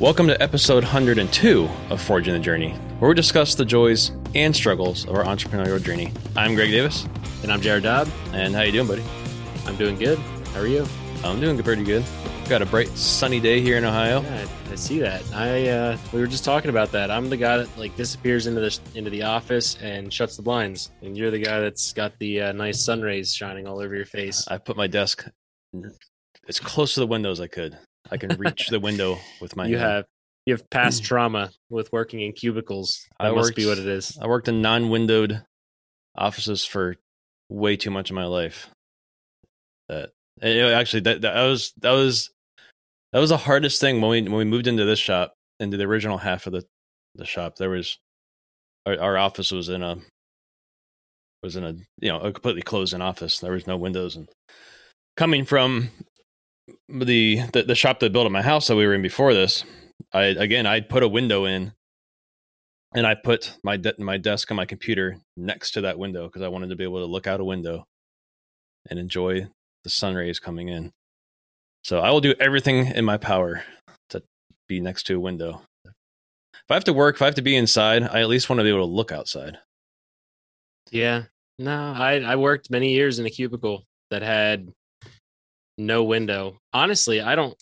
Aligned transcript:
Welcome 0.00 0.26
to 0.26 0.42
episode 0.42 0.82
102 0.82 1.68
of 1.90 2.00
Forging 2.00 2.34
the 2.34 2.40
Journey, 2.40 2.72
where 2.98 3.08
we 3.10 3.14
discuss 3.14 3.54
the 3.54 3.64
joys 3.64 4.10
and 4.34 4.54
struggles 4.54 5.04
of 5.06 5.14
our 5.14 5.24
entrepreneurial 5.24 5.82
journey. 5.82 6.12
I'm 6.36 6.54
Greg 6.54 6.70
Davis, 6.70 7.06
And 7.42 7.52
I'm 7.52 7.60
Jared 7.60 7.84
Dobb. 7.84 8.08
and 8.32 8.54
how 8.54 8.62
you 8.62 8.72
doing, 8.72 8.88
buddy? 8.88 9.04
I'm 9.66 9.76
doing 9.76 9.96
good. 9.96 10.18
How 10.52 10.60
are 10.60 10.66
you? 10.66 10.86
I'm 11.22 11.40
doing 11.40 11.60
pretty 11.62 11.84
good. 11.84 12.04
Got 12.48 12.60
a 12.60 12.66
bright, 12.66 12.88
sunny 12.88 13.40
day 13.40 13.60
here 13.60 13.78
in 13.78 13.84
Ohio. 13.84 14.20
Yeah, 14.22 14.46
I, 14.68 14.72
I 14.72 14.74
see 14.74 14.98
that. 14.98 15.22
I 15.32 15.68
uh, 15.68 15.98
we 16.12 16.20
were 16.20 16.26
just 16.26 16.44
talking 16.44 16.68
about 16.68 16.92
that. 16.92 17.10
I'm 17.10 17.30
the 17.30 17.36
guy 17.38 17.56
that 17.56 17.78
like 17.78 17.96
disappears 17.96 18.46
into 18.46 18.60
the 18.60 18.78
into 18.94 19.08
the 19.10 19.22
office 19.22 19.78
and 19.80 20.12
shuts 20.12 20.36
the 20.36 20.42
blinds, 20.42 20.90
and 21.00 21.16
you're 21.16 21.30
the 21.30 21.38
guy 21.38 21.60
that's 21.60 21.94
got 21.94 22.18
the 22.18 22.42
uh, 22.42 22.52
nice 22.52 22.84
sun 22.84 23.00
rays 23.00 23.32
shining 23.34 23.66
all 23.66 23.80
over 23.80 23.94
your 23.94 24.04
face. 24.04 24.46
I 24.48 24.58
put 24.58 24.76
my 24.76 24.86
desk 24.88 25.24
as 26.46 26.60
close 26.60 26.92
to 26.94 27.00
the 27.00 27.06
window 27.06 27.30
as 27.30 27.40
I 27.40 27.46
could. 27.46 27.78
I 28.10 28.16
can 28.16 28.36
reach 28.38 28.68
the 28.68 28.80
window 28.80 29.18
with 29.40 29.56
my 29.56 29.66
you 29.66 29.78
hand. 29.78 29.90
have 29.90 30.04
you 30.46 30.54
have 30.54 30.68
past 30.70 31.02
mm. 31.02 31.06
trauma 31.06 31.50
with 31.70 31.90
working 31.92 32.20
in 32.20 32.32
cubicles. 32.32 33.06
That 33.18 33.28
I 33.28 33.32
must 33.32 33.54
be 33.54 33.66
what 33.66 33.78
it 33.78 33.86
is. 33.86 34.18
I 34.20 34.26
worked 34.26 34.48
in 34.48 34.60
non-windowed 34.60 35.42
offices 36.16 36.64
for 36.64 36.96
way 37.48 37.76
too 37.76 37.90
much 37.90 38.10
of 38.10 38.16
my 38.16 38.26
life. 38.26 38.68
That 39.88 40.10
eh, 40.42 40.52
you 40.52 40.66
actually 40.66 41.00
that, 41.00 41.22
that 41.22 41.42
was 41.44 41.72
that 41.80 41.92
was 41.92 42.30
that 43.12 43.20
was 43.20 43.30
the 43.30 43.36
hardest 43.36 43.80
thing 43.80 44.00
when 44.00 44.10
we 44.10 44.22
when 44.22 44.34
we 44.38 44.44
moved 44.44 44.66
into 44.66 44.84
this 44.84 44.98
shop 44.98 45.34
into 45.60 45.76
the 45.76 45.84
original 45.84 46.18
half 46.18 46.46
of 46.46 46.52
the 46.52 46.64
the 47.14 47.24
shop. 47.24 47.56
There 47.56 47.70
was 47.70 47.98
our, 48.86 49.00
our 49.00 49.16
office 49.16 49.50
was 49.50 49.68
in 49.68 49.82
a 49.82 49.96
was 51.42 51.56
in 51.56 51.64
a 51.64 51.74
you 52.00 52.10
know 52.10 52.20
a 52.20 52.32
completely 52.32 52.62
closed 52.62 52.92
in 52.92 53.00
office. 53.00 53.38
There 53.38 53.52
was 53.52 53.66
no 53.66 53.76
windows 53.76 54.16
and 54.16 54.28
coming 55.16 55.44
from 55.44 55.90
the 56.94 57.42
the, 57.52 57.62
the 57.64 57.74
shop 57.74 58.00
that 58.00 58.12
built 58.12 58.26
at 58.26 58.32
my 58.32 58.42
house 58.42 58.68
that 58.68 58.76
we 58.76 58.86
were 58.86 58.94
in 58.94 59.02
before 59.02 59.34
this. 59.34 59.64
I 60.12 60.24
again 60.24 60.66
I 60.66 60.80
put 60.80 61.02
a 61.02 61.08
window 61.08 61.44
in 61.44 61.72
and 62.94 63.06
I 63.06 63.14
put 63.14 63.56
my 63.62 63.76
de- 63.76 63.94
my 63.98 64.16
desk 64.16 64.50
and 64.50 64.56
my 64.56 64.66
computer 64.66 65.18
next 65.36 65.72
to 65.72 65.80
that 65.82 65.98
window 65.98 66.26
because 66.26 66.42
I 66.42 66.48
wanted 66.48 66.70
to 66.70 66.76
be 66.76 66.84
able 66.84 67.00
to 67.00 67.10
look 67.10 67.26
out 67.26 67.40
a 67.40 67.44
window 67.44 67.84
and 68.88 68.98
enjoy 68.98 69.48
the 69.82 69.90
sun 69.90 70.14
rays 70.14 70.38
coming 70.38 70.68
in. 70.68 70.92
So 71.82 71.98
I 71.98 72.10
will 72.10 72.20
do 72.20 72.34
everything 72.40 72.86
in 72.86 73.04
my 73.04 73.18
power 73.18 73.62
to 74.10 74.22
be 74.68 74.80
next 74.80 75.04
to 75.04 75.16
a 75.16 75.20
window. 75.20 75.62
If 75.84 76.70
I 76.70 76.74
have 76.74 76.84
to 76.84 76.92
work, 76.92 77.16
if 77.16 77.22
I 77.22 77.26
have 77.26 77.34
to 77.34 77.42
be 77.42 77.56
inside, 77.56 78.04
I 78.04 78.20
at 78.20 78.28
least 78.28 78.48
want 78.48 78.60
to 78.60 78.64
be 78.64 78.70
able 78.70 78.86
to 78.86 78.94
look 78.94 79.12
outside. 79.12 79.58
Yeah. 80.90 81.24
No, 81.58 81.92
I 81.92 82.20
I 82.20 82.36
worked 82.36 82.70
many 82.70 82.92
years 82.92 83.18
in 83.18 83.26
a 83.26 83.30
cubicle 83.30 83.84
that 84.10 84.22
had 84.22 84.72
no 85.78 86.04
window. 86.04 86.58
Honestly, 86.72 87.20
I 87.20 87.34
don't 87.34 87.56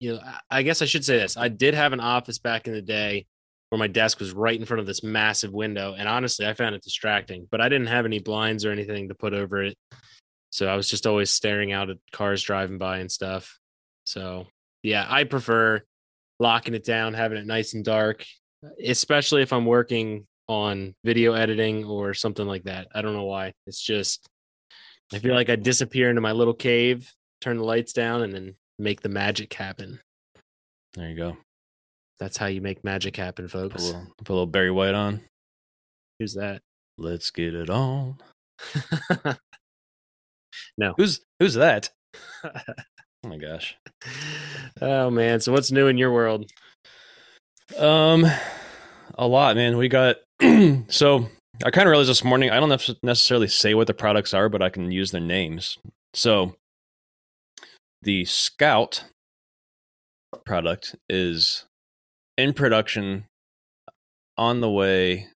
you 0.00 0.14
know, 0.14 0.20
I- 0.50 0.62
guess 0.62 0.82
I 0.82 0.84
should 0.84 1.04
say 1.04 1.18
this. 1.18 1.36
I 1.36 1.48
did 1.48 1.74
have 1.74 1.92
an 1.92 2.00
office 2.00 2.38
back 2.38 2.66
in 2.68 2.72
the 2.72 2.82
day 2.82 3.26
where 3.68 3.78
my 3.78 3.88
desk 3.88 4.20
was 4.20 4.32
right 4.32 4.58
in 4.58 4.64
front 4.64 4.80
of 4.80 4.86
this 4.86 5.02
massive 5.02 5.52
window 5.52 5.94
and 5.98 6.08
honestly, 6.08 6.46
I 6.46 6.54
found 6.54 6.74
it 6.74 6.82
distracting, 6.82 7.48
but 7.50 7.60
I 7.60 7.68
didn't 7.68 7.88
have 7.88 8.06
any 8.06 8.18
blinds 8.18 8.64
or 8.64 8.70
anything 8.70 9.08
to 9.08 9.14
put 9.14 9.34
over 9.34 9.62
it. 9.62 9.76
So 10.50 10.66
I 10.66 10.76
was 10.76 10.88
just 10.88 11.06
always 11.06 11.30
staring 11.30 11.72
out 11.72 11.90
at 11.90 11.98
cars 12.12 12.42
driving 12.42 12.78
by 12.78 12.98
and 12.98 13.12
stuff. 13.12 13.58
So, 14.06 14.46
yeah, 14.82 15.04
I 15.08 15.24
prefer 15.24 15.82
locking 16.40 16.74
it 16.74 16.84
down, 16.84 17.12
having 17.12 17.36
it 17.36 17.46
nice 17.46 17.74
and 17.74 17.84
dark, 17.84 18.24
especially 18.82 19.42
if 19.42 19.52
I'm 19.52 19.66
working 19.66 20.26
on 20.48 20.94
video 21.04 21.34
editing 21.34 21.84
or 21.84 22.14
something 22.14 22.46
like 22.46 22.64
that. 22.64 22.86
I 22.94 23.02
don't 23.02 23.14
know 23.14 23.24
why. 23.24 23.52
It's 23.66 23.82
just 23.82 24.26
I 25.12 25.18
feel 25.18 25.34
like 25.34 25.48
I 25.50 25.56
disappear 25.56 26.08
into 26.10 26.20
my 26.20 26.32
little 26.32 26.54
cave, 26.54 27.10
turn 27.40 27.56
the 27.58 27.64
lights 27.64 27.92
down, 27.92 28.22
and 28.22 28.34
then 28.34 28.54
make 28.78 29.00
the 29.00 29.08
magic 29.08 29.52
happen. 29.54 30.00
There 30.94 31.08
you 31.08 31.16
go. 31.16 31.36
That's 32.20 32.36
how 32.36 32.46
you 32.46 32.60
make 32.60 32.82
magic 32.84 33.16
happen, 33.16 33.48
Put 33.48 33.58
a 33.58 33.70
folks. 33.70 33.84
little, 33.84 34.06
put 34.18 34.28
a 34.28 34.32
little 34.32 34.46
Barry 34.46 34.70
White 34.70 34.94
on. 34.94 35.20
Who's 36.18 36.34
that? 36.34 36.60
Let's 36.98 37.30
get 37.30 37.54
it 37.54 37.70
on. 37.70 38.18
no. 40.78 40.94
Who's 40.96 41.20
who's 41.38 41.54
that? 41.54 41.90
Oh 43.24 43.30
my 43.30 43.36
gosh. 43.36 43.76
oh 44.80 45.10
man. 45.10 45.40
So 45.40 45.50
what's 45.50 45.72
new 45.72 45.88
in 45.88 45.98
your 45.98 46.12
world? 46.12 46.48
Um, 47.76 48.24
a 49.16 49.26
lot, 49.26 49.56
man. 49.56 49.76
We 49.76 49.88
got 49.88 50.16
so 50.88 51.28
I 51.64 51.70
kind 51.70 51.88
of 51.88 51.90
realized 51.90 52.10
this 52.10 52.24
morning. 52.24 52.50
I 52.50 52.60
don't 52.60 52.98
necessarily 53.02 53.48
say 53.48 53.74
what 53.74 53.88
the 53.88 53.94
products 53.94 54.32
are, 54.32 54.48
but 54.48 54.62
I 54.62 54.68
can 54.68 54.92
use 54.92 55.10
their 55.10 55.20
names. 55.20 55.78
So 56.14 56.54
the 58.02 58.24
Scout 58.24 59.04
product 60.44 60.94
is 61.08 61.64
in 62.36 62.52
production, 62.52 63.24
on 64.36 64.60
the 64.60 64.70
way. 64.70 65.26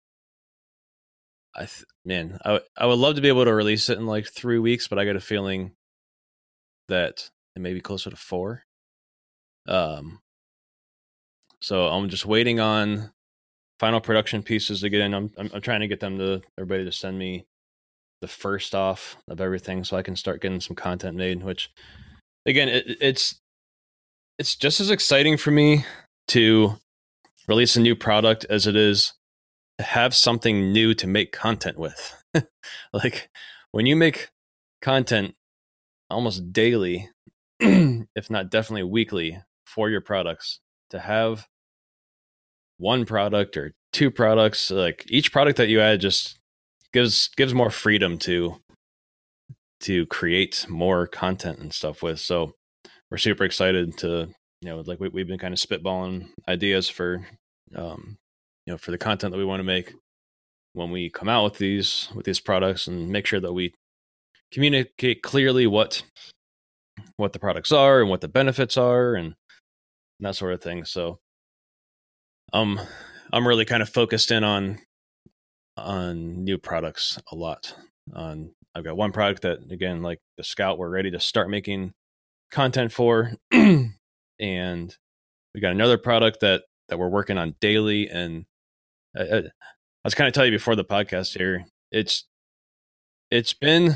I 1.54 1.60
th- 1.66 1.84
man, 2.04 2.38
I 2.44 2.48
w- 2.50 2.68
I 2.78 2.86
would 2.86 2.98
love 2.98 3.16
to 3.16 3.20
be 3.20 3.28
able 3.28 3.44
to 3.44 3.52
release 3.52 3.90
it 3.90 3.98
in 3.98 4.06
like 4.06 4.26
three 4.26 4.58
weeks, 4.58 4.88
but 4.88 4.98
I 4.98 5.04
got 5.04 5.16
a 5.16 5.20
feeling 5.20 5.72
that 6.88 7.30
it 7.56 7.60
may 7.60 7.74
be 7.74 7.80
closer 7.80 8.10
to 8.10 8.16
four. 8.16 8.62
Um, 9.66 10.20
so 11.60 11.88
I'm 11.88 12.08
just 12.08 12.24
waiting 12.26 12.60
on 12.60 13.12
final 13.82 14.00
production 14.00 14.44
pieces 14.44 14.80
to 14.80 14.88
get 14.88 15.00
in. 15.00 15.12
I'm, 15.12 15.32
I'm 15.36 15.50
I'm 15.52 15.60
trying 15.60 15.80
to 15.80 15.88
get 15.88 15.98
them 15.98 16.16
to 16.18 16.40
everybody 16.56 16.84
to 16.84 16.92
send 16.92 17.18
me 17.18 17.46
the 18.20 18.28
first 18.28 18.76
off 18.76 19.16
of 19.26 19.40
everything 19.40 19.82
so 19.82 19.96
I 19.96 20.02
can 20.02 20.14
start 20.14 20.40
getting 20.40 20.60
some 20.60 20.76
content 20.76 21.16
made. 21.16 21.42
Which 21.42 21.68
again, 22.46 22.68
it, 22.68 22.84
it's 23.00 23.40
it's 24.38 24.54
just 24.54 24.78
as 24.78 24.88
exciting 24.88 25.36
for 25.36 25.50
me 25.50 25.84
to 26.28 26.76
release 27.48 27.74
a 27.74 27.80
new 27.80 27.96
product 27.96 28.46
as 28.48 28.68
it 28.68 28.76
is 28.76 29.14
to 29.78 29.84
have 29.84 30.14
something 30.14 30.70
new 30.70 30.94
to 30.94 31.08
make 31.08 31.32
content 31.32 31.76
with. 31.76 32.22
like 32.92 33.30
when 33.72 33.86
you 33.86 33.96
make 33.96 34.28
content 34.80 35.34
almost 36.08 36.52
daily, 36.52 37.10
if 37.58 38.30
not 38.30 38.48
definitely 38.48 38.84
weekly, 38.84 39.42
for 39.66 39.90
your 39.90 40.00
products, 40.00 40.60
to 40.90 41.00
have 41.00 41.48
one 42.82 43.06
product 43.06 43.56
or 43.56 43.72
two 43.92 44.10
products, 44.10 44.70
like 44.70 45.04
each 45.08 45.32
product 45.32 45.56
that 45.58 45.68
you 45.68 45.80
add 45.80 46.00
just 46.00 46.38
gives 46.92 47.28
gives 47.36 47.54
more 47.54 47.70
freedom 47.70 48.18
to 48.18 48.56
to 49.80 50.06
create 50.06 50.66
more 50.68 51.06
content 51.06 51.58
and 51.58 51.72
stuff 51.72 52.02
with. 52.02 52.18
So 52.20 52.52
we're 53.10 53.18
super 53.18 53.44
excited 53.44 53.96
to 53.98 54.28
you 54.60 54.68
know 54.68 54.82
like 54.86 54.98
we, 55.00 55.08
we've 55.08 55.28
been 55.28 55.38
kind 55.38 55.54
of 55.54 55.60
spitballing 55.60 56.28
ideas 56.48 56.88
for 56.88 57.26
um 57.76 58.16
you 58.66 58.72
know 58.72 58.78
for 58.78 58.90
the 58.90 58.98
content 58.98 59.32
that 59.32 59.38
we 59.38 59.44
want 59.44 59.60
to 59.60 59.64
make 59.64 59.94
when 60.72 60.90
we 60.90 61.10
come 61.10 61.28
out 61.28 61.44
with 61.44 61.58
these 61.58 62.08
with 62.14 62.24
these 62.24 62.40
products 62.40 62.86
and 62.86 63.08
make 63.08 63.26
sure 63.26 63.40
that 63.40 63.52
we 63.52 63.72
communicate 64.52 65.22
clearly 65.22 65.66
what 65.66 66.02
what 67.16 67.32
the 67.32 67.38
products 67.38 67.72
are 67.72 68.00
and 68.00 68.10
what 68.10 68.20
the 68.20 68.28
benefits 68.28 68.76
are 68.76 69.14
and, 69.14 69.34
that 70.20 70.36
sort 70.36 70.52
of 70.52 70.62
thing 70.62 70.84
so 70.84 71.18
um 72.52 72.80
i'm 73.32 73.46
really 73.46 73.64
kind 73.64 73.82
of 73.82 73.88
focused 73.88 74.30
in 74.30 74.44
on 74.44 74.78
on 75.76 76.44
new 76.44 76.58
products 76.58 77.18
a 77.30 77.34
lot. 77.34 77.74
On 78.14 78.52
i've 78.74 78.84
got 78.84 78.96
one 78.96 79.12
product 79.12 79.42
that 79.42 79.58
again 79.70 80.02
like 80.02 80.18
the 80.36 80.44
scout 80.44 80.78
we're 80.78 80.90
ready 80.90 81.10
to 81.10 81.20
start 81.20 81.50
making 81.50 81.92
content 82.50 82.92
for. 82.92 83.32
And 84.40 84.96
we 85.54 85.60
got 85.60 85.70
another 85.70 85.98
product 85.98 86.40
that 86.40 86.64
that 86.88 86.98
we're 86.98 87.08
working 87.08 87.38
on 87.38 87.54
daily. 87.60 88.08
And 88.08 88.44
I, 89.16 89.22
I, 89.22 89.38
I 89.38 89.42
was 90.02 90.16
kind 90.16 90.26
of 90.26 90.34
tell 90.34 90.44
you 90.44 90.50
before 90.50 90.74
the 90.74 90.84
podcast 90.84 91.38
here 91.38 91.64
it's 91.92 92.26
it's 93.30 93.52
been 93.52 93.94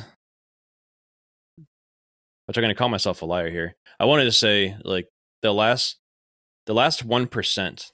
which 2.47 2.57
I'm 2.57 2.63
going 2.63 2.69
to 2.69 2.79
call 2.79 2.89
myself 2.89 3.23
a 3.23 3.27
liar 3.27 3.51
here. 3.51 3.75
I 3.99 4.05
wanted 4.05 4.25
to 4.25 4.33
say 4.33 4.77
like 4.85 5.09
the 5.43 5.53
last 5.53 5.97
the 6.67 6.75
last 6.75 7.07
1% 7.07 7.93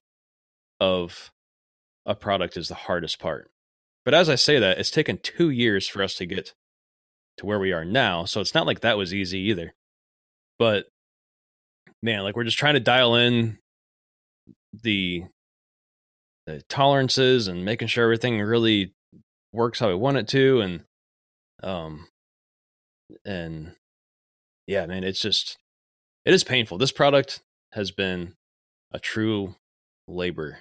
of 0.82 1.30
a 2.04 2.16
product 2.16 2.56
is 2.56 2.66
the 2.66 2.74
hardest 2.74 3.20
part. 3.20 3.52
But 4.04 4.14
as 4.14 4.28
I 4.28 4.34
say 4.34 4.58
that, 4.58 4.78
it's 4.78 4.90
taken 4.90 5.18
2 5.18 5.50
years 5.50 5.86
for 5.86 6.02
us 6.02 6.16
to 6.16 6.26
get 6.26 6.54
to 7.36 7.46
where 7.46 7.60
we 7.60 7.72
are 7.72 7.84
now, 7.84 8.24
so 8.24 8.40
it's 8.40 8.54
not 8.54 8.66
like 8.66 8.80
that 8.80 8.98
was 8.98 9.14
easy 9.14 9.38
either. 9.38 9.74
But 10.58 10.86
man, 12.02 12.24
like 12.24 12.34
we're 12.34 12.44
just 12.44 12.58
trying 12.58 12.74
to 12.74 12.80
dial 12.80 13.14
in 13.14 13.58
the 14.82 15.24
the 16.46 16.62
tolerances 16.68 17.46
and 17.46 17.64
making 17.64 17.86
sure 17.86 18.02
everything 18.02 18.40
really 18.40 18.92
works 19.52 19.78
how 19.78 19.88
we 19.88 19.94
want 19.94 20.16
it 20.16 20.26
to 20.26 20.60
and 20.60 20.80
um 21.62 22.08
and 23.24 23.76
yeah 24.66 24.84
man 24.86 25.04
it's 25.04 25.20
just 25.20 25.56
it 26.24 26.34
is 26.34 26.42
painful 26.42 26.78
this 26.78 26.90
product 26.90 27.42
has 27.74 27.92
been 27.92 28.34
a 28.92 28.98
true 28.98 29.54
labor 30.08 30.58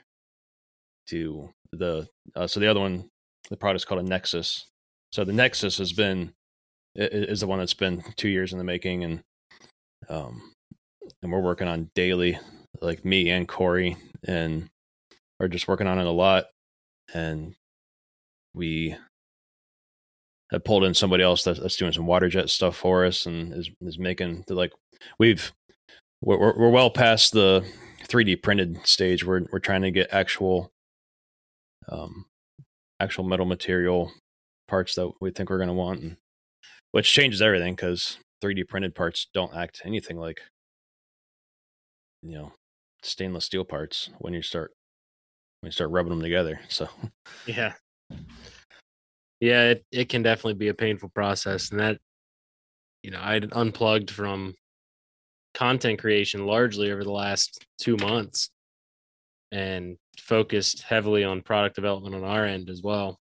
to 1.07 1.49
the 1.71 2.07
uh, 2.35 2.47
so 2.47 2.59
the 2.59 2.69
other 2.69 2.79
one 2.79 3.09
the 3.49 3.57
product 3.57 3.81
is 3.81 3.85
called 3.85 4.01
a 4.01 4.07
nexus 4.07 4.65
so 5.11 5.23
the 5.23 5.33
nexus 5.33 5.77
has 5.77 5.93
been 5.93 6.31
is 6.95 7.39
the 7.39 7.47
one 7.47 7.59
that's 7.59 7.73
been 7.73 8.03
two 8.17 8.29
years 8.29 8.51
in 8.51 8.57
the 8.57 8.63
making 8.63 9.03
and 9.03 9.21
um 10.09 10.41
and 11.21 11.31
we're 11.31 11.39
working 11.39 11.67
on 11.67 11.89
daily 11.95 12.37
like 12.81 13.05
me 13.05 13.29
and 13.29 13.47
Corey, 13.47 13.97
and 14.27 14.67
are 15.39 15.47
just 15.47 15.67
working 15.67 15.87
on 15.87 15.99
it 15.99 16.05
a 16.05 16.11
lot. 16.11 16.45
And 17.13 17.55
we 18.53 18.95
have 20.51 20.63
pulled 20.63 20.83
in 20.83 20.93
somebody 20.93 21.23
else 21.23 21.43
that's, 21.43 21.59
that's 21.59 21.77
doing 21.77 21.93
some 21.93 22.05
water 22.05 22.27
jet 22.27 22.49
stuff 22.49 22.75
for 22.75 23.05
us 23.05 23.25
and 23.25 23.53
is 23.53 23.69
is 23.81 23.97
making 23.97 24.43
the 24.47 24.55
like 24.55 24.71
we've 25.17 25.51
we're 26.21 26.37
we're 26.37 26.69
well 26.69 26.89
past 26.89 27.33
the 27.33 27.65
3D 28.07 28.41
printed 28.41 28.85
stage. 28.85 29.25
We're 29.25 29.45
we're 29.51 29.59
trying 29.59 29.83
to 29.83 29.91
get 29.91 30.09
actual 30.11 30.71
um 31.89 32.25
actual 32.99 33.23
metal 33.23 33.45
material 33.45 34.11
parts 34.67 34.95
that 34.95 35.11
we 35.19 35.31
think 35.31 35.49
we're 35.49 35.57
going 35.57 35.67
to 35.67 35.73
want 35.73 36.01
and 36.01 36.17
which 36.91 37.11
changes 37.11 37.41
everything 37.41 37.75
cuz 37.75 38.19
3D 38.41 38.67
printed 38.67 38.95
parts 38.95 39.27
don't 39.33 39.55
act 39.55 39.81
anything 39.85 40.17
like 40.17 40.41
you 42.21 42.37
know 42.37 42.53
stainless 43.03 43.45
steel 43.45 43.65
parts 43.65 44.09
when 44.19 44.33
you 44.33 44.41
start 44.41 44.71
when 45.61 45.67
you 45.67 45.71
start 45.71 45.91
rubbing 45.91 46.09
them 46.09 46.21
together. 46.21 46.59
So 46.69 46.87
yeah, 47.45 47.73
yeah, 49.39 49.69
it 49.69 49.85
it 49.91 50.09
can 50.09 50.23
definitely 50.23 50.55
be 50.55 50.69
a 50.69 50.73
painful 50.73 51.09
process, 51.09 51.71
and 51.71 51.79
that 51.79 51.99
you 53.03 53.11
know 53.11 53.19
I 53.19 53.41
unplugged 53.51 54.11
from 54.11 54.55
content 55.53 55.99
creation 55.99 56.45
largely 56.45 56.91
over 56.91 57.03
the 57.03 57.11
last 57.11 57.65
two 57.77 57.97
months 57.97 58.49
and 59.51 59.97
focused 60.19 60.83
heavily 60.83 61.23
on 61.23 61.41
product 61.41 61.75
development 61.75 62.15
on 62.15 62.23
our 62.23 62.45
end 62.45 62.69
as 62.69 62.81
well 62.81 63.19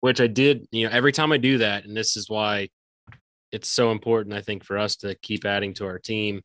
which 0.00 0.20
i 0.20 0.26
did 0.26 0.66
you 0.70 0.86
know 0.86 0.92
every 0.92 1.12
time 1.12 1.32
i 1.32 1.36
do 1.36 1.58
that 1.58 1.84
and 1.84 1.96
this 1.96 2.16
is 2.16 2.28
why 2.28 2.68
it's 3.52 3.68
so 3.68 3.90
important 3.90 4.34
i 4.34 4.40
think 4.40 4.64
for 4.64 4.78
us 4.78 4.96
to 4.96 5.14
keep 5.16 5.44
adding 5.44 5.74
to 5.74 5.86
our 5.86 5.98
team 5.98 6.40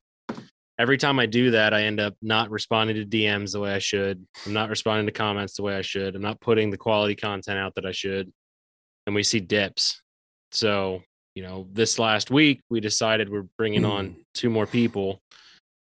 every 0.81 0.98
time 0.98 1.19
I 1.19 1.28
do 1.28 1.51
that, 1.51 1.75
I 1.75 1.83
end 1.83 2.00
up 2.00 2.16
not 2.24 2.50
responding 2.50 2.95
to 2.95 3.06
DMs 3.06 3.51
the 3.51 3.60
way 3.60 3.72
I 3.72 3.80
should. 3.80 4.25
I'm 4.48 4.54
not 4.54 4.69
responding 4.69 5.06
to 5.06 5.12
comments 5.12 5.56
the 5.56 5.62
way 5.62 5.75
I 5.75 5.83
should. 5.83 6.16
I'm 6.16 6.24
not 6.24 6.42
putting 6.42 6.72
the 6.72 6.78
quality 6.78 7.16
content 7.16 7.60
out 7.60 7.75
that 7.75 7.86
I 7.86 7.92
should. 7.92 8.31
And 9.06 9.13
we 9.16 9.22
see 9.22 9.39
dips. 9.39 10.01
So, 10.51 11.04
you 11.36 11.44
know, 11.44 11.68
this 11.72 12.00
last 12.00 12.31
week, 12.31 12.62
we 12.72 12.80
decided 12.80 13.30
we're 13.30 13.48
bringing 13.57 13.86
on 13.86 14.07
hmm. 14.07 14.22
two 14.33 14.50
more 14.50 14.66
people 14.66 15.22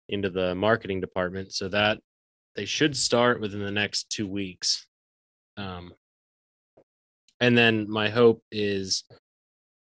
into 0.08 0.30
the 0.30 0.54
marketing 0.54 1.02
department 1.02 1.52
so 1.52 1.68
that 1.70 1.98
they 2.56 2.66
should 2.66 2.96
start 2.96 3.42
within 3.42 3.64
the 3.64 3.72
next 3.72 4.10
two 4.10 4.28
weeks. 4.28 4.88
Um, 5.58 5.94
and 7.40 7.58
then 7.58 7.90
my 7.90 8.10
hope 8.10 8.42
is 8.52 9.04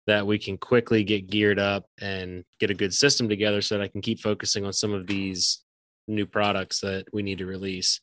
that 0.07 0.25
we 0.25 0.39
can 0.39 0.57
quickly 0.57 1.04
get 1.04 1.30
geared 1.30 1.59
up 1.59 1.86
and 2.01 2.44
get 2.59 2.71
a 2.71 2.75
good 2.75 2.94
system 2.94 3.30
together 3.30 3.62
so 3.62 3.77
that 3.77 3.83
I 3.83 3.88
can 3.88 4.01
keep 4.01 4.19
focusing 4.19 4.65
on 4.65 4.74
some 4.74 4.94
of 4.94 5.06
these 5.06 5.63
new 6.07 6.25
products 6.25 6.80
that 6.80 7.06
we 7.13 7.21
need 7.21 7.39
to 7.39 7.45
release 7.45 8.00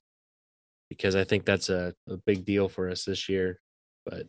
because 0.90 1.16
I 1.16 1.24
think 1.24 1.44
that's 1.44 1.70
a, 1.70 1.94
a 2.08 2.18
big 2.26 2.44
deal 2.44 2.68
for 2.68 2.90
us 2.90 3.04
this 3.04 3.28
year. 3.28 3.58
But 4.04 4.26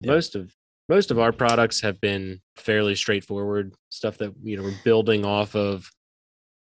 yeah. 0.00 0.12
most 0.12 0.36
of 0.36 0.52
most 0.88 1.10
of 1.10 1.18
our 1.18 1.32
products 1.32 1.80
have 1.80 2.00
been 2.00 2.40
fairly 2.56 2.94
straightforward 2.94 3.74
stuff 3.88 4.18
that 4.18 4.32
you 4.42 4.56
know 4.56 4.62
we're 4.62 4.80
building 4.84 5.24
off 5.24 5.56
of 5.56 5.90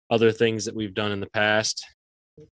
other 0.09 0.31
things 0.31 0.65
that 0.65 0.75
we've 0.75 0.95
done 0.95 1.11
in 1.11 1.19
the 1.19 1.29
past. 1.29 1.85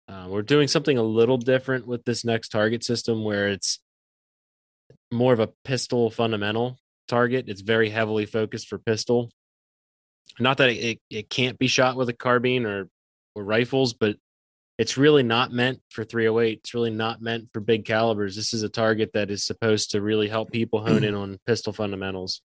Uh, 0.07 0.27
we're 0.29 0.41
doing 0.41 0.67
something 0.67 0.97
a 0.97 1.03
little 1.03 1.37
different 1.37 1.87
with 1.87 2.03
this 2.05 2.25
next 2.25 2.49
target 2.49 2.83
system 2.83 3.23
where 3.23 3.49
it's 3.49 3.79
more 5.11 5.33
of 5.33 5.39
a 5.39 5.49
pistol 5.63 6.09
fundamental 6.09 6.77
target. 7.07 7.45
It's 7.47 7.61
very 7.61 7.89
heavily 7.89 8.25
focused 8.25 8.67
for 8.67 8.77
pistol. 8.77 9.29
Not 10.39 10.57
that 10.57 10.69
it, 10.69 10.99
it 11.09 11.29
can't 11.29 11.59
be 11.59 11.67
shot 11.67 11.95
with 11.95 12.09
a 12.09 12.13
carbine 12.13 12.65
or 12.65 12.89
or 13.35 13.43
rifles, 13.43 13.93
but 13.93 14.15
it's 14.77 14.97
really 14.97 15.23
not 15.23 15.51
meant 15.51 15.81
for 15.89 16.03
308. 16.03 16.59
It's 16.59 16.73
really 16.73 16.89
not 16.89 17.21
meant 17.21 17.49
for 17.53 17.59
big 17.59 17.85
calibers. 17.85 18.35
This 18.35 18.53
is 18.53 18.63
a 18.63 18.69
target 18.69 19.11
that 19.13 19.29
is 19.29 19.43
supposed 19.43 19.91
to 19.91 20.01
really 20.01 20.27
help 20.27 20.51
people 20.51 20.85
hone 20.85 21.03
in 21.03 21.15
on 21.15 21.39
pistol 21.45 21.73
fundamentals. 21.73 22.41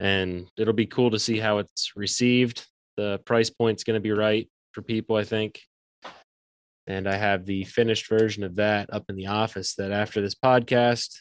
And 0.00 0.46
it'll 0.56 0.74
be 0.74 0.86
cool 0.86 1.10
to 1.10 1.18
see 1.18 1.38
how 1.38 1.58
it's 1.58 1.92
received. 1.96 2.66
The 2.96 3.18
price 3.24 3.50
point's 3.50 3.84
going 3.84 3.94
to 3.94 4.00
be 4.00 4.12
right 4.12 4.48
for 4.72 4.82
people, 4.82 5.16
I 5.16 5.24
think. 5.24 5.60
And 6.88 7.06
I 7.06 7.16
have 7.16 7.46
the 7.46 7.62
finished 7.64 8.08
version 8.08 8.42
of 8.42 8.56
that 8.56 8.92
up 8.92 9.04
in 9.08 9.14
the 9.14 9.28
office 9.28 9.74
that 9.76 9.92
after 9.92 10.20
this 10.20 10.34
podcast, 10.34 11.18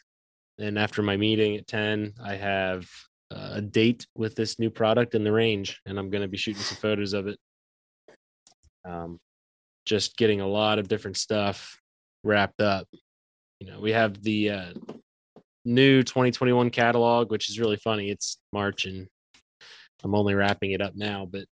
and 0.60 0.78
after 0.78 1.02
my 1.02 1.18
meeting 1.18 1.56
at 1.56 1.68
10 1.68 2.14
i 2.24 2.36
have 2.36 2.88
a 3.32 3.62
date 3.62 4.08
with 4.16 4.36
this 4.36 4.58
new 4.58 4.70
product 4.70 5.16
in 5.16 5.24
the 5.24 5.32
range 5.32 5.82
and 5.86 6.00
i'm 6.00 6.10
going 6.10 6.22
to 6.22 6.28
be 6.28 6.38
shooting 6.38 6.62
some 6.62 6.78
photos 6.78 7.14
of 7.14 7.28
it. 7.28 7.38
Um, 8.88 9.20
just 9.86 10.16
getting 10.16 10.40
a 10.40 10.48
lot 10.48 10.80
of 10.80 10.88
different 10.88 11.18
stuff 11.18 11.78
wrapped 12.24 12.62
up. 12.62 12.88
You 13.60 13.68
know 13.68 13.80
we 13.80 13.92
have 13.92 14.22
the 14.22 14.50
uh, 14.52 14.74
new 15.66 16.04
2021 16.04 16.70
catalog 16.70 17.32
which 17.32 17.50
is 17.50 17.60
really 17.60 17.78
funny. 17.78 18.10
It's 18.10 18.38
march 18.54 18.86
and 18.86 19.08
i'm 20.04 20.14
only 20.14 20.36
wrapping 20.36 20.72
it 20.72 20.82
up 20.82 20.96
now 20.96 21.28
but 21.30 21.46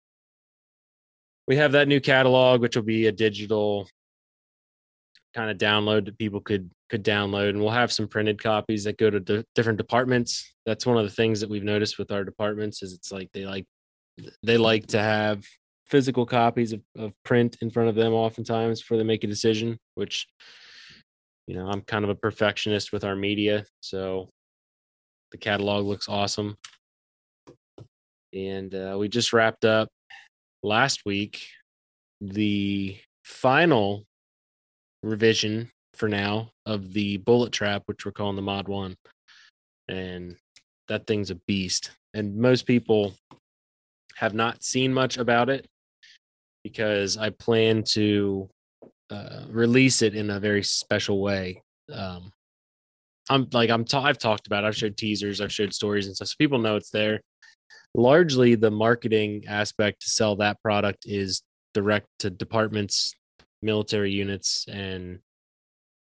we 1.47 1.55
have 1.55 1.71
that 1.71 1.87
new 1.87 2.01
catalog 2.01 2.61
which 2.61 2.75
will 2.75 2.83
be 2.83 3.07
a 3.07 3.11
digital 3.11 3.87
kind 5.33 5.49
of 5.49 5.57
download 5.57 6.05
that 6.05 6.17
people 6.17 6.41
could 6.41 6.69
could 6.89 7.03
download 7.03 7.49
and 7.49 7.59
we'll 7.59 7.71
have 7.71 7.91
some 7.91 8.07
printed 8.07 8.41
copies 8.41 8.83
that 8.83 8.97
go 8.97 9.09
to 9.09 9.19
d- 9.19 9.43
different 9.55 9.77
departments. 9.77 10.53
That's 10.65 10.85
one 10.85 10.97
of 10.97 11.03
the 11.03 11.09
things 11.09 11.39
that 11.41 11.49
we've 11.49 11.63
noticed 11.63 11.97
with 11.97 12.11
our 12.11 12.23
departments 12.23 12.83
is 12.83 12.93
it's 12.93 13.11
like 13.11 13.29
they 13.33 13.45
like 13.45 13.65
they 14.43 14.57
like 14.57 14.87
to 14.87 14.99
have 14.99 15.43
physical 15.87 16.25
copies 16.25 16.71
of, 16.71 16.81
of 16.97 17.13
print 17.23 17.57
in 17.61 17.69
front 17.69 17.89
of 17.89 17.95
them 17.95 18.13
oftentimes 18.13 18.81
before 18.81 18.97
they 18.97 19.03
make 19.03 19.23
a 19.23 19.27
decision 19.27 19.77
which 19.95 20.25
you 21.45 21.55
know 21.55 21.67
i'm 21.67 21.81
kind 21.81 22.03
of 22.03 22.09
a 22.09 22.15
perfectionist 22.15 22.93
with 22.93 23.03
our 23.03 23.15
media 23.15 23.65
so 23.81 24.29
the 25.33 25.37
catalog 25.37 25.85
looks 25.85 26.07
awesome. 26.07 26.55
And 28.33 28.73
uh, 28.73 28.95
we 28.97 29.09
just 29.09 29.33
wrapped 29.33 29.65
up 29.65 29.89
last 30.61 31.01
week 31.05 31.45
the 32.21 32.97
final 33.23 34.05
revision 35.03 35.69
for 35.93 36.09
now 36.09 36.49
of 36.65 36.93
the 36.93 37.17
bullet 37.17 37.51
trap, 37.51 37.83
which 37.85 38.05
we're 38.05 38.11
calling 38.11 38.35
the 38.35 38.41
Mod 38.41 38.67
One, 38.67 38.95
and 39.87 40.35
that 40.87 41.05
thing's 41.05 41.29
a 41.29 41.35
beast. 41.47 41.91
And 42.13 42.37
most 42.37 42.65
people 42.65 43.13
have 44.15 44.33
not 44.33 44.63
seen 44.63 44.93
much 44.93 45.17
about 45.17 45.49
it 45.49 45.67
because 46.63 47.17
I 47.17 47.29
plan 47.31 47.83
to 47.89 48.49
uh, 49.09 49.43
release 49.49 50.01
it 50.01 50.15
in 50.15 50.29
a 50.29 50.39
very 50.39 50.63
special 50.63 51.21
way. 51.21 51.61
Um, 51.91 52.31
I'm 53.29 53.47
like 53.51 53.69
I'm 53.69 53.85
ta- 53.85 54.03
I've 54.03 54.17
talked 54.17 54.47
about. 54.47 54.63
It. 54.63 54.67
I've 54.67 54.75
showed 54.75 54.97
teasers. 54.97 55.41
I've 55.41 55.51
showed 55.51 55.73
stories 55.73 56.07
and 56.07 56.15
stuff, 56.15 56.29
so 56.29 56.35
people 56.37 56.59
know 56.59 56.75
it's 56.75 56.89
there. 56.89 57.21
Largely, 57.95 58.55
the 58.55 58.71
marketing 58.71 59.43
aspect 59.47 60.01
to 60.01 60.09
sell 60.09 60.35
that 60.37 60.61
product 60.61 61.05
is 61.05 61.41
direct 61.73 62.07
to 62.19 62.29
departments, 62.29 63.13
military 63.63 64.11
units, 64.11 64.67
and 64.67 65.19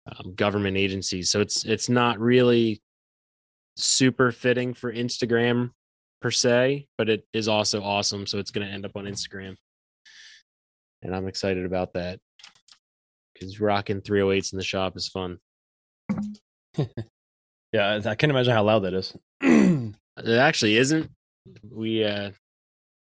um, 0.07 0.33
government 0.35 0.77
agencies. 0.77 1.31
So 1.31 1.41
it's 1.41 1.65
it's 1.65 1.89
not 1.89 2.19
really 2.19 2.81
super 3.75 4.31
fitting 4.31 4.73
for 4.73 4.91
Instagram 4.91 5.71
per 6.21 6.31
se, 6.31 6.87
but 6.97 7.09
it 7.09 7.25
is 7.33 7.47
also 7.47 7.81
awesome. 7.81 8.25
So 8.27 8.39
it's 8.39 8.51
going 8.51 8.65
to 8.67 8.73
end 8.73 8.85
up 8.85 8.95
on 8.95 9.05
Instagram, 9.05 9.55
and 11.01 11.15
I'm 11.15 11.27
excited 11.27 11.65
about 11.65 11.93
that 11.93 12.19
because 13.33 13.59
rocking 13.59 14.01
308s 14.01 14.53
in 14.53 14.57
the 14.57 14.63
shop 14.63 14.97
is 14.97 15.07
fun. 15.07 15.37
yeah, 17.71 18.01
I 18.05 18.15
can't 18.15 18.31
imagine 18.31 18.53
how 18.53 18.63
loud 18.63 18.79
that 18.79 18.93
is. 18.93 19.15
it 19.41 19.93
actually 20.27 20.77
isn't. 20.77 21.09
We 21.69 22.03
uh 22.03 22.31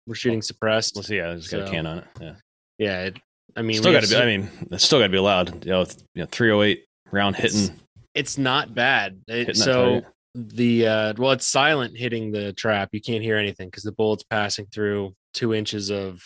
we're 0.07 0.15
shooting 0.15 0.41
suppressed. 0.41 0.95
Let's 0.95 1.07
see. 1.07 1.17
Yeah, 1.17 1.33
it's 1.33 1.49
got 1.49 1.61
so, 1.61 1.65
a 1.65 1.69
can 1.69 1.85
on 1.85 1.97
it. 1.99 2.07
Yeah. 2.19 2.35
Yeah. 2.77 3.01
It, 3.03 3.17
I 3.55 3.61
mean, 3.61 3.77
still 3.77 3.91
got 3.91 4.03
to 4.03 4.09
be. 4.09 4.15
I 4.15 4.25
mean, 4.25 4.49
it's 4.71 4.83
still 4.83 4.99
got 4.99 5.07
to 5.07 5.11
be 5.11 5.19
loud. 5.19 5.65
You 5.65 5.71
know, 5.71 5.85
you 6.15 6.23
know, 6.23 6.27
308 6.31 6.85
round 7.11 7.35
hitting. 7.35 7.59
It's, 7.59 7.71
it's 8.13 8.37
not 8.37 8.73
bad. 8.73 9.21
It, 9.27 9.55
so 9.57 10.01
the 10.35 10.87
uh, 10.87 11.13
well, 11.17 11.31
it's 11.31 11.47
silent 11.47 11.97
hitting 11.97 12.31
the 12.31 12.53
trap. 12.53 12.89
You 12.91 13.01
can't 13.01 13.23
hear 13.23 13.37
anything 13.37 13.67
because 13.67 13.83
the 13.83 13.91
bullet's 13.91 14.23
passing 14.23 14.67
through 14.67 15.13
two 15.33 15.53
inches 15.53 15.89
of 15.89 16.21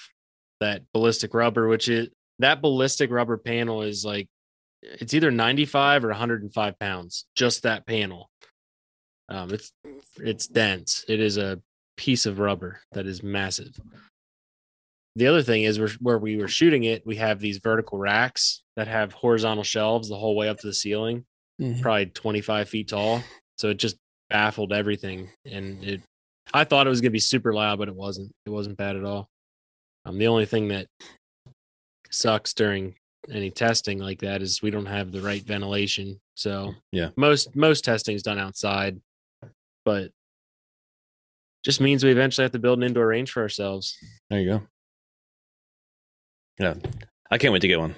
that 0.60 0.84
ballistic 0.94 1.34
rubber, 1.34 1.68
which 1.68 1.90
is 1.90 2.10
that 2.40 2.62
ballistic 2.62 3.12
rubber 3.12 3.38
panel 3.38 3.82
is 3.82 4.04
like 4.04 4.28
it's 4.82 5.14
either 5.14 5.32
95 5.32 6.06
or 6.06 6.10
105 6.10 6.80
pounds. 6.80 7.26
Just 7.36 7.64
that 7.64 7.86
panel. 7.86 8.30
Um, 9.30 9.52
it's 9.54 9.72
it's 10.18 10.48
dense. 10.48 11.06
It 11.08 11.20
is 11.20 11.38
a 11.38 11.62
piece 11.96 12.26
of 12.26 12.40
rubber 12.40 12.82
that 12.92 13.06
is 13.06 13.24
massive 13.24 13.80
the 15.16 15.28
other 15.28 15.44
thing 15.44 15.64
is 15.64 15.80
where 16.00 16.18
we 16.18 16.38
were 16.38 16.48
shooting 16.48 16.86
it, 16.86 17.06
we 17.06 17.18
have 17.18 17.40
these 17.40 17.60
vertical 17.60 17.98
racks 17.98 18.64
that 18.76 18.88
have 18.88 19.14
horizontal 19.14 19.64
shelves 19.64 20.10
the 20.10 20.18
whole 20.18 20.36
way 20.36 20.50
up 20.50 20.60
to 20.60 20.68
the 20.68 20.74
ceiling, 20.74 21.26
mm-hmm. 21.62 21.82
probably 21.82 22.08
25 22.08 22.70
feet 22.70 22.88
tall. 22.90 23.24
So 23.58 23.70
it 23.70 23.78
just 23.78 23.98
baffled 24.30 24.74
everything. 24.74 25.30
And 25.46 25.84
it, 25.84 26.02
I 26.54 26.64
thought 26.64 26.88
it 26.88 26.90
was 26.90 27.02
going 27.02 27.12
to 27.12 27.14
be 27.14 27.20
super 27.20 27.54
loud, 27.54 27.78
but 27.78 27.88
it 27.88 27.96
wasn't. 27.96 28.32
It 28.46 28.50
wasn't 28.50 28.78
bad 28.78 28.96
at 28.96 29.04
all. 29.04 29.30
Um, 30.06 30.18
the 30.18 30.28
only 30.28 30.46
thing 30.46 30.70
that 30.70 30.88
sucks 32.10 32.54
during 32.54 32.96
any 33.32 33.52
testing 33.52 34.00
like 34.00 34.20
that 34.20 34.42
is 34.42 34.62
we 34.62 34.72
don't 34.72 34.86
have 34.86 35.12
the 35.12 35.22
right 35.22 35.44
ventilation. 35.44 36.20
So 36.36 36.74
Yeah. 36.92 37.10
most 37.16 37.56
most 37.56 37.86
testing 37.86 38.16
is 38.16 38.24
done 38.24 38.40
outside, 38.40 39.00
but 39.86 40.12
just 41.64 41.80
means 41.80 42.04
we 42.04 42.12
eventually 42.12 42.44
have 42.44 42.52
to 42.52 42.60
build 42.60 42.80
an 42.80 42.84
indoor 42.84 43.08
range 43.08 43.32
for 43.32 43.42
ourselves. 43.42 43.98
There 44.30 44.40
you 44.40 44.50
go. 44.50 44.68
Yeah, 46.60 46.76
I 47.32 47.38
can't 47.38 47.54
wait 47.54 47.62
to 47.62 47.68
get 47.68 47.80
one. 47.80 47.96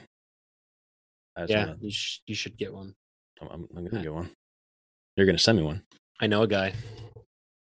Yeah, 1.48 1.66
wanna- 1.66 1.78
you, 1.82 1.92
sh- 1.92 2.22
you 2.26 2.36
should 2.36 2.58
get 2.58 2.74
one. 2.74 2.96
I'm, 3.42 3.48
I'm, 3.48 3.68
I'm 3.76 3.86
gonna 3.86 3.98
hmm. 3.98 4.04
get 4.04 4.14
one. 4.14 4.30
You're 5.16 5.26
gonna 5.26 5.38
send 5.38 5.58
me 5.58 5.64
one. 5.64 5.84
I 6.22 6.28
know 6.28 6.44
a 6.44 6.48
guy. 6.48 6.74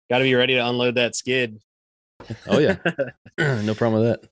Got 0.09 0.19
to 0.19 0.23
be 0.23 0.33
ready 0.33 0.55
to 0.55 0.65
unload 0.65 0.95
that 0.95 1.15
skid. 1.15 1.59
Oh 2.47 2.59
yeah, 2.59 2.77
no 3.37 3.75
problem 3.75 4.01
with 4.01 4.21
that. 4.21 4.29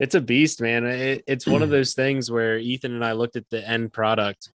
it's 0.00 0.14
a 0.14 0.20
beast, 0.20 0.60
man. 0.60 0.84
It, 0.84 1.24
it's 1.26 1.46
one 1.46 1.62
of 1.62 1.70
those 1.70 1.94
things 1.94 2.30
where 2.30 2.58
Ethan 2.58 2.94
and 2.94 3.04
I 3.04 3.12
looked 3.12 3.36
at 3.36 3.48
the 3.50 3.66
end 3.66 3.92
product, 3.92 4.50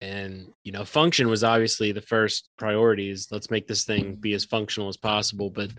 and 0.00 0.52
you 0.64 0.72
know, 0.72 0.84
function 0.84 1.28
was 1.28 1.44
obviously 1.44 1.92
the 1.92 2.00
first 2.00 2.48
priority. 2.56 3.10
Is 3.10 3.28
let's 3.30 3.50
make 3.50 3.66
this 3.66 3.84
thing 3.84 4.14
be 4.14 4.32
as 4.32 4.44
functional 4.44 4.88
as 4.88 4.96
possible, 4.96 5.50
but 5.50 5.70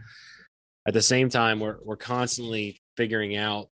at 0.87 0.93
the 0.93 1.01
same 1.01 1.29
time, 1.29 1.59
we're 1.59 1.77
we're 1.83 1.97
constantly 1.97 2.81
figuring 2.95 3.35
out 3.35 3.69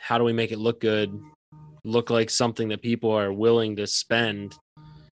how 0.00 0.18
do 0.18 0.24
we 0.24 0.32
make 0.32 0.52
it 0.52 0.58
look 0.58 0.80
good, 0.80 1.18
look 1.84 2.10
like 2.10 2.30
something 2.30 2.68
that 2.68 2.82
people 2.82 3.10
are 3.10 3.32
willing 3.32 3.76
to 3.76 3.86
spend, 3.86 4.54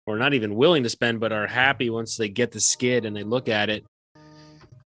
or 0.07 0.17
not 0.17 0.33
even 0.33 0.55
willing 0.55 0.83
to 0.83 0.89
spend, 0.89 1.19
but 1.19 1.31
are 1.31 1.47
happy 1.47 1.89
once 1.89 2.17
they 2.17 2.29
get 2.29 2.51
the 2.51 2.59
skid 2.59 3.05
and 3.05 3.15
they 3.15 3.23
look 3.23 3.49
at 3.49 3.69
it. 3.69 3.83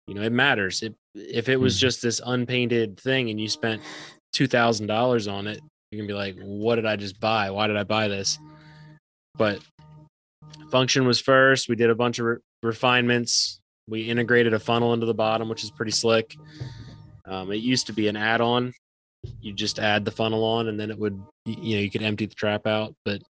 You 0.08 0.16
know, 0.16 0.22
it 0.22 0.32
matters. 0.32 0.82
It, 0.82 0.96
if 1.14 1.50
it 1.50 1.58
was 1.58 1.76
Mhm. 1.76 1.80
just 1.80 2.02
this 2.02 2.20
unpainted 2.26 3.00
thing 3.00 3.30
and 3.30 3.40
you 3.40 3.48
spent 3.48 3.82
two 4.34 4.48
thousand 4.48 4.88
dollars 4.88 5.28
on 5.28 5.46
it, 5.48 5.60
you're 5.92 6.00
gonna 6.02 6.08
be 6.08 6.14
like, 6.14 6.36
"What 6.42 6.76
did 6.76 6.86
I 6.86 6.96
just 6.96 7.20
buy? 7.20 7.52
Why 7.52 7.68
did 7.68 7.78
I 7.78 7.84
buy 7.84 8.08
this?" 8.08 8.40
But 9.38 9.62
function 10.72 11.06
was 11.06 11.20
first. 11.20 11.70
We 11.70 11.76
did 11.76 11.90
a 11.90 11.96
bunch 11.96 12.20
of 12.20 12.26
re- 12.26 12.38
refinements. 12.64 13.60
We 13.88 14.04
integrated 14.10 14.54
a 14.54 14.60
funnel 14.60 14.94
into 14.94 15.06
the 15.06 15.14
bottom, 15.14 15.50
which 15.50 15.64
is 15.64 15.72
pretty 15.72 15.92
slick. 15.92 16.36
Um, 17.26 17.52
it 17.52 17.58
used 17.58 17.88
to 17.88 17.94
be 17.94 18.08
an 18.08 18.16
add-on. 18.16 18.74
You 19.42 19.54
just 19.54 19.80
add 19.80 20.06
the 20.06 20.12
funnel 20.12 20.44
on, 20.44 20.68
and 20.68 20.80
then 20.80 20.92
it 20.92 20.98
would 20.98 21.22
you 21.46 21.76
know, 21.76 21.82
you 21.82 21.92
could 21.92 22.04
empty 22.04 22.26
the 22.26 22.36
trap 22.36 22.66
out. 22.68 22.96
But 23.06 23.22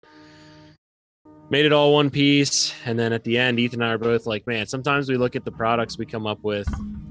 made 1.49 1.65
it 1.65 1.73
all 1.73 1.93
one 1.93 2.09
piece. 2.09 2.73
And 2.85 2.97
then 2.97 3.13
at 3.13 3.23
the 3.23 3.37
end, 3.37 3.59
Ethan 3.59 3.81
and 3.81 3.89
I 3.89 3.93
are 3.93 3.97
both 3.97 4.25
like, 4.25 4.45
man, 4.45 4.67
sometimes 4.67 5.09
we 5.09 5.17
look 5.17 5.35
at 5.35 5.45
the 5.45 5.51
products 5.51 5.97
we 5.97 6.05
come 6.05 6.27
up 6.27 6.43
with, 6.43 6.67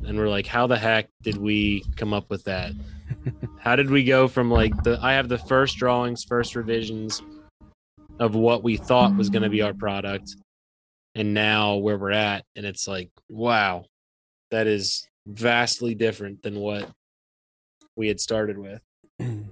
and 0.06 0.16
we're 0.16 0.28
like, 0.28 0.46
how 0.46 0.66
the 0.66 0.78
heck 0.78 1.08
did 1.22 1.36
we 1.36 1.84
come 1.96 2.12
up 2.12 2.30
with 2.30 2.44
that? 2.44 2.72
how 3.58 3.76
did 3.76 3.90
we 3.90 4.04
go 4.04 4.28
from 4.28 4.50
like 4.50 4.82
the? 4.82 4.98
I 5.02 5.14
have 5.14 5.28
the 5.28 5.38
first 5.38 5.76
drawings, 5.76 6.24
first 6.24 6.54
revisions 6.54 7.22
of 8.18 8.34
what 8.34 8.62
we 8.62 8.76
thought 8.76 9.16
was 9.16 9.30
going 9.30 9.42
to 9.42 9.48
be 9.48 9.62
our 9.62 9.74
product, 9.74 10.36
and 11.14 11.34
now 11.34 11.76
where 11.76 11.98
we're 11.98 12.12
at, 12.12 12.44
and 12.56 12.66
it's 12.66 12.88
like, 12.88 13.10
wow, 13.28 13.84
that 14.50 14.66
is 14.66 15.06
vastly 15.26 15.94
different 15.94 16.42
than 16.42 16.58
what 16.58 16.88
we 17.98 18.08
had 18.08 18.20
started 18.20 18.56
with. 18.56 18.80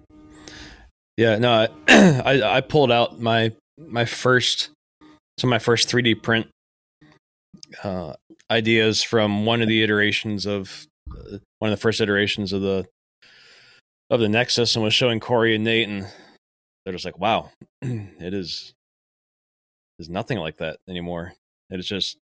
Yeah, 1.18 1.38
no, 1.38 1.66
I, 1.88 2.42
I 2.44 2.60
pulled 2.60 2.92
out 2.92 3.18
my 3.18 3.52
my 3.78 4.04
first 4.04 4.68
so 5.38 5.46
my 5.46 5.58
first 5.58 5.88
3D 5.88 6.22
print 6.22 6.46
uh, 7.82 8.12
ideas 8.50 9.02
from 9.02 9.46
one 9.46 9.62
of 9.62 9.68
the 9.68 9.82
iterations 9.82 10.44
of 10.44 10.86
uh, 11.10 11.38
one 11.58 11.72
of 11.72 11.78
the 11.78 11.80
first 11.80 12.02
iterations 12.02 12.52
of 12.52 12.60
the 12.60 12.86
of 14.10 14.20
the 14.20 14.28
Nexus 14.28 14.76
and 14.76 14.84
was 14.84 14.92
showing 14.92 15.18
Corey 15.18 15.54
and 15.54 15.64
Nate 15.64 15.88
and 15.88 16.06
they're 16.84 16.92
just 16.92 17.06
like, 17.06 17.18
wow, 17.18 17.50
it 17.82 18.34
is 18.34 18.74
there's 19.98 20.10
nothing 20.10 20.38
like 20.38 20.58
that 20.58 20.76
anymore. 20.86 21.32
It 21.70 21.80
is 21.80 21.86
just 21.86 22.18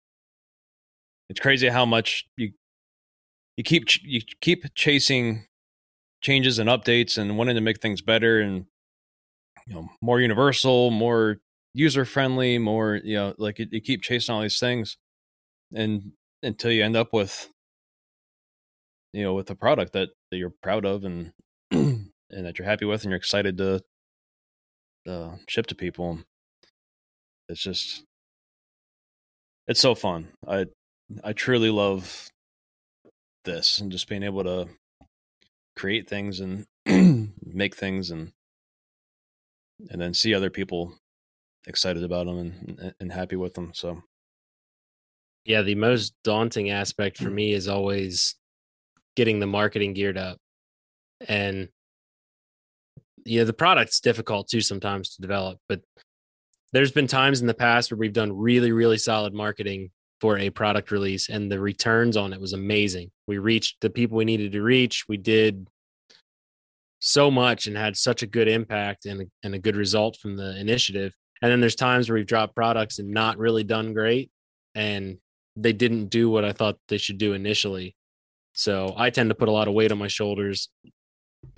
it's 1.30 1.40
crazy 1.40 1.70
how 1.70 1.86
much 1.86 2.26
you 2.36 2.52
you 3.56 3.64
keep 3.64 3.86
ch- 3.86 4.04
you 4.04 4.22
keep 4.42 4.66
chasing 4.76 5.46
changes 6.22 6.60
and 6.60 6.70
updates 6.70 7.18
and 7.18 7.38
wanting 7.38 7.56
to 7.56 7.62
make 7.62 7.82
things 7.82 8.02
better 8.02 8.40
and 8.40 8.66
you 9.68 9.76
know 9.76 9.90
more 10.02 10.20
universal 10.20 10.92
more 10.92 11.38
user 11.74 12.06
friendly 12.06 12.58
more 12.58 13.00
you 13.04 13.16
know 13.16 13.34
like 13.38 13.60
you, 13.60 13.68
you 13.72 13.82
keep 13.82 14.02
chasing 14.02 14.34
all 14.34 14.42
these 14.42 14.60
things 14.60 14.98
and 15.74 16.12
until 16.44 16.72
you 16.72 16.84
end 16.84 16.96
up 16.96 17.14
with 17.14 17.50
you 19.14 19.24
know 19.24 19.34
with 19.34 19.50
a 19.50 19.56
product 19.56 19.94
that, 19.94 20.10
that 20.30 20.38
you're 20.38 20.54
proud 20.62 20.86
of 20.86 21.04
and 21.04 21.32
and 21.72 22.12
that 22.32 22.58
you're 22.58 22.68
happy 22.68 22.86
with 22.86 23.04
and 23.04 23.12
you're 23.12 23.18
excited 23.18 23.58
to 23.58 23.82
uh, 25.08 25.32
ship 25.48 25.68
to 25.68 25.76
people. 25.76 26.20
It's 27.50 27.62
just 27.62 28.04
it's 29.68 29.80
so 29.82 29.96
fun. 29.96 30.30
I 30.48 30.66
i 31.26 31.34
truly 31.34 31.70
love 31.70 32.30
this 33.44 33.80
and 33.80 33.92
just 33.92 34.08
being 34.08 34.24
able 34.24 34.44
to 34.46 34.70
create 35.82 36.08
things 36.08 36.42
and 36.42 36.68
make 37.44 37.76
things 37.76 38.12
and 38.12 38.32
and 39.90 40.00
then 40.00 40.14
see 40.14 40.36
other 40.36 40.52
people 40.52 40.94
excited 41.66 42.04
about 42.04 42.28
them 42.28 42.38
and 42.38 42.94
and 43.00 43.12
happy 43.12 43.36
with 43.36 43.56
them 43.56 43.72
so 43.74 44.04
Yeah, 45.44 45.64
the 45.64 45.74
most 45.74 46.14
daunting 46.24 46.70
aspect 46.70 47.18
for 47.18 47.32
mm. 47.32 47.34
me 47.34 47.54
is 47.54 47.68
always 47.68 48.36
getting 49.16 49.40
the 49.40 49.48
marketing 49.48 49.94
geared 49.94 50.20
up. 50.20 50.38
And 51.28 51.70
yeah, 53.26 53.44
the 53.44 53.52
product's 53.54 54.02
difficult 54.02 54.50
too 54.50 54.62
sometimes 54.62 55.16
to 55.16 55.22
develop, 55.24 55.58
but 55.68 55.82
there's 56.74 56.92
been 56.92 57.08
times 57.08 57.42
in 57.42 57.48
the 57.48 57.56
past 57.56 57.90
where 57.90 57.98
we've 57.98 58.14
done 58.14 58.32
really, 58.38 58.72
really 58.72 59.00
solid 59.00 59.34
marketing 59.34 59.90
for 60.22 60.38
a 60.38 60.52
product 60.52 60.92
release 60.92 61.30
and 61.30 61.52
the 61.52 61.60
returns 61.60 62.16
on 62.16 62.32
it 62.32 62.40
was 62.40 62.54
amazing. 62.54 63.10
We 63.28 63.40
reached 63.40 63.82
the 63.82 63.90
people 63.90 64.18
we 64.18 64.26
needed 64.26 64.52
to 64.52 64.62
reach. 64.62 65.06
We 65.10 65.18
did 65.18 65.68
so 67.00 67.32
much 67.32 67.66
and 67.66 67.76
had 67.76 67.98
such 67.98 68.22
a 68.22 68.28
good 68.28 68.48
impact 68.48 69.08
and, 69.08 69.30
and 69.44 69.56
a 69.56 69.60
good 69.60 69.76
result 69.76 70.18
from 70.18 70.38
the 70.38 70.56
initiative. 70.60 71.14
And 71.42 71.52
then 71.52 71.60
there's 71.60 71.76
times 71.76 72.08
where 72.08 72.18
we've 72.18 72.28
dropped 72.28 72.56
products 72.56 73.00
and 73.00 73.10
not 73.10 73.40
really 73.40 73.64
done 73.64 73.94
great 73.94 74.30
and 74.76 75.18
they 75.56 75.74
didn't 75.74 76.08
do 76.08 76.30
what 76.30 76.46
I 76.46 76.54
thought 76.54 76.78
they 76.88 77.00
should 77.00 77.18
do 77.18 77.34
initially. 77.34 77.96
So 78.54 78.94
I 78.96 79.10
tend 79.10 79.30
to 79.30 79.36
put 79.36 79.50
a 79.50 79.52
lot 79.52 79.68
of 79.68 79.74
weight 79.74 79.92
on 79.92 79.98
my 79.98 80.08
shoulders. 80.08 80.70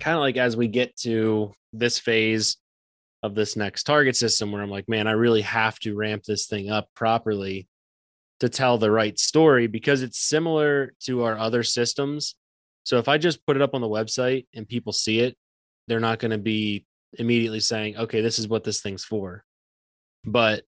Kind 0.00 0.16
of 0.16 0.22
like 0.22 0.38
as 0.38 0.56
we 0.56 0.68
get 0.68 0.96
to 1.00 1.52
this 1.74 1.98
phase 1.98 2.56
of 3.22 3.34
this 3.34 3.56
next 3.56 3.82
target 3.82 4.16
system 4.16 4.52
where 4.52 4.62
I'm 4.62 4.70
like, 4.70 4.88
man, 4.88 5.06
I 5.06 5.12
really 5.12 5.42
have 5.42 5.78
to 5.80 5.94
ramp 5.94 6.24
this 6.24 6.46
thing 6.46 6.70
up 6.70 6.88
properly 6.94 7.68
to 8.40 8.48
tell 8.48 8.78
the 8.78 8.90
right 8.90 9.18
story 9.18 9.66
because 9.66 10.02
it's 10.02 10.18
similar 10.18 10.92
to 11.04 11.22
our 11.22 11.38
other 11.38 11.62
systems. 11.62 12.34
So 12.84 12.98
if 12.98 13.08
I 13.08 13.18
just 13.18 13.44
put 13.46 13.56
it 13.56 13.62
up 13.62 13.74
on 13.74 13.80
the 13.80 13.88
website 13.88 14.46
and 14.54 14.68
people 14.68 14.92
see 14.92 15.20
it, 15.20 15.36
they're 15.86 16.00
not 16.00 16.18
going 16.18 16.32
to 16.32 16.38
be 16.38 16.86
immediately 17.18 17.60
saying, 17.60 17.96
okay, 17.96 18.20
this 18.20 18.38
is 18.38 18.48
what 18.48 18.64
this 18.64 18.80
thing's 18.80 19.04
for. 19.04 19.44
But 20.24 20.64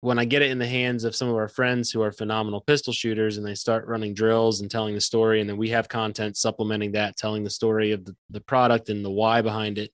when 0.00 0.18
I 0.18 0.26
get 0.26 0.42
it 0.42 0.50
in 0.50 0.58
the 0.58 0.66
hands 0.66 1.04
of 1.04 1.16
some 1.16 1.28
of 1.28 1.36
our 1.36 1.48
friends 1.48 1.90
who 1.90 2.02
are 2.02 2.12
phenomenal 2.12 2.60
pistol 2.60 2.92
shooters 2.92 3.38
and 3.38 3.46
they 3.46 3.54
start 3.54 3.86
running 3.86 4.12
drills 4.12 4.60
and 4.60 4.70
telling 4.70 4.94
the 4.94 5.00
story, 5.00 5.40
and 5.40 5.48
then 5.48 5.56
we 5.56 5.70
have 5.70 5.88
content 5.88 6.36
supplementing 6.36 6.92
that, 6.92 7.16
telling 7.16 7.42
the 7.42 7.50
story 7.50 7.92
of 7.92 8.04
the, 8.04 8.14
the 8.28 8.40
product 8.42 8.90
and 8.90 9.02
the 9.02 9.10
why 9.10 9.40
behind 9.40 9.78
it, 9.78 9.90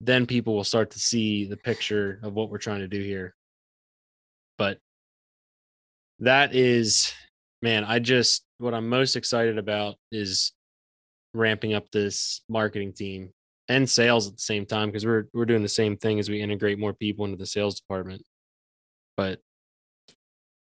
then 0.00 0.24
people 0.26 0.54
will 0.54 0.64
start 0.64 0.90
to 0.90 1.00
see 1.00 1.46
the 1.46 1.56
picture 1.56 2.20
of 2.22 2.34
what 2.34 2.48
we're 2.48 2.58
trying 2.58 2.80
to 2.80 2.88
do 2.88 3.02
here. 3.02 3.34
But 4.56 4.78
that 6.20 6.54
is, 6.54 7.12
man, 7.62 7.84
I 7.84 7.98
just, 7.98 8.44
what 8.58 8.74
I'm 8.74 8.88
most 8.88 9.16
excited 9.16 9.58
about 9.58 9.96
is 10.10 10.52
ramping 11.34 11.74
up 11.74 11.90
this 11.90 12.40
marketing 12.48 12.92
team 12.92 13.30
and 13.68 13.88
sales 13.88 14.26
at 14.26 14.34
the 14.34 14.42
same 14.42 14.64
time 14.64 14.88
because 14.88 15.04
we're 15.04 15.26
we're 15.32 15.44
doing 15.44 15.62
the 15.62 15.68
same 15.68 15.96
thing 15.96 16.18
as 16.18 16.28
we 16.28 16.40
integrate 16.40 16.78
more 16.78 16.92
people 16.92 17.24
into 17.24 17.36
the 17.36 17.46
sales 17.46 17.78
department. 17.80 18.22
But 19.16 19.40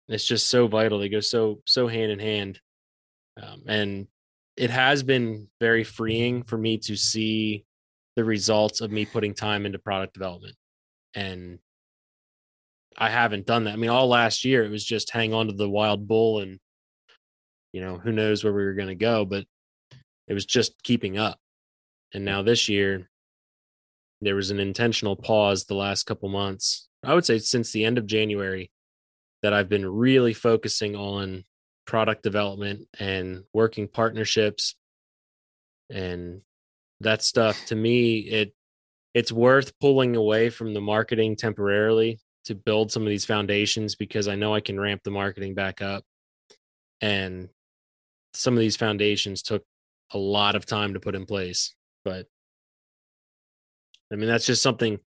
it's 0.07 0.25
just 0.25 0.47
so 0.47 0.67
vital 0.67 0.99
they 0.99 1.09
go 1.09 1.19
so 1.19 1.61
so 1.65 1.87
hand 1.87 2.11
in 2.11 2.19
hand. 2.19 2.59
Um, 3.41 3.63
and 3.67 4.07
it 4.55 4.69
has 4.69 5.01
been 5.01 5.47
very 5.59 5.83
freeing 5.83 6.43
for 6.43 6.57
me 6.57 6.77
to 6.79 6.95
see 6.95 7.65
the 8.15 8.23
results 8.23 8.81
of 8.81 8.91
me 8.91 9.05
putting 9.05 9.33
time 9.33 9.65
into 9.65 9.79
product 9.79 10.13
development. 10.13 10.55
And 11.15 11.57
i 12.97 13.09
haven't 13.09 13.45
done 13.45 13.65
that. 13.65 13.73
I 13.73 13.75
mean 13.75 13.89
all 13.89 14.07
last 14.07 14.45
year 14.45 14.63
it 14.63 14.71
was 14.71 14.83
just 14.83 15.11
hang 15.11 15.33
on 15.33 15.47
to 15.47 15.53
the 15.53 15.69
wild 15.69 16.07
bull 16.07 16.39
and 16.39 16.59
you 17.71 17.81
know 17.81 17.97
who 17.97 18.11
knows 18.11 18.43
where 18.43 18.53
we 18.53 18.63
were 18.63 18.73
going 18.73 18.89
to 18.89 18.95
go 18.95 19.25
but 19.25 19.45
it 20.27 20.33
was 20.33 20.45
just 20.45 20.81
keeping 20.83 21.17
up. 21.17 21.37
And 22.13 22.23
now 22.23 22.43
this 22.43 22.69
year 22.69 23.09
there 24.21 24.35
was 24.35 24.51
an 24.51 24.59
intentional 24.59 25.17
pause 25.17 25.65
the 25.65 25.75
last 25.75 26.03
couple 26.05 26.29
months. 26.29 26.87
I 27.03 27.13
would 27.13 27.25
say 27.25 27.39
since 27.39 27.71
the 27.71 27.83
end 27.83 27.97
of 27.97 28.05
january 28.05 28.71
that 29.41 29.53
i've 29.53 29.67
been 29.69 29.85
really 29.85 30.33
focusing 30.33 30.95
on 30.95 31.43
product 31.85 32.23
development 32.23 32.87
and 32.99 33.43
working 33.53 33.87
partnerships. 33.87 34.75
And 35.89 36.41
that 37.01 37.21
stuff 37.21 37.59
to 37.67 37.75
me 37.75 38.19
it 38.19 38.53
it's 39.13 39.31
worth 39.31 39.77
pulling 39.79 40.15
away 40.15 40.49
from 40.49 40.73
the 40.73 40.81
marketing 40.81 41.35
temporarily 41.35 42.19
to 42.45 42.55
build 42.55 42.91
some 42.91 43.03
of 43.03 43.09
these 43.09 43.25
foundations 43.25 43.95
because 43.95 44.27
I 44.27 44.35
know 44.35 44.53
I 44.53 44.59
can 44.59 44.79
ramp 44.79 45.01
the 45.03 45.11
marketing 45.11 45.53
back 45.53 45.81
up. 45.81 46.03
And 47.01 47.49
some 48.33 48.53
of 48.53 48.59
these 48.59 48.75
foundations 48.75 49.41
took 49.41 49.63
a 50.11 50.17
lot 50.17 50.55
of 50.55 50.65
time 50.65 50.93
to 50.93 50.99
put 50.99 51.15
in 51.15 51.25
place, 51.25 51.73
but 52.03 52.27
I 54.11 54.15
mean 54.15 54.27
that's 54.27 54.45
just 54.45 54.61
something 54.61 54.99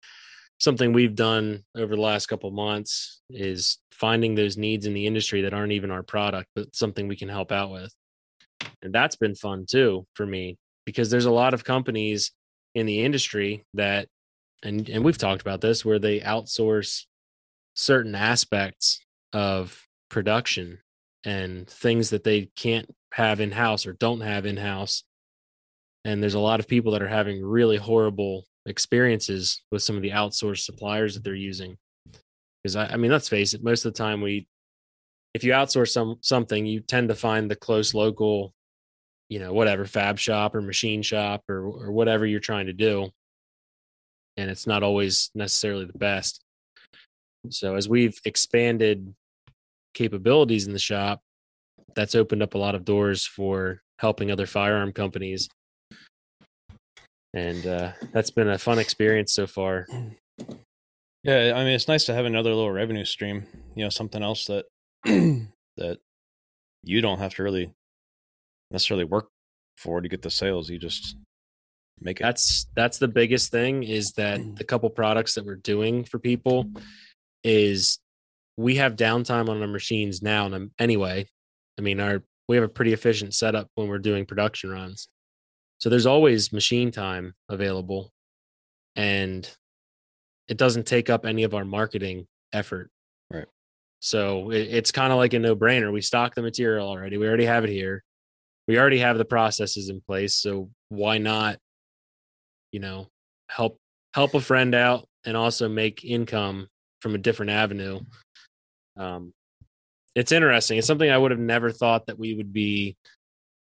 something 0.60 0.94
we've 0.94 1.16
done 1.16 1.64
over 1.76 1.96
the 1.96 2.02
last 2.02 2.28
couple 2.28 2.50
months 2.50 3.22
is 3.30 3.78
finding 3.92 4.36
those 4.36 4.58
needs 4.58 4.86
in 4.86 4.94
the 4.94 5.06
industry 5.06 5.42
that 5.42 5.54
aren't 5.54 5.74
even 5.74 5.92
our 5.92 6.02
product 6.02 6.48
but 6.56 6.74
something 6.74 7.08
we 7.08 7.16
can 7.16 7.30
help 7.30 7.52
out 7.52 7.72
with. 7.72 7.94
And 8.82 8.94
that's 8.94 9.16
been 9.16 9.36
fun 9.36 9.66
too 9.70 10.06
for 10.14 10.26
me 10.26 10.58
because 10.86 11.10
there's 11.10 11.26
a 11.26 11.32
lot 11.32 11.54
of 11.54 11.64
companies 11.64 12.32
in 12.74 12.86
the 12.86 13.04
industry 13.04 13.66
that 13.74 14.08
and 14.64 14.90
and 14.90 15.04
we've 15.04 15.18
talked 15.18 15.42
about 15.42 15.62
this 15.62 15.86
where 15.86 16.00
they 16.00 16.20
outsource 16.22 17.06
certain 17.76 18.16
aspects 18.16 19.00
of 19.32 19.86
production 20.10 20.80
and 21.24 21.68
things 21.70 22.10
that 22.10 22.24
they 22.24 22.50
can't 22.56 22.90
have 23.14 23.40
in 23.40 23.52
house 23.52 23.86
or 23.86 23.94
don't 23.94 24.22
have 24.22 24.46
in 24.46 24.58
house 24.58 25.04
and 26.06 26.22
there's 26.22 26.36
a 26.36 26.40
lot 26.40 26.60
of 26.60 26.68
people 26.68 26.92
that 26.92 27.02
are 27.02 27.08
having 27.08 27.44
really 27.44 27.78
horrible 27.78 28.46
experiences 28.68 29.64
with 29.72 29.82
some 29.82 29.96
of 29.96 30.04
the 30.04 30.12
outsourced 30.12 30.64
suppliers 30.64 31.16
that 31.16 31.24
they're 31.24 31.34
using. 31.34 31.78
Because 32.64 32.76
I, 32.76 32.86
I 32.86 32.98
mean 32.98 33.12
let's 33.12 33.28
face 33.28 33.54
it 33.54 33.64
most 33.64 33.86
of 33.86 33.94
the 33.94 33.98
time 33.98 34.22
we 34.22 34.48
if 35.34 35.44
you 35.44 35.52
outsource 35.52 35.90
some 35.90 36.18
something 36.22 36.66
you 36.66 36.80
tend 36.80 37.10
to 37.10 37.16
find 37.16 37.50
the 37.50 37.56
close 37.56 37.94
local 37.94 38.54
you 39.30 39.40
know 39.40 39.52
whatever 39.52 39.86
fab 39.86 40.20
shop 40.20 40.56
or 40.56 40.62
machine 40.62 41.02
shop 41.02 41.44
or 41.50 41.66
or 41.66 41.92
whatever 41.92 42.26
you're 42.26 42.40
trying 42.40 42.68
to 42.68 42.74
do. 42.74 43.10
And 44.38 44.50
it's 44.50 44.68
not 44.68 44.84
always 44.84 45.32
necessarily 45.34 45.86
the 45.86 45.98
best 45.98 46.44
so 47.54 47.76
as 47.76 47.90
we've 47.90 48.20
expanded 48.26 49.14
capabilities 49.94 50.68
in 50.68 50.74
the 50.74 50.80
shop 50.80 51.22
that's 51.96 52.16
opened 52.16 52.44
up 52.44 52.54
a 52.54 52.58
lot 52.58 52.76
of 52.76 52.86
doors 52.86 53.26
for 53.26 53.82
helping 54.00 54.32
other 54.32 54.46
firearm 54.46 54.92
companies 54.92 55.48
and 57.34 57.66
uh, 57.68 57.92
that's 58.14 58.32
been 58.32 58.50
a 58.50 58.58
fun 58.58 58.80
experience 58.80 59.34
so 59.34 59.46
far 59.48 59.86
Yeah, 61.26 61.54
I 61.56 61.64
mean 61.64 61.74
it's 61.74 61.88
nice 61.88 62.06
to 62.06 62.14
have 62.14 62.26
another 62.26 62.54
little 62.54 62.72
revenue 62.72 63.04
stream, 63.04 63.48
you 63.76 63.84
know, 63.84 63.90
something 63.90 64.22
else 64.22 64.46
that 64.46 64.66
that 65.06 65.98
you 66.84 67.02
don't 67.02 67.18
have 67.18 67.34
to 67.36 67.44
really 67.44 67.74
necessarily 68.70 69.06
work 69.06 69.30
for 69.76 70.02
to 70.02 70.08
get 70.08 70.22
the 70.22 70.30
sales. 70.30 70.70
You 70.70 70.78
just 70.78 71.18
make 72.00 72.20
it. 72.20 72.24
that's 72.24 72.68
that's 72.76 73.00
the 73.00 73.08
biggest 73.08 73.52
thing 73.52 73.82
is 73.82 74.12
that 74.18 74.40
the 74.56 74.64
couple 74.64 74.90
products 74.92 75.34
that 75.34 75.46
we're 75.46 75.56
doing 75.56 76.04
for 76.04 76.20
people 76.20 76.70
is 77.46 78.00
we 78.58 78.76
have 78.76 78.96
downtime 78.96 79.48
on 79.48 79.62
our 79.62 79.68
machines 79.68 80.22
now 80.22 80.46
and 80.46 80.56
um, 80.56 80.72
anyway 80.80 81.26
i 81.78 81.82
mean 81.82 82.00
our 82.00 82.22
we 82.48 82.56
have 82.56 82.66
a 82.66 82.70
pretty 82.70 82.94
efficient 82.94 83.34
setup 83.34 83.70
when 83.76 83.88
we're 83.88 83.98
doing 83.98 84.26
production 84.26 84.70
runs. 84.70 85.08
So 85.80 85.90
there's 85.90 86.06
always 86.06 86.54
machine 86.54 86.92
time 86.92 87.34
available 87.50 88.12
and 88.96 89.50
it 90.48 90.58
doesn't 90.58 90.86
take 90.86 91.10
up 91.10 91.26
any 91.26 91.44
of 91.44 91.54
our 91.54 91.66
marketing 91.66 92.28
effort. 92.54 92.90
Right. 93.32 93.48
so 94.00 94.52
it, 94.52 94.68
it's 94.70 94.92
kind 94.92 95.12
of 95.12 95.18
like 95.18 95.34
a 95.34 95.40
no-brainer. 95.40 95.92
We 95.92 96.02
stock 96.02 96.36
the 96.36 96.44
material 96.44 96.88
already. 96.88 97.18
We 97.18 97.28
already 97.28 97.46
have 97.46 97.64
it 97.64 97.72
here. 97.72 98.04
We 98.68 98.78
already 98.78 99.00
have 99.00 99.18
the 99.18 99.26
processes 99.26 99.90
in 99.90 100.02
place 100.02 100.36
so 100.36 100.70
why 100.90 101.18
not 101.18 101.58
you 102.72 102.80
know 102.80 103.08
help 103.50 103.80
help 104.14 104.34
a 104.34 104.40
friend 104.42 104.74
out 104.74 105.08
and 105.26 105.36
also 105.36 105.68
make 105.68 106.04
income 106.04 106.68
from 107.06 107.14
a 107.14 107.20
different 107.20 107.52
avenue. 107.52 108.00
Um 108.98 109.32
it's 110.16 110.32
interesting. 110.32 110.80
It's 110.80 110.88
something 110.88 111.12
i 111.12 111.18
would 111.18 111.30
have 111.30 111.40
never 111.40 111.70
thought 111.70 112.08
that 112.08 112.18
we 112.18 112.34
would 112.34 112.52
be 112.52 112.98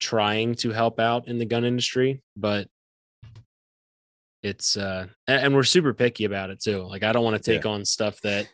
trying 0.02 0.56
to 0.56 0.72
help 0.72 1.00
out 1.00 1.30
in 1.30 1.38
the 1.38 1.46
gun 1.46 1.64
industry 1.64 2.20
but 2.36 2.68
it's 4.44 4.76
uh 4.76 5.06
and 5.28 5.56
we're 5.56 5.64
super 5.64 5.94
picky 5.94 6.26
about 6.26 6.50
it 6.50 6.60
too. 6.60 6.82
Like 6.84 7.04
i 7.04 7.14
don't 7.14 7.24
want 7.24 7.42
to 7.42 7.52
take 7.54 7.66
on 7.66 7.86
stuff 7.86 8.20
that 8.24 8.50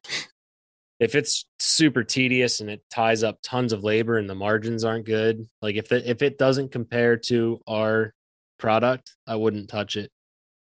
if 0.99 1.15
it's 1.15 1.47
super 1.57 2.03
tedious 2.03 2.59
and 2.59 2.69
it 2.69 2.83
ties 2.91 3.23
up 3.23 3.39
tons 3.41 3.73
of 3.73 3.83
labor 3.83 4.19
and 4.19 4.29
the 4.29 4.35
margins 4.35 4.83
aren't 4.83 5.07
good 5.07 5.43
like 5.63 5.75
if 5.75 5.91
it 5.91 6.05
if 6.05 6.21
it 6.21 6.37
doesn't 6.37 6.71
compare 6.71 7.17
to 7.17 7.59
our 7.65 8.13
product 8.59 9.15
i 9.25 9.35
wouldn't 9.35 9.69
touch 9.69 9.95
it. 9.95 10.11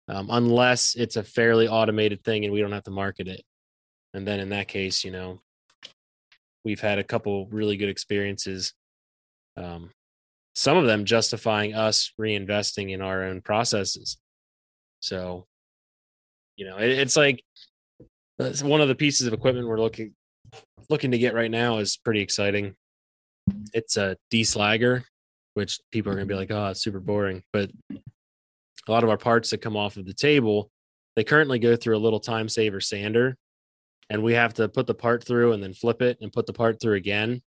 Um, 0.08 0.28
unless 0.30 0.94
it's 0.94 1.16
a 1.16 1.22
fairly 1.22 1.68
automated 1.68 2.24
thing 2.24 2.44
and 2.44 2.54
we 2.54 2.62
don't 2.62 2.72
have 2.72 2.84
to 2.84 2.90
market 2.90 3.28
it. 3.28 3.42
And 4.18 4.26
then 4.26 4.40
in 4.40 4.48
that 4.48 4.66
case, 4.66 5.04
you 5.04 5.12
know, 5.12 5.40
we've 6.64 6.80
had 6.80 6.98
a 6.98 7.04
couple 7.04 7.46
really 7.52 7.76
good 7.76 7.88
experiences. 7.88 8.74
Um, 9.56 9.90
some 10.56 10.76
of 10.76 10.86
them 10.86 11.04
justifying 11.04 11.74
us 11.74 12.12
reinvesting 12.20 12.90
in 12.90 13.00
our 13.00 13.22
own 13.22 13.42
processes. 13.42 14.16
So, 14.98 15.46
you 16.56 16.66
know, 16.66 16.78
it, 16.78 16.90
it's 16.90 17.16
like 17.16 17.44
that's 18.38 18.60
one 18.60 18.80
of 18.80 18.88
the 18.88 18.96
pieces 18.96 19.28
of 19.28 19.34
equipment 19.34 19.68
we're 19.68 19.78
looking 19.78 20.14
looking 20.90 21.12
to 21.12 21.18
get 21.18 21.32
right 21.32 21.50
now 21.50 21.78
is 21.78 21.96
pretty 21.96 22.20
exciting. 22.20 22.74
It's 23.72 23.96
a 23.96 24.16
deslagger, 24.32 25.04
which 25.54 25.78
people 25.92 26.10
are 26.10 26.16
going 26.16 26.26
to 26.26 26.34
be 26.34 26.36
like, 26.36 26.50
"Oh, 26.50 26.70
it's 26.70 26.82
super 26.82 26.98
boring," 26.98 27.44
but 27.52 27.70
a 27.92 28.90
lot 28.90 29.04
of 29.04 29.10
our 29.10 29.16
parts 29.16 29.50
that 29.50 29.62
come 29.62 29.76
off 29.76 29.96
of 29.96 30.06
the 30.06 30.12
table, 30.12 30.72
they 31.14 31.22
currently 31.22 31.60
go 31.60 31.76
through 31.76 31.96
a 31.96 32.02
little 32.02 32.18
time 32.18 32.48
saver 32.48 32.80
sander. 32.80 33.36
And 34.10 34.22
we 34.22 34.32
have 34.34 34.54
to 34.54 34.68
put 34.68 34.86
the 34.86 34.94
part 34.94 35.24
through 35.24 35.52
and 35.52 35.62
then 35.62 35.74
flip 35.74 36.00
it 36.02 36.18
and 36.20 36.32
put 36.32 36.46
the 36.46 36.52
part 36.52 36.80
through 36.80 36.94
again. 36.94 37.42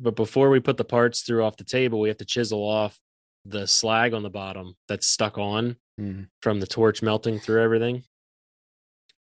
But 0.00 0.16
before 0.16 0.48
we 0.48 0.60
put 0.60 0.78
the 0.78 0.84
parts 0.84 1.20
through 1.22 1.44
off 1.44 1.56
the 1.58 1.64
table, 1.64 2.00
we 2.00 2.08
have 2.08 2.16
to 2.18 2.24
chisel 2.24 2.62
off 2.62 2.98
the 3.44 3.66
slag 3.66 4.14
on 4.14 4.22
the 4.22 4.30
bottom 4.30 4.74
that's 4.88 5.06
stuck 5.06 5.36
on 5.38 5.76
Mhm. 5.98 6.28
from 6.40 6.60
the 6.60 6.66
torch 6.66 7.02
melting 7.02 7.38
through 7.38 7.62
everything. 7.62 8.04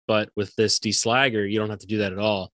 But 0.07 0.29
with 0.35 0.55
this 0.55 0.79
deslagger, 0.79 1.49
you 1.49 1.59
don't 1.59 1.69
have 1.69 1.79
to 1.79 1.87
do 1.87 1.99
that 1.99 2.11
at 2.11 2.19
all. 2.19 2.51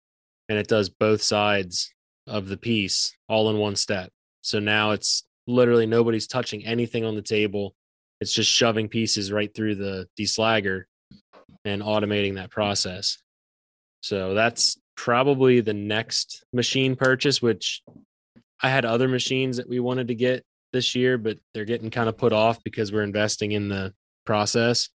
And 0.48 0.58
it 0.58 0.68
does 0.68 0.90
both 0.90 1.22
sides 1.22 1.94
of 2.28 2.48
the 2.48 2.58
piece 2.58 3.16
all 3.28 3.50
in 3.50 3.58
one 3.58 3.76
step. 3.76 4.12
So 4.42 4.60
now 4.60 4.92
it's 4.92 5.24
literally 5.48 5.86
nobody's 5.86 6.28
touching 6.28 6.66
anything 6.66 7.04
on 7.04 7.16
the 7.16 7.22
table. 7.22 7.76
It's 8.22 8.34
just 8.34 8.52
shoving 8.52 8.88
pieces 8.88 9.32
right 9.32 9.54
through 9.54 9.76
the 9.76 10.08
deslagger 10.18 10.86
and 11.66 11.82
automating 11.82 12.36
that 12.36 12.50
process. 12.50 13.18
So 14.06 14.36
that's 14.36 14.78
probably 14.96 15.62
the 15.62 15.74
next 15.74 16.46
machine 16.54 16.96
purchase, 16.96 17.42
which 17.42 17.82
I 18.62 18.70
had 18.70 18.86
other 18.86 19.08
machines 19.08 19.58
that 19.58 19.68
we 19.68 19.80
wanted 19.80 20.10
to 20.10 20.14
get 20.14 20.44
this 20.72 20.94
year, 20.94 21.18
but 21.18 21.40
they're 21.56 21.66
getting 21.66 21.90
kind 21.90 22.08
of 22.08 22.16
put 22.16 22.32
off 22.32 22.64
because 22.64 22.92
we're 22.92 23.02
investing 23.02 23.54
in 23.54 23.68
the 23.68 23.96
process. 24.24 24.90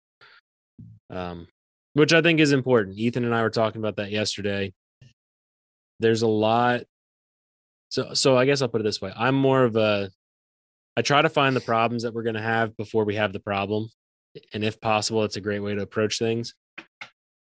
Um, 1.08 1.46
which 1.92 2.12
I 2.12 2.20
think 2.20 2.40
is 2.40 2.50
important. 2.50 2.98
Ethan 2.98 3.24
and 3.24 3.32
I 3.32 3.42
were 3.42 3.50
talking 3.50 3.80
about 3.80 3.94
that 3.98 4.10
yesterday. 4.10 4.72
There's 6.00 6.22
a 6.22 6.26
lot. 6.26 6.82
So, 7.92 8.12
so 8.12 8.36
I 8.36 8.44
guess 8.44 8.60
I'll 8.60 8.66
put 8.66 8.80
it 8.80 8.84
this 8.84 9.00
way: 9.00 9.12
I'm 9.16 9.36
more 9.36 9.62
of 9.62 9.76
a. 9.76 10.10
I 10.96 11.02
try 11.02 11.22
to 11.22 11.28
find 11.28 11.54
the 11.54 11.60
problems 11.60 12.02
that 12.02 12.12
we're 12.12 12.24
going 12.24 12.34
to 12.34 12.42
have 12.42 12.76
before 12.76 13.04
we 13.04 13.14
have 13.14 13.32
the 13.32 13.38
problem, 13.38 13.88
and 14.52 14.64
if 14.64 14.80
possible, 14.80 15.22
it's 15.22 15.36
a 15.36 15.40
great 15.40 15.60
way 15.60 15.76
to 15.76 15.82
approach 15.82 16.18
things. 16.18 16.54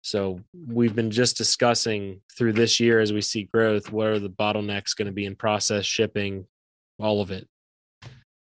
So 0.07 0.39
we've 0.69 0.95
been 0.95 1.11
just 1.11 1.37
discussing 1.37 2.21
through 2.39 2.53
this 2.53 2.79
year 2.79 3.01
as 3.01 3.13
we 3.13 3.21
see 3.21 3.49
growth, 3.53 3.91
what 3.91 4.07
are 4.07 4.21
the 4.21 4.31
bottlenecks 4.31 4.95
going 4.95 5.07
to 5.07 5.13
be 5.13 5.25
in 5.25 5.35
process, 5.35 5.85
shipping, 5.85 6.47
all 7.01 7.21
of 7.21 7.33
it. 7.33 7.49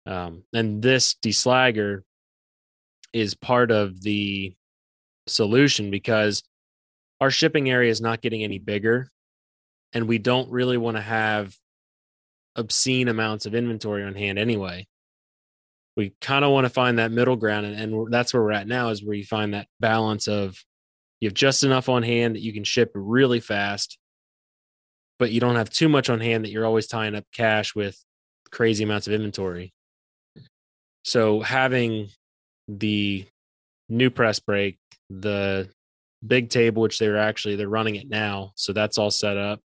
Um, 0.07 0.41
and 0.55 0.81
this 0.81 1.13
deslagger 1.23 2.01
is 3.13 3.35
part 3.35 3.69
of 3.69 4.01
the 4.01 4.55
solution 5.27 5.91
because 5.91 6.41
our 7.19 7.29
shipping 7.29 7.69
area 7.69 7.91
is 7.91 8.01
not 8.01 8.21
getting 8.21 8.43
any 8.43 8.57
bigger 8.57 9.07
and 9.93 10.07
we 10.07 10.17
don't 10.17 10.49
really 10.49 10.77
want 10.77 10.97
to 10.97 11.01
have 11.01 11.55
obscene 12.55 13.07
amounts 13.07 13.45
of 13.45 13.53
inventory 13.53 14.03
on 14.03 14.15
hand 14.15 14.39
anyway 14.39 14.87
we 15.95 16.11
kind 16.21 16.43
of 16.43 16.51
want 16.51 16.65
to 16.65 16.69
find 16.69 16.97
that 16.97 17.11
middle 17.11 17.35
ground 17.35 17.67
and, 17.67 17.75
and 17.75 18.11
that's 18.11 18.33
where 18.33 18.41
we're 18.41 18.51
at 18.51 18.67
now 18.67 18.89
is 18.89 19.03
where 19.03 19.15
you 19.15 19.23
find 19.23 19.53
that 19.53 19.67
balance 19.79 20.27
of 20.27 20.57
you 21.21 21.29
have 21.29 21.33
just 21.33 21.63
enough 21.63 21.87
on 21.87 22.03
hand 22.03 22.35
that 22.35 22.41
you 22.41 22.51
can 22.51 22.65
ship 22.65 22.91
really 22.93 23.39
fast 23.39 23.97
but 25.21 25.31
you 25.31 25.39
don't 25.39 25.55
have 25.55 25.69
too 25.69 25.87
much 25.87 26.09
on 26.09 26.19
hand 26.19 26.43
that 26.43 26.49
you're 26.49 26.65
always 26.65 26.87
tying 26.87 27.13
up 27.13 27.25
cash 27.31 27.75
with 27.75 27.95
crazy 28.49 28.83
amounts 28.83 29.05
of 29.05 29.13
inventory. 29.13 29.71
So 31.05 31.41
having 31.41 32.09
the 32.67 33.27
new 33.87 34.09
press 34.09 34.39
break 34.39 34.79
the 35.11 35.69
big 36.25 36.49
table 36.49 36.81
which 36.81 36.97
they're 36.97 37.17
actually 37.17 37.55
they're 37.55 37.67
running 37.67 37.95
it 37.95 38.07
now 38.07 38.53
so 38.55 38.73
that's 38.73 38.97
all 38.97 39.11
set 39.11 39.37
up. 39.37 39.59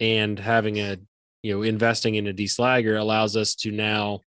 And 0.00 0.38
having 0.38 0.78
a 0.78 0.96
you 1.42 1.54
know 1.54 1.60
investing 1.60 2.14
in 2.14 2.26
a 2.26 2.32
deslagger 2.32 2.98
allows 2.98 3.36
us 3.36 3.54
to 3.56 3.70
now 3.70 4.20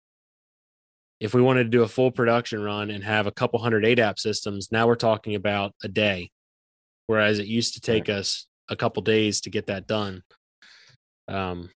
if 1.21 1.35
we 1.35 1.43
wanted 1.43 1.65
to 1.65 1.71
do 1.71 1.83
a 1.83 1.89
full 1.89 2.11
production 2.11 2.63
run 2.63 2.91
and 2.91 3.03
have 3.03 3.27
a 3.27 3.33
couple 3.33 3.59
hundred 3.59 3.85
ADAP 3.85 4.19
systems, 4.19 4.71
now 4.71 4.87
we're 4.87 4.95
talking 4.95 5.35
about 5.35 5.75
a 5.83 5.89
day, 5.89 6.31
whereas 7.07 7.39
it 7.39 7.47
used 7.47 7.75
to 7.75 7.81
take 7.81 8.09
right. 8.09 8.19
us 8.19 8.47
a 8.69 8.77
couple 8.77 9.03
days 9.03 9.41
to 9.43 9.51
get 9.51 9.67
that 9.67 9.87
done. 9.87 10.23
Um. 11.27 11.71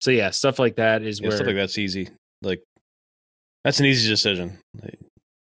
So 0.00 0.10
yeah, 0.10 0.30
stuff 0.30 0.58
like 0.58 0.76
that 0.76 1.02
is 1.02 1.20
yeah, 1.20 1.28
where 1.28 1.36
stuff 1.36 1.46
like 1.46 1.56
that's 1.56 1.78
easy. 1.78 2.10
Like 2.42 2.62
that's 3.64 3.80
an 3.80 3.86
easy 3.86 4.08
decision. 4.08 4.58
Like, 4.82 4.98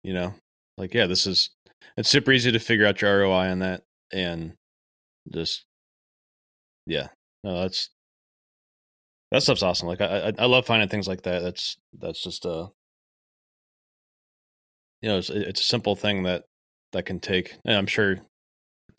you 0.03 0.13
know, 0.13 0.33
like 0.77 0.93
yeah, 0.93 1.07
this 1.07 1.25
is 1.25 1.49
it's 1.97 2.09
super 2.09 2.31
easy 2.31 2.51
to 2.51 2.59
figure 2.59 2.85
out 2.85 3.01
your 3.01 3.19
ROI 3.19 3.49
on 3.49 3.59
that 3.59 3.81
and 4.11 4.53
just 5.31 5.63
yeah, 6.85 7.07
no, 7.43 7.61
that's 7.61 7.89
that 9.31 9.43
stuff's 9.43 9.63
awesome. 9.63 9.87
Like 9.87 10.01
I, 10.01 10.33
I, 10.37 10.45
love 10.45 10.65
finding 10.65 10.89
things 10.89 11.07
like 11.07 11.23
that. 11.23 11.41
That's 11.41 11.77
that's 11.97 12.21
just 12.21 12.45
a, 12.45 12.51
uh, 12.51 12.67
you 15.01 15.09
know, 15.09 15.17
it's, 15.17 15.29
it's 15.29 15.61
a 15.61 15.65
simple 15.65 15.95
thing 15.95 16.23
that 16.23 16.43
that 16.91 17.05
can 17.05 17.19
take. 17.19 17.55
And 17.65 17.75
I'm 17.75 17.87
sure 17.87 18.17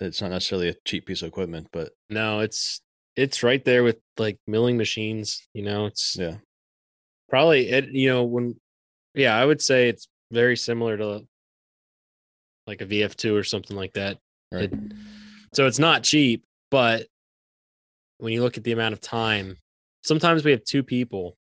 it's 0.01 0.23
not 0.23 0.31
necessarily 0.31 0.69
a 0.69 0.75
cheap 0.87 1.07
piece 1.07 1.23
of 1.23 1.29
equipment, 1.29 1.69
but 1.73 1.93
no, 2.09 2.41
it's 2.41 2.81
it's 3.15 3.43
right 3.43 3.63
there 3.65 3.85
with 3.85 3.99
like 4.19 4.39
milling 4.47 4.79
machines. 4.79 5.47
You 5.53 5.65
know, 5.65 5.87
it's 5.87 6.17
yeah, 6.19 6.37
probably 7.29 7.69
it. 7.69 7.89
You 7.91 8.09
know, 8.09 8.25
when 8.25 8.57
yeah, 9.15 9.37
I 9.37 9.45
would 9.45 9.61
say 9.61 9.89
it's 9.89 10.09
very 10.31 10.57
similar 10.57 10.97
to 10.97 11.27
like 12.67 12.81
a 12.81 12.87
VF2 12.87 13.39
or 13.39 13.45
something 13.45 13.77
like 13.77 13.93
that. 13.95 14.19
Right. 14.51 14.73
It, 14.73 14.73
so 15.53 15.67
it's 15.67 15.79
not 15.79 16.05
cheap, 16.05 16.45
but 16.71 17.07
when 18.19 18.33
you 18.33 18.43
look 18.43 18.57
at 18.57 18.65
the 18.65 18.73
amount 18.73 18.95
of 18.95 19.01
time, 19.01 19.57
sometimes 20.03 20.45
we 20.45 20.51
have 20.51 20.65
two 20.65 20.83
people 20.83 21.37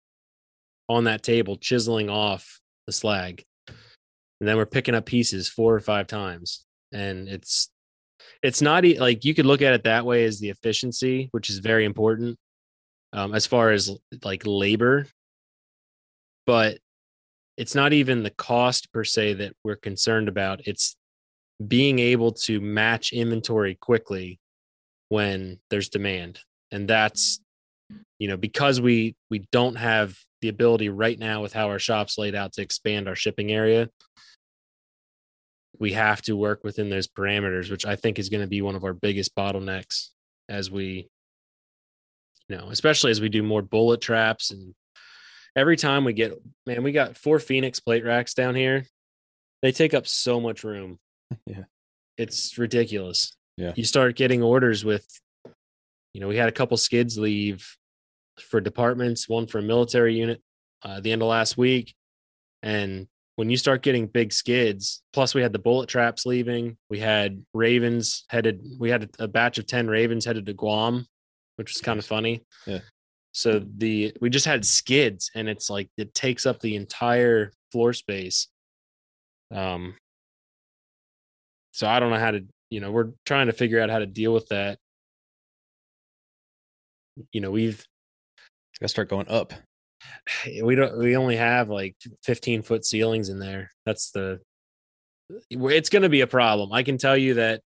on 0.90 1.06
that 1.06 1.24
table 1.24 1.58
chiseling 1.58 2.10
off 2.10 2.60
the 2.86 2.94
slag. 2.94 3.44
And 3.68 4.48
then 4.48 4.58
we're 4.58 4.66
picking 4.66 4.96
up 4.96 5.06
pieces 5.06 5.50
four 5.50 5.74
or 5.74 5.80
five 5.80 6.08
times. 6.08 6.66
And 6.92 7.28
it's 7.28 7.70
it's 8.44 8.62
not 8.62 8.84
like 8.86 9.26
you 9.26 9.34
could 9.34 9.46
look 9.46 9.62
at 9.62 9.74
it 9.74 9.84
that 9.84 10.06
way 10.06 10.24
as 10.26 10.40
the 10.40 10.50
efficiency, 10.50 11.30
which 11.32 11.50
is 11.50 11.60
very 11.60 11.86
important 11.86 12.38
um, 13.14 13.34
as 13.34 13.46
far 13.46 13.72
as 13.72 13.92
like 14.24 14.44
labor. 14.46 15.08
But 16.46 16.78
it's 17.58 17.76
not 17.76 17.94
even 17.94 18.24
the 18.24 18.30
cost 18.30 18.92
per 18.94 19.04
se 19.04 19.34
that 19.34 19.54
we're 19.64 19.76
concerned 19.76 20.30
about. 20.30 20.68
It's 20.68 20.96
being 21.68 21.98
able 22.00 22.32
to 22.32 22.62
match 22.62 23.12
inventory 23.12 23.76
quickly 23.76 24.40
when 25.10 25.60
there's 25.70 25.90
demand 25.90 26.40
and 26.72 26.88
that's 26.88 27.40
you 28.20 28.28
know 28.28 28.38
because 28.38 28.80
we 28.82 29.16
we 29.30 29.40
don't 29.52 29.76
have 29.76 30.18
the 30.42 30.50
ability 30.50 30.90
right 30.90 31.18
now 31.18 31.42
with 31.42 31.54
how 31.54 31.68
our 31.70 31.80
shops 31.80 32.18
laid 32.18 32.36
out 32.36 32.54
to 32.54 32.62
expand 32.62 33.08
our 33.08 33.16
shipping 33.16 33.52
area 33.52 33.90
we 35.80 35.94
have 35.94 36.22
to 36.22 36.36
work 36.36 36.64
within 36.64 36.90
those 36.90 37.08
parameters 37.08 37.70
which 37.70 37.86
i 37.86 37.96
think 37.96 38.20
is 38.20 38.30
going 38.30 38.42
to 38.42 38.48
be 38.48 38.62
one 38.62 38.76
of 38.76 38.84
our 38.84 38.94
biggest 38.94 39.36
bottlenecks 39.36 40.10
as 40.50 40.72
we 40.72 41.08
you 42.48 42.58
know 42.58 42.70
especially 42.70 43.12
as 43.12 43.22
we 43.22 43.30
do 43.30 43.44
more 43.44 43.62
bullet 43.62 44.02
traps 44.02 44.52
and 44.52 44.74
every 45.58 45.76
time 45.76 46.06
we 46.06 46.14
get 46.14 46.40
man 46.66 46.84
we 46.84 46.92
got 46.92 47.18
four 47.18 47.40
phoenix 47.40 47.80
plate 47.82 48.06
racks 48.06 48.34
down 48.34 48.56
here. 48.56 48.86
They 49.64 49.72
take 49.72 49.96
up 49.96 50.08
so 50.08 50.40
much 50.40 50.64
room. 50.64 51.00
Yeah. 51.46 51.64
It's 52.18 52.58
ridiculous. 52.58 53.36
Yeah. 53.58 53.74
You 53.76 53.84
start 53.84 54.16
getting 54.16 54.42
orders 54.42 54.86
with 54.86 55.06
you 56.14 56.22
know, 56.22 56.28
we 56.30 56.38
had 56.38 56.48
a 56.48 56.54
couple 56.54 56.78
skids 56.78 57.18
leave 57.18 57.68
for 58.40 58.62
departments, 58.62 59.28
one 59.28 59.48
for 59.48 59.60
a 59.60 59.64
military 59.64 60.16
unit 60.16 60.42
uh, 60.84 61.00
the 61.00 61.12
end 61.12 61.22
of 61.22 61.28
last 61.28 61.58
week. 61.58 61.96
And 62.64 63.08
when 63.36 63.50
you 63.50 63.58
start 63.58 63.84
getting 63.84 64.08
big 64.08 64.34
skids, 64.34 65.02
plus 65.14 65.36
we 65.36 65.42
had 65.42 65.54
the 65.54 65.60
bullet 65.60 65.90
traps 65.90 66.26
leaving, 66.26 66.78
we 66.90 67.00
had 67.00 67.44
Ravens 67.54 68.26
headed, 68.30 68.62
we 68.80 68.90
had 68.90 69.10
a 69.20 69.28
batch 69.28 69.58
of 69.58 69.68
10 69.68 69.88
Ravens 69.88 70.26
headed 70.26 70.46
to 70.48 70.54
Guam, 70.54 71.06
which 71.56 71.74
was 71.74 71.82
kind 71.82 72.00
of 72.00 72.06
funny. 72.06 72.44
Yeah. 72.66 72.80
So 73.32 73.64
the, 73.78 74.16
we 74.20 74.30
just 74.30 74.48
had 74.48 74.66
skids 74.66 75.30
and 75.36 75.48
it's 75.48 75.70
like, 75.70 75.90
it 75.98 76.14
takes 76.14 76.46
up 76.46 76.60
the 76.60 76.76
entire 76.76 77.52
floor 77.72 77.94
space. 77.94 78.48
Um, 79.54 79.96
so 81.72 81.88
I 81.88 82.00
don't 82.00 82.10
know 82.10 82.20
how 82.20 82.32
to, 82.32 82.46
you 82.72 82.80
know, 82.80 82.92
we're 82.92 83.12
trying 83.26 83.48
to 83.48 83.54
figure 83.54 83.80
out 83.80 83.92
how 83.92 84.00
to 84.00 84.08
deal 84.08 84.34
with 84.34 84.48
that 84.48 84.80
you 87.32 87.42
know 87.42 87.52
we've 87.52 87.86
got 88.80 88.86
to 88.86 88.90
start 88.90 89.10
going 89.10 89.28
up. 89.30 89.54
We 90.64 90.76
don't 90.76 90.98
we 90.98 91.18
only 91.18 91.38
have 91.38 91.70
like 91.70 91.96
15 92.24 92.62
foot 92.62 92.86
ceilings 92.86 93.30
in 93.30 93.40
there. 93.40 93.72
That's 93.86 94.12
the 94.12 94.40
it's 95.50 95.90
going 95.90 96.04
to 96.04 96.10
be 96.10 96.22
a 96.22 96.28
problem. 96.28 96.72
I 96.72 96.84
can 96.84 96.98
tell 96.98 97.18
you 97.18 97.34
that 97.36 97.62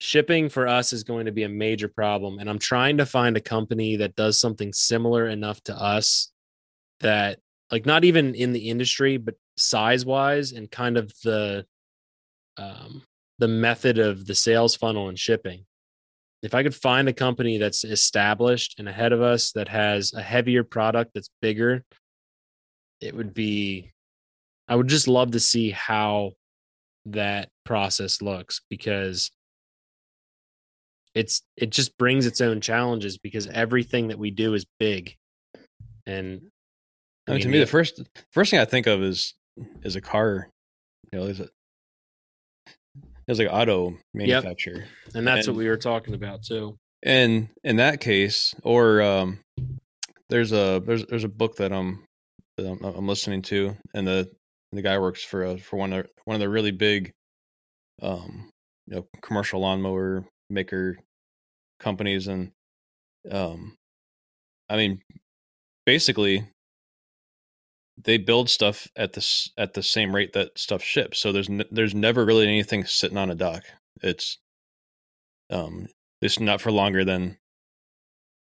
shipping 0.00 0.48
for 0.48 0.66
us 0.68 0.92
is 0.92 1.04
going 1.04 1.26
to 1.26 1.32
be 1.32 1.42
a 1.42 1.48
major 1.48 1.88
problem 1.88 2.38
and 2.38 2.48
i'm 2.48 2.58
trying 2.58 2.98
to 2.98 3.06
find 3.06 3.36
a 3.36 3.40
company 3.40 3.96
that 3.96 4.14
does 4.14 4.38
something 4.38 4.72
similar 4.72 5.26
enough 5.26 5.60
to 5.62 5.74
us 5.74 6.30
that 7.00 7.40
like 7.72 7.84
not 7.84 8.04
even 8.04 8.34
in 8.34 8.52
the 8.52 8.70
industry 8.70 9.16
but 9.16 9.34
size 9.56 10.06
wise 10.06 10.52
and 10.52 10.70
kind 10.70 10.96
of 10.96 11.12
the 11.24 11.64
um 12.58 13.02
the 13.38 13.48
method 13.48 13.98
of 13.98 14.24
the 14.26 14.34
sales 14.34 14.76
funnel 14.76 15.08
and 15.08 15.18
shipping 15.18 15.64
if 16.42 16.54
I 16.54 16.62
could 16.62 16.74
find 16.74 17.08
a 17.08 17.12
company 17.12 17.58
that's 17.58 17.84
established 17.84 18.76
and 18.78 18.88
ahead 18.88 19.12
of 19.12 19.20
us 19.20 19.52
that 19.52 19.68
has 19.68 20.12
a 20.12 20.22
heavier 20.22 20.62
product 20.62 21.12
that's 21.14 21.30
bigger, 21.42 21.84
it 23.00 23.14
would 23.14 23.34
be, 23.34 23.92
I 24.68 24.76
would 24.76 24.88
just 24.88 25.08
love 25.08 25.32
to 25.32 25.40
see 25.40 25.70
how 25.70 26.32
that 27.06 27.48
process 27.64 28.22
looks 28.22 28.60
because 28.68 29.30
it's, 31.14 31.42
it 31.56 31.70
just 31.70 31.96
brings 31.98 32.26
its 32.26 32.40
own 32.40 32.60
challenges 32.60 33.18
because 33.18 33.46
everything 33.48 34.08
that 34.08 34.18
we 34.18 34.30
do 34.30 34.54
is 34.54 34.64
big. 34.78 35.16
And 36.06 36.42
I 37.26 37.32
mean, 37.32 37.40
to 37.40 37.48
me, 37.48 37.58
the 37.58 37.66
first, 37.66 38.00
first 38.30 38.50
thing 38.50 38.60
I 38.60 38.64
think 38.64 38.86
of 38.86 39.02
is, 39.02 39.34
is 39.82 39.96
a 39.96 40.00
car, 40.00 40.48
you 41.12 41.18
know, 41.18 41.26
is 41.26 41.40
it, 41.40 41.50
it's 43.28 43.38
like 43.38 43.48
auto 43.50 43.94
manufacturer, 44.14 44.78
yep. 44.78 45.14
and 45.14 45.26
that's 45.26 45.46
and, 45.46 45.56
what 45.56 45.62
we 45.62 45.68
were 45.68 45.76
talking 45.76 46.14
about 46.14 46.42
too. 46.42 46.76
And 47.02 47.48
in 47.62 47.76
that 47.76 48.00
case, 48.00 48.54
or 48.64 49.02
um, 49.02 49.40
there's 50.30 50.52
a 50.52 50.82
there's 50.84 51.04
there's 51.06 51.24
a 51.24 51.28
book 51.28 51.56
that 51.56 51.72
I'm 51.72 52.04
I'm, 52.58 52.82
I'm 52.82 53.06
listening 53.06 53.42
to, 53.42 53.76
and 53.94 54.06
the 54.06 54.30
the 54.72 54.82
guy 54.82 54.98
works 54.98 55.22
for 55.22 55.44
a, 55.44 55.58
for 55.58 55.76
one 55.76 55.92
of 55.92 56.06
one 56.24 56.34
of 56.34 56.40
the 56.40 56.48
really 56.48 56.72
big, 56.72 57.12
um, 58.02 58.50
you 58.86 58.96
know, 58.96 59.06
commercial 59.20 59.60
lawnmower 59.60 60.24
maker 60.50 60.98
companies, 61.78 62.28
and 62.28 62.50
um, 63.30 63.76
I 64.68 64.76
mean, 64.76 65.00
basically, 65.86 66.48
they 68.04 68.16
build 68.18 68.48
stuff 68.48 68.86
at 68.96 69.12
this 69.12 69.50
at 69.56 69.74
the 69.74 69.82
same 69.82 70.14
rate 70.14 70.32
that 70.34 70.58
stuff 70.58 70.82
ships. 70.82 71.20
So 71.20 71.32
there's 71.32 71.48
there's 71.70 71.94
never 71.94 72.24
really 72.24 72.46
anything 72.46 72.84
sitting 72.84 73.18
on 73.18 73.30
a 73.30 73.34
dock. 73.34 73.64
It's 74.02 74.38
um 75.50 75.88
it's 76.22 76.40
not 76.40 76.60
for 76.60 76.70
longer 76.72 77.04
than 77.04 77.38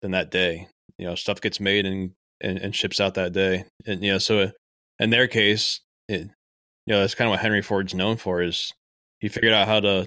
than 0.03 0.13
that 0.13 0.31
day. 0.31 0.69
You 0.99 1.07
know, 1.07 1.15
stuff 1.15 1.41
gets 1.41 1.61
made 1.61 1.87
and 1.87 2.13
and, 2.41 2.59
and 2.59 2.75
ships 2.75 3.01
out 3.01 3.15
that 3.15 3.33
day. 3.33 3.65
And 3.87 4.03
you 4.03 4.13
know, 4.13 4.19
so 4.19 4.51
in 4.99 5.11
their 5.11 5.29
case, 5.29 5.81
it, 6.09 6.23
you 6.87 6.95
know, 6.95 7.01
that's 7.01 7.15
kind 7.15 7.29
of 7.29 7.33
what 7.33 7.41
Henry 7.41 7.63
Ford's 7.63 7.95
known 7.95 8.17
for 8.17 8.43
is 8.43 8.73
he 9.21 9.29
figured 9.29 9.55
out 9.55 9.69
how 9.69 9.81
to 9.81 10.07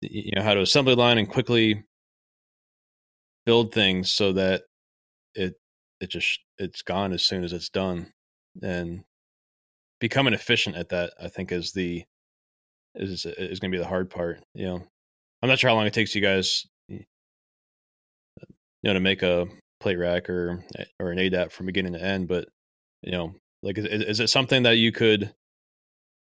you 0.00 0.32
know 0.36 0.42
how 0.42 0.54
to 0.54 0.60
assembly 0.60 0.94
line 0.94 1.18
and 1.18 1.28
quickly 1.28 1.84
build 3.46 3.72
things 3.72 4.12
so 4.12 4.32
that 4.32 4.62
it 5.34 5.54
it 6.02 6.10
just 6.10 6.40
it's 6.58 6.82
gone 6.82 7.12
as 7.12 7.22
soon 7.22 7.44
as 7.44 7.52
it's 7.52 7.68
done 7.70 8.12
and 8.62 9.04
becoming 10.00 10.34
efficient 10.34 10.76
at 10.76 10.88
that 10.88 11.14
i 11.22 11.28
think 11.28 11.52
is 11.52 11.72
the 11.72 12.04
is 12.96 13.24
is 13.24 13.60
going 13.60 13.70
to 13.70 13.76
be 13.76 13.82
the 13.82 13.88
hard 13.88 14.10
part 14.10 14.42
you 14.54 14.66
know? 14.66 14.82
I'm 15.42 15.48
not 15.48 15.58
sure 15.58 15.70
how 15.70 15.76
long 15.76 15.86
it 15.86 15.94
takes 15.94 16.14
you 16.14 16.20
guys 16.20 16.66
you 16.88 17.00
know 18.82 18.92
to 18.92 19.00
make 19.00 19.22
a 19.22 19.46
plate 19.80 19.96
rack 19.96 20.28
or 20.28 20.64
eh, 20.78 20.84
or 21.00 21.12
an 21.12 21.18
adap 21.18 21.52
from 21.52 21.66
beginning 21.66 21.94
to 21.94 22.02
end 22.02 22.28
but 22.28 22.48
you 23.02 23.12
know 23.12 23.34
like 23.62 23.78
is, 23.78 23.86
is 23.86 24.20
it 24.20 24.28
something 24.28 24.64
that 24.64 24.76
you 24.76 24.92
could 24.92 25.32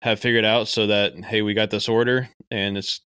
have 0.04 0.20
figured 0.20 0.46
out 0.46 0.68
so 0.68 0.88
that 0.88 1.14
hey 1.26 1.42
we 1.42 1.54
got 1.54 1.72
this 1.72 1.90
order 1.90 2.30
and 2.52 2.78
it's 2.78 3.02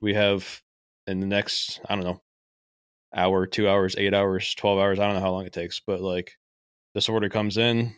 we 0.00 0.14
have 0.14 0.60
in 1.06 1.20
the 1.20 1.26
next 1.26 1.80
i 1.88 1.94
don't 1.94 2.04
know 2.04 2.20
hour 3.14 3.46
two 3.46 3.68
hours 3.68 3.94
eight 3.98 4.14
hours 4.14 4.54
12 4.54 4.78
hours 4.78 4.98
i 4.98 5.04
don't 5.04 5.14
know 5.14 5.20
how 5.20 5.30
long 5.30 5.46
it 5.46 5.52
takes 5.52 5.80
but 5.86 6.00
like 6.00 6.32
this 6.94 7.08
order 7.08 7.28
comes 7.28 7.56
in 7.56 7.94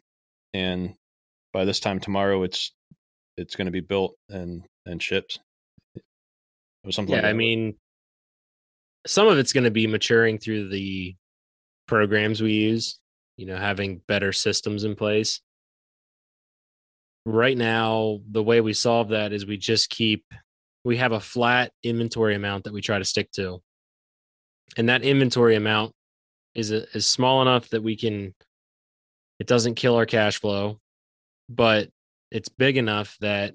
and 0.53 0.95
by 1.53 1.65
this 1.65 1.81
time 1.81 2.01
tomorrow 2.01 2.43
it's 2.43 2.73
it's 3.37 3.57
going 3.57 3.67
to 3.67 3.73
be 3.73 3.81
built 3.81 4.17
and 4.29 4.65
and 4.87 5.03
shipped 5.03 5.41
or 6.85 6.91
something 6.91 7.15
yeah 7.15 7.23
like 7.23 7.31
i 7.31 7.33
mean 7.33 7.75
some 9.07 9.29
of 9.29 9.39
it's 9.39 9.53
going 9.53 9.65
to 9.65 9.71
be 9.71 9.87
maturing 9.87 10.39
through 10.39 10.69
the 10.69 11.15
programs 11.87 12.43
we 12.43 12.53
use 12.53 12.99
you 13.37 13.47
know, 13.47 13.57
having 13.57 14.01
better 14.07 14.33
systems 14.33 14.85
in 14.85 14.95
place. 14.95 15.41
Right 17.27 17.57
now, 17.57 18.21
the 18.31 18.43
way 18.43 18.61
we 18.61 18.75
solve 18.75 19.09
that 19.09 19.33
is 19.33 19.47
we 19.47 19.57
just 19.57 19.91
keep 19.91 20.25
we 20.85 20.99
have 20.99 21.13
a 21.13 21.21
flat 21.21 21.73
inventory 21.83 22.35
amount 22.35 22.65
that 22.65 22.75
we 22.75 22.83
try 22.83 22.99
to 22.99 23.05
stick 23.05 23.31
to. 23.33 23.63
And 24.77 24.89
that 24.89 25.03
inventory 25.03 25.57
amount 25.57 25.93
is 26.55 26.71
a, 26.71 26.89
is 26.97 27.07
small 27.07 27.43
enough 27.43 27.69
that 27.71 27.83
we 27.83 27.97
can 27.97 28.35
it 29.41 29.47
doesn't 29.47 29.75
kill 29.75 29.97
our 29.97 30.07
cash 30.07 30.41
flow, 30.41 30.79
but 31.49 31.89
it's 32.31 32.49
big 32.49 32.77
enough 32.77 33.17
that 33.21 33.55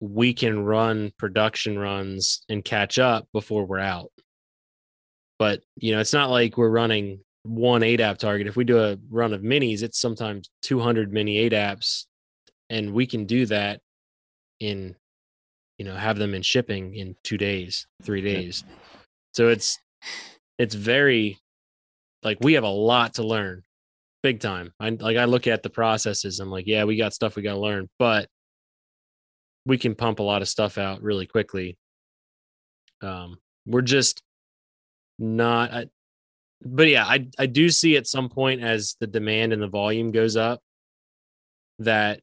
we 0.00 0.32
can 0.32 0.64
run 0.64 1.12
production 1.18 1.78
runs 1.78 2.42
and 2.48 2.64
catch 2.64 2.98
up 2.98 3.28
before 3.32 3.66
we're 3.66 3.78
out. 3.78 4.10
But, 5.38 5.62
you 5.76 5.94
know, 5.94 6.00
it's 6.00 6.14
not 6.14 6.30
like 6.30 6.56
we're 6.56 6.70
running 6.70 7.20
one 7.42 7.82
ADAP 7.82 8.16
target. 8.16 8.46
If 8.46 8.56
we 8.56 8.64
do 8.64 8.78
a 8.78 8.96
run 9.10 9.34
of 9.34 9.42
minis, 9.42 9.82
it's 9.82 10.00
sometimes 10.00 10.48
200 10.62 11.12
mini 11.12 11.48
ADAPs 11.48 12.06
and 12.70 12.92
we 12.92 13.06
can 13.06 13.26
do 13.26 13.46
that 13.46 13.80
in 14.60 14.96
you 15.78 15.84
know 15.84 15.94
have 15.94 16.18
them 16.18 16.34
in 16.34 16.42
shipping 16.42 16.94
in 16.94 17.14
2 17.24 17.36
days, 17.36 17.86
3 18.02 18.20
days. 18.22 18.64
So 19.36 19.48
it's 19.48 19.78
it's 20.58 20.74
very 20.74 21.38
like 22.22 22.38
we 22.40 22.54
have 22.54 22.64
a 22.64 22.68
lot 22.68 23.14
to 23.14 23.22
learn 23.22 23.64
big 24.22 24.40
time. 24.40 24.72
I 24.80 24.88
like 24.88 25.18
I 25.18 25.26
look 25.26 25.46
at 25.46 25.62
the 25.62 25.68
processes. 25.68 26.40
I'm 26.40 26.50
like, 26.50 26.66
yeah, 26.66 26.84
we 26.84 26.96
got 26.96 27.12
stuff 27.12 27.36
we 27.36 27.42
got 27.42 27.52
to 27.52 27.60
learn, 27.60 27.90
but 27.98 28.30
we 29.66 29.76
can 29.76 29.94
pump 29.94 30.20
a 30.20 30.22
lot 30.22 30.40
of 30.40 30.48
stuff 30.48 30.78
out 30.78 31.02
really 31.02 31.26
quickly. 31.26 31.76
Um, 33.02 33.36
we're 33.66 33.82
just 33.82 34.22
not. 35.18 35.70
I, 35.70 35.86
but 36.62 36.88
yeah, 36.88 37.04
I 37.04 37.28
I 37.38 37.44
do 37.44 37.68
see 37.68 37.98
at 37.98 38.06
some 38.06 38.30
point 38.30 38.62
as 38.62 38.96
the 39.00 39.06
demand 39.06 39.52
and 39.52 39.60
the 39.60 39.68
volume 39.68 40.12
goes 40.12 40.36
up 40.36 40.62
that 41.80 42.20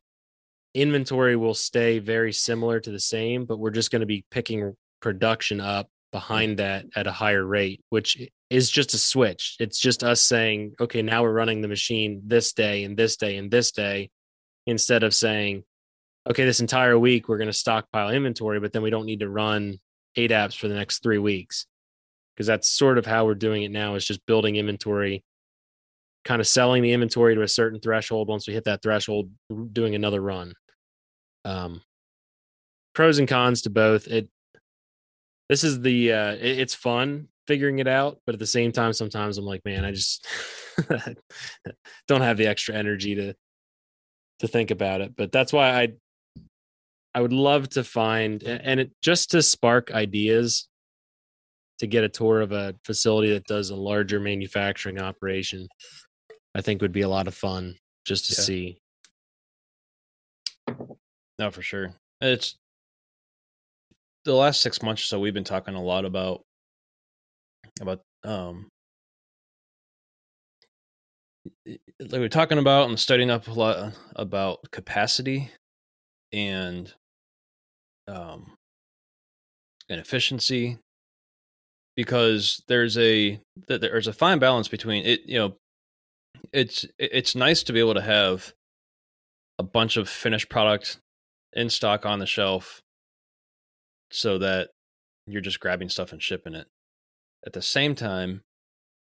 inventory 0.74 1.36
will 1.36 1.54
stay 1.54 2.00
very 2.00 2.34
similar 2.34 2.80
to 2.80 2.90
the 2.90 3.00
same, 3.00 3.46
but 3.46 3.60
we're 3.60 3.70
just 3.70 3.92
going 3.92 4.00
to 4.00 4.08
be 4.08 4.26
picking 4.32 4.76
production 5.00 5.62
up 5.62 5.88
behind 6.14 6.60
that 6.60 6.86
at 6.96 7.08
a 7.08 7.12
higher 7.12 7.46
rate, 7.46 7.82
which 7.90 8.26
is 8.50 8.70
just 8.70 8.94
a 8.94 8.98
switch. 8.98 9.58
It's 9.60 9.80
just 9.80 10.04
us 10.04 10.22
saying, 10.22 10.76
okay, 10.80 11.02
now 11.02 11.24
we're 11.24 11.34
running 11.34 11.60
the 11.60 11.68
machine 11.68 12.22
this 12.26 12.54
day 12.54 12.86
and 12.86 12.96
this 12.96 13.18
day 13.18 13.36
and 13.36 13.52
this 13.52 13.72
day, 13.72 14.12
instead 14.66 15.04
of 15.04 15.14
saying, 15.14 15.64
okay, 16.30 16.46
this 16.46 16.62
entire 16.62 16.98
week 16.98 17.28
we're 17.28 17.40
going 17.40 17.48
to 17.48 17.54
stockpile 17.54 18.12
inventory, 18.12 18.62
but 18.62 18.72
then 18.72 18.84
we 18.84 18.92
don't 18.92 19.08
need 19.08 19.20
to 19.20 19.30
run 19.30 19.80
ADAPs 20.18 20.56
for 20.56 20.70
the 20.70 20.76
next 20.76 21.04
three 21.04 21.18
weeks. 21.18 21.66
Because 22.36 22.48
that's 22.48 22.70
sort 22.70 22.98
of 22.98 23.06
how 23.06 23.26
we're 23.26 23.36
doing 23.36 23.64
it 23.64 23.72
now 23.72 23.96
is 23.96 24.06
just 24.06 24.26
building 24.26 24.56
inventory, 24.56 25.24
kind 26.24 26.40
of 26.40 26.48
selling 26.48 26.82
the 26.82 26.94
inventory 26.94 27.36
to 27.36 27.42
a 27.42 27.48
certain 27.48 27.80
threshold. 27.80 28.28
Once 28.28 28.48
we 28.48 28.54
hit 28.54 28.64
that 28.64 28.82
threshold, 28.82 29.30
doing 29.72 29.94
another 29.94 30.22
run. 30.22 30.54
Um, 31.46 31.82
pros 32.96 33.20
and 33.20 33.28
cons 33.28 33.64
to 33.64 33.70
both. 33.70 34.08
It 34.08 34.30
this 35.50 35.64
is 35.64 35.82
the 35.82 36.12
uh, 36.12 36.34
it, 36.34 36.60
it's 36.60 36.76
fun 36.76 37.28
figuring 37.48 37.80
it 37.80 37.88
out 37.88 38.20
but 38.26 38.34
at 38.34 38.40
the 38.40 38.48
same 38.48 38.72
time 38.72 38.94
sometimes 38.94 39.38
i'm 39.38 39.46
like 39.46 39.62
man 39.66 39.84
i 39.84 39.92
just 39.92 40.26
don't 42.08 42.22
have 42.22 42.38
the 42.38 42.48
extra 42.48 42.74
energy 42.74 43.16
to 43.16 43.34
to 44.40 44.48
think 44.48 44.72
about 44.72 45.00
it. 45.00 45.16
But 45.16 45.32
that's 45.32 45.54
why 45.54 45.70
i 45.70 45.88
i 47.14 47.22
would 47.22 47.34
love 47.34 47.70
to 47.70 47.84
find 47.84 48.44
and 48.44 48.80
it 48.80 48.92
just 49.02 49.32
to 49.32 49.42
spark 49.42 49.92
ideas 49.92 50.68
to 51.80 51.88
get 51.88 52.04
a 52.04 52.10
tour 52.10 52.42
of 52.42 52.52
a 52.52 52.76
facility 52.84 53.32
that 53.34 53.46
does 53.46 53.70
a 53.70 53.76
larger 53.76 54.20
manufacturing 54.20 55.00
operation 55.00 55.68
i 56.56 56.62
think 56.62 56.82
would 56.82 56.92
be 56.92 57.02
a 57.02 57.10
lot 57.10 57.28
of 57.28 57.36
fun 57.36 57.76
just 58.06 58.26
to 58.26 58.42
yeah. 58.42 58.46
see. 58.46 58.78
No 61.40 61.52
for 61.52 61.62
sure. 61.62 61.94
It's 62.22 62.56
the 64.26 64.34
last 64.34 64.62
six 64.62 64.82
months 64.82 65.04
or 65.04 65.06
so 65.06 65.20
we've 65.20 65.34
been 65.34 65.44
talking 65.44 65.76
a 65.76 65.82
lot 65.82 66.06
about 66.06 66.42
about 67.82 68.02
um 68.24 68.68
like 71.66 72.12
we're 72.14 72.30
talking 72.30 72.58
about 72.58 72.88
and 72.90 73.00
studying 73.00 73.30
up 73.30 73.48
a 73.48 73.52
lot 73.52 73.94
about 74.16 74.60
capacity 74.72 75.52
and 76.32 76.94
um 78.08 78.54
and 79.90 80.00
efficiency 80.00 80.78
because 81.96 82.64
there's 82.68 82.98
a 82.98 83.40
there's 83.68 84.08
a 84.08 84.14
fine 84.14 84.40
balance 84.40 84.68
between 84.68 85.06
it 85.06 85.22
you 85.26 85.38
know 85.38 85.56
it's 86.52 86.86
it's 86.98 87.36
nice 87.36 87.64
to 87.64 87.74
be 87.74 87.80
able 87.80 87.94
to 87.94 88.02
have 88.02 88.54
a 89.60 89.64
bunch 89.64 89.98
of 89.98 90.10
finished 90.10 90.50
product 90.50 90.98
in 91.54 91.70
stock 91.70 92.06
on 92.06 92.20
the 92.20 92.26
shelf 92.26 92.82
so 94.14 94.38
that 94.38 94.70
you're 95.26 95.42
just 95.42 95.60
grabbing 95.60 95.90
stuff 95.90 96.12
and 96.12 96.22
shipping 96.22 96.54
it 96.54 96.68
at 97.46 97.54
the 97.54 97.62
same 97.62 97.96
time, 97.96 98.42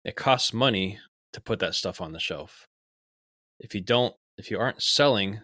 it 0.04 0.16
costs 0.16 0.54
money 0.54 1.00
to 1.34 1.42
put 1.42 1.60
that 1.60 1.76
stuff 1.76 2.02
on 2.02 2.12
the 2.12 2.20
shelf. 2.20 2.66
If 3.60 3.76
you 3.76 3.82
don't, 3.82 4.16
if 4.38 4.50
you 4.50 4.60
aren't 4.60 4.82
selling 4.82 5.42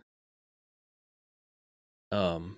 um, 2.11 2.57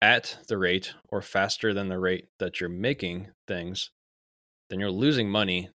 at 0.00 0.38
the 0.48 0.58
rate 0.58 0.94
or 1.08 1.20
faster 1.20 1.74
than 1.74 1.88
the 1.88 1.98
rate 1.98 2.26
that 2.38 2.60
you're 2.60 2.70
making 2.70 3.28
things, 3.48 3.90
then 4.70 4.78
you're 4.78 4.90
losing 4.90 5.28
money 5.28 5.70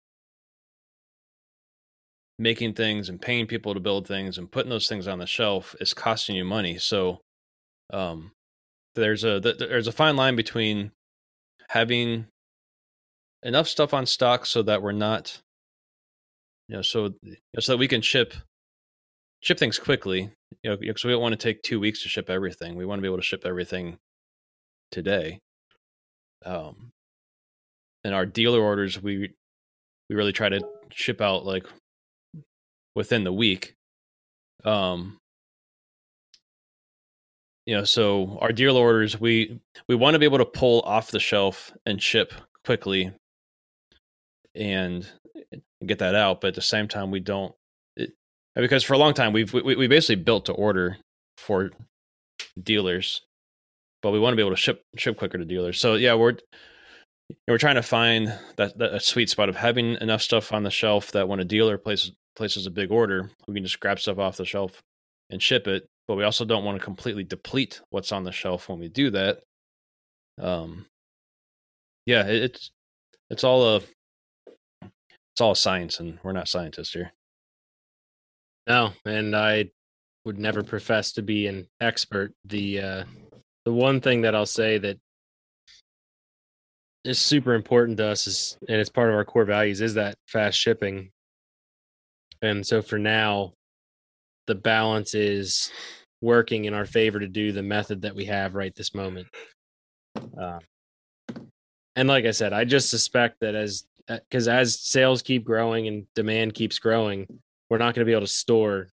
making 2.40 2.74
things 2.74 3.10
and 3.10 3.20
paying 3.20 3.48
people 3.48 3.74
to 3.74 3.80
build 3.80 4.08
things 4.08 4.38
and 4.38 4.52
putting 4.52 4.70
those 4.70 4.88
things 4.88 5.08
on 5.08 5.18
the 5.18 5.26
shelf 5.26 5.76
is 5.80 5.94
costing 5.94 6.36
you 6.36 6.46
money. 6.46 6.78
So 6.78 7.22
um, 7.92 8.32
there's 9.02 9.24
a 9.24 9.40
there's 9.40 9.88
a 9.88 9.92
fine 9.92 10.16
line 10.16 10.36
between 10.36 10.92
having 11.70 12.28
enough 13.44 13.68
stuff 13.68 13.94
on 13.94 14.06
stock 14.06 14.46
so 14.46 14.62
that 14.64 14.82
we're 14.82 14.92
not 14.92 15.42
you 16.68 16.76
know 16.76 16.82
so 16.82 17.14
so 17.60 17.74
that 17.74 17.78
we 17.78 17.88
can 17.88 18.02
ship 18.02 18.34
ship 19.42 19.60
things 19.60 19.78
quickly 19.78 20.32
you 20.64 20.70
know 20.70 20.78
because 20.78 21.04
we 21.04 21.12
don't 21.12 21.22
want 21.22 21.34
to 21.34 21.38
take 21.38 21.62
two 21.62 21.80
weeks 21.80 22.04
to 22.04 22.10
ship 22.10 22.30
everything. 22.30 22.76
We 22.76 22.86
want 22.86 23.00
to 23.00 23.02
be 23.02 23.08
able 23.08 23.18
to 23.18 23.24
ship 23.24 23.44
everything 23.46 23.98
today. 24.92 25.40
Um 26.46 26.92
and 28.04 28.14
our 28.14 28.26
dealer 28.26 28.62
orders 28.62 29.02
we 29.02 29.34
we 30.10 30.16
really 30.16 30.34
try 30.34 30.50
to 30.50 30.62
ship 30.92 31.22
out 31.22 31.46
like 31.46 31.66
within 32.96 33.24
the 33.24 33.34
week. 33.34 33.76
Um 34.64 35.18
you 37.68 37.76
know 37.76 37.84
so 37.84 38.40
our 38.42 38.52
dealer 38.52 38.82
orders 38.82 39.20
we 39.20 39.60
we 39.88 39.94
want 39.94 40.16
to 40.16 40.20
be 40.20 40.26
able 40.26 40.40
to 40.40 40.46
pull 40.46 40.82
off 40.82 41.12
the 41.12 41.20
shelf 41.20 41.72
and 41.86 42.02
ship 42.02 42.34
quickly 42.66 43.12
and 44.56 45.08
get 45.86 46.00
that 46.00 46.16
out. 46.16 46.42
But 46.42 46.50
at 46.50 46.56
the 46.56 46.62
same 46.62 46.88
time, 46.88 47.12
we 47.12 47.20
don't 47.20 47.54
it, 47.96 48.12
because 48.56 48.84
for 48.84 48.94
a 48.94 48.98
long 48.98 49.14
time 49.14 49.34
we've 49.34 49.54
we, 49.54 49.76
we 49.76 49.88
basically 49.88 50.24
built 50.24 50.46
to 50.46 50.54
order 50.54 50.98
for 51.38 51.72
dealers, 52.62 53.22
but 54.02 54.12
we 54.12 54.20
want 54.20 54.34
to 54.34 54.36
be 54.36 54.42
able 54.42 54.56
to 54.56 54.62
ship 54.62 54.82
ship 54.98 55.18
quicker 55.18 55.38
to 55.38 55.46
dealers. 55.46 55.80
So 55.80 55.96
yeah, 55.96 56.16
we're 56.16 56.38
we're 57.48 57.58
trying 57.58 57.76
to 57.76 57.84
find 57.84 58.34
that, 58.56 58.78
that 58.78 59.04
sweet 59.04 59.30
spot 59.30 59.50
of 59.50 59.56
having 59.58 59.98
enough 60.00 60.22
stuff 60.22 60.54
on 60.54 60.64
the 60.64 60.72
shelf 60.72 61.12
that 61.12 61.28
when 61.28 61.40
a 61.40 61.46
dealer 61.46 61.78
places 61.78 62.14
places 62.36 62.66
a 62.66 62.72
big 62.72 62.92
order, 62.92 63.30
we 63.48 63.54
can 63.54 63.64
just 63.64 63.80
grab 63.80 64.00
stuff 64.00 64.20
off 64.20 64.38
the 64.38 64.46
shelf 64.46 64.82
and 65.30 65.42
ship 65.42 65.68
it. 65.68 65.88
But 66.08 66.16
we 66.16 66.24
also 66.24 66.46
don't 66.46 66.64
want 66.64 66.78
to 66.78 66.84
completely 66.84 67.24
deplete 67.24 67.82
what's 67.90 68.12
on 68.12 68.24
the 68.24 68.32
shelf 68.32 68.70
when 68.70 68.80
we 68.80 68.88
do 68.88 69.12
that. 69.12 69.40
Um, 70.40 70.86
yeah, 72.06 72.26
it's 72.28 72.72
it's 73.30 73.44
all 73.44 73.76
a 73.76 73.82
it's 74.82 75.42
all 75.42 75.56
science, 75.56 76.00
and 76.00 76.18
we're 76.24 76.32
not 76.32 76.48
scientists 76.48 76.94
here. 76.94 77.12
No, 78.68 78.92
and 79.06 79.36
I 79.36 79.70
would 80.26 80.40
never 80.40 80.64
profess 80.64 81.14
to 81.14 81.22
be 81.22 81.48
an 81.48 81.68
expert. 81.82 82.34
The 82.46 82.82
uh, 82.82 83.04
the 83.66 83.74
one 83.74 84.00
thing 84.00 84.22
that 84.22 84.36
I'll 84.36 84.46
say 84.46 84.78
that 84.78 84.98
is 87.04 87.20
super 87.20 87.54
important 87.54 87.98
to 87.98 88.08
us 88.08 88.28
is, 88.28 88.58
and 88.68 88.80
it's 88.80 88.90
part 88.90 89.10
of 89.10 89.16
our 89.16 89.26
core 89.26 89.46
values, 89.46 89.82
is 89.82 89.94
that 89.96 90.16
fast 90.28 90.58
shipping. 90.58 91.12
And 92.42 92.66
so 92.66 92.82
for 92.82 93.00
now, 93.00 93.54
the 94.48 94.56
balance 94.56 95.14
is 95.14 95.72
working 96.22 96.66
in 96.66 96.74
our 96.74 96.86
favor 96.86 97.20
to 97.20 97.28
do 97.28 97.52
the 97.52 97.64
method 97.64 98.02
that 98.02 98.16
we 98.16 98.26
have 98.26 98.56
right 98.56 98.74
this 98.76 98.96
moment. 98.96 99.28
Uh, 100.16 100.60
and 101.96 102.08
like 102.08 102.26
I 102.26 102.32
said, 102.32 102.54
I 102.54 102.64
just 102.64 102.90
suspect 102.90 103.42
that 103.42 103.56
as 103.56 103.86
because 104.08 104.48
as 104.48 104.80
sales 104.80 105.22
keep 105.22 105.44
growing 105.44 105.88
and 105.88 106.06
demand 106.16 106.54
keeps 106.54 106.80
growing, 106.80 107.28
we're 107.70 107.78
not 107.78 107.94
going 107.94 108.06
to 108.06 108.10
be 108.10 108.14
able 108.14 108.22
to 108.22 108.28
store 108.28 108.88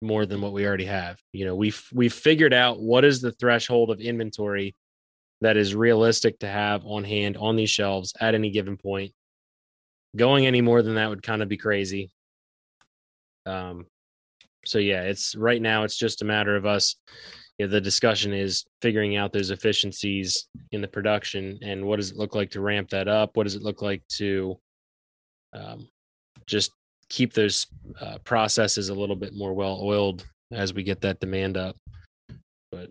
more 0.00 0.26
than 0.26 0.40
what 0.40 0.52
we 0.52 0.66
already 0.66 0.86
have. 0.86 1.18
You 1.32 1.46
know, 1.46 1.54
we've 1.54 1.86
we've 1.92 2.12
figured 2.12 2.52
out 2.52 2.80
what 2.80 3.04
is 3.04 3.20
the 3.20 3.32
threshold 3.32 3.90
of 3.90 4.00
inventory 4.00 4.74
that 5.40 5.56
is 5.56 5.74
realistic 5.74 6.38
to 6.40 6.48
have 6.48 6.84
on 6.84 7.04
hand 7.04 7.36
on 7.36 7.56
these 7.56 7.70
shelves 7.70 8.12
at 8.20 8.34
any 8.34 8.50
given 8.50 8.76
point. 8.76 9.12
Going 10.16 10.46
any 10.46 10.60
more 10.60 10.82
than 10.82 10.96
that 10.96 11.08
would 11.08 11.22
kind 11.22 11.42
of 11.42 11.48
be 11.48 11.56
crazy. 11.56 12.10
Um, 13.46 13.86
so 14.64 14.78
yeah, 14.78 15.02
it's 15.02 15.34
right 15.34 15.60
now. 15.60 15.84
It's 15.84 15.96
just 15.96 16.22
a 16.22 16.24
matter 16.24 16.56
of 16.56 16.66
us. 16.66 16.96
You 17.58 17.66
know, 17.66 17.72
the 17.72 17.80
discussion 17.80 18.32
is 18.32 18.64
figuring 18.80 19.16
out 19.16 19.32
those 19.32 19.50
efficiencies 19.50 20.48
in 20.72 20.80
the 20.80 20.88
production 20.88 21.58
and 21.62 21.84
what 21.84 21.96
does 21.96 22.10
it 22.10 22.16
look 22.16 22.34
like 22.34 22.50
to 22.52 22.60
ramp 22.60 22.90
that 22.90 23.08
up. 23.08 23.36
What 23.36 23.44
does 23.44 23.54
it 23.54 23.62
look 23.62 23.82
like 23.82 24.02
to 24.16 24.58
um, 25.52 25.88
just 26.46 26.72
keep 27.08 27.34
those 27.34 27.66
uh, 28.00 28.18
processes 28.24 28.88
a 28.88 28.94
little 28.94 29.16
bit 29.16 29.34
more 29.34 29.52
well 29.52 29.78
oiled 29.82 30.24
as 30.50 30.72
we 30.72 30.82
get 30.82 31.02
that 31.02 31.20
demand 31.20 31.56
up. 31.56 31.76
But 32.70 32.90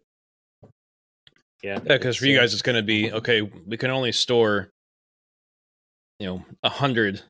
yeah, 1.63 1.79
Yeah, 1.83 1.97
because 1.97 2.17
for 2.17 2.27
you 2.27 2.37
uh, 2.37 2.41
guys, 2.41 2.53
it's 2.53 2.61
going 2.61 2.75
to 2.75 2.83
be 2.83 3.11
okay. 3.11 3.41
We 3.41 3.77
can 3.77 3.89
only 3.89 4.11
store, 4.11 4.69
you 6.19 6.27
know, 6.27 6.45
a 6.63 6.69
hundred 6.69 7.21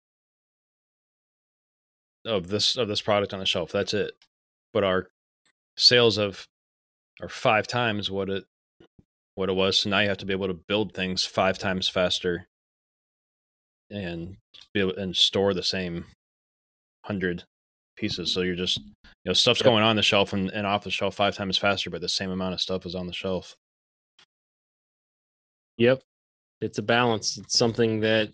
of 2.25 2.47
this 2.49 2.77
of 2.77 2.88
this 2.88 3.01
product 3.01 3.34
on 3.34 3.39
the 3.39 3.45
shelf. 3.45 3.71
That's 3.71 3.93
it. 3.93 4.12
But 4.73 4.84
our 4.84 5.07
sales 5.77 6.17
of 6.17 6.45
are 7.21 7.29
five 7.29 7.67
times 7.67 8.10
what 8.10 8.29
it 8.29 8.45
what 9.36 9.49
it 9.49 9.53
was. 9.53 9.79
So 9.79 9.89
now 9.89 9.99
you 9.99 10.10
have 10.10 10.17
to 10.19 10.25
be 10.25 10.34
able 10.34 10.47
to 10.47 10.53
build 10.53 10.93
things 10.93 11.25
five 11.25 11.57
times 11.57 11.88
faster 11.88 12.47
and 13.89 14.38
be 14.73 14.81
able 14.81 14.95
and 14.95 15.15
store 15.15 15.53
the 15.53 15.63
same 15.63 16.05
hundred 17.05 17.43
pieces. 17.97 18.34
So 18.34 18.41
you're 18.41 18.55
just 18.55 18.77
you 18.77 19.29
know 19.29 19.34
stuff's 19.34 19.62
going 19.62 19.84
on 19.84 19.95
the 19.95 20.01
shelf 20.01 20.34
and, 20.34 20.49
and 20.49 20.65
off 20.65 20.84
the 20.84 20.91
shelf 20.91 21.15
five 21.15 21.36
times 21.36 21.57
faster, 21.57 21.89
but 21.89 22.01
the 22.01 22.10
same 22.10 22.31
amount 22.31 22.53
of 22.53 22.62
stuff 22.62 22.86
is 22.86 22.95
on 22.95 23.07
the 23.07 23.13
shelf. 23.13 23.55
Yep. 25.77 26.01
It's 26.62 26.77
a 26.77 26.84
balance. 26.84 27.38
It's 27.38 27.57
something 27.57 28.01
that 28.01 28.29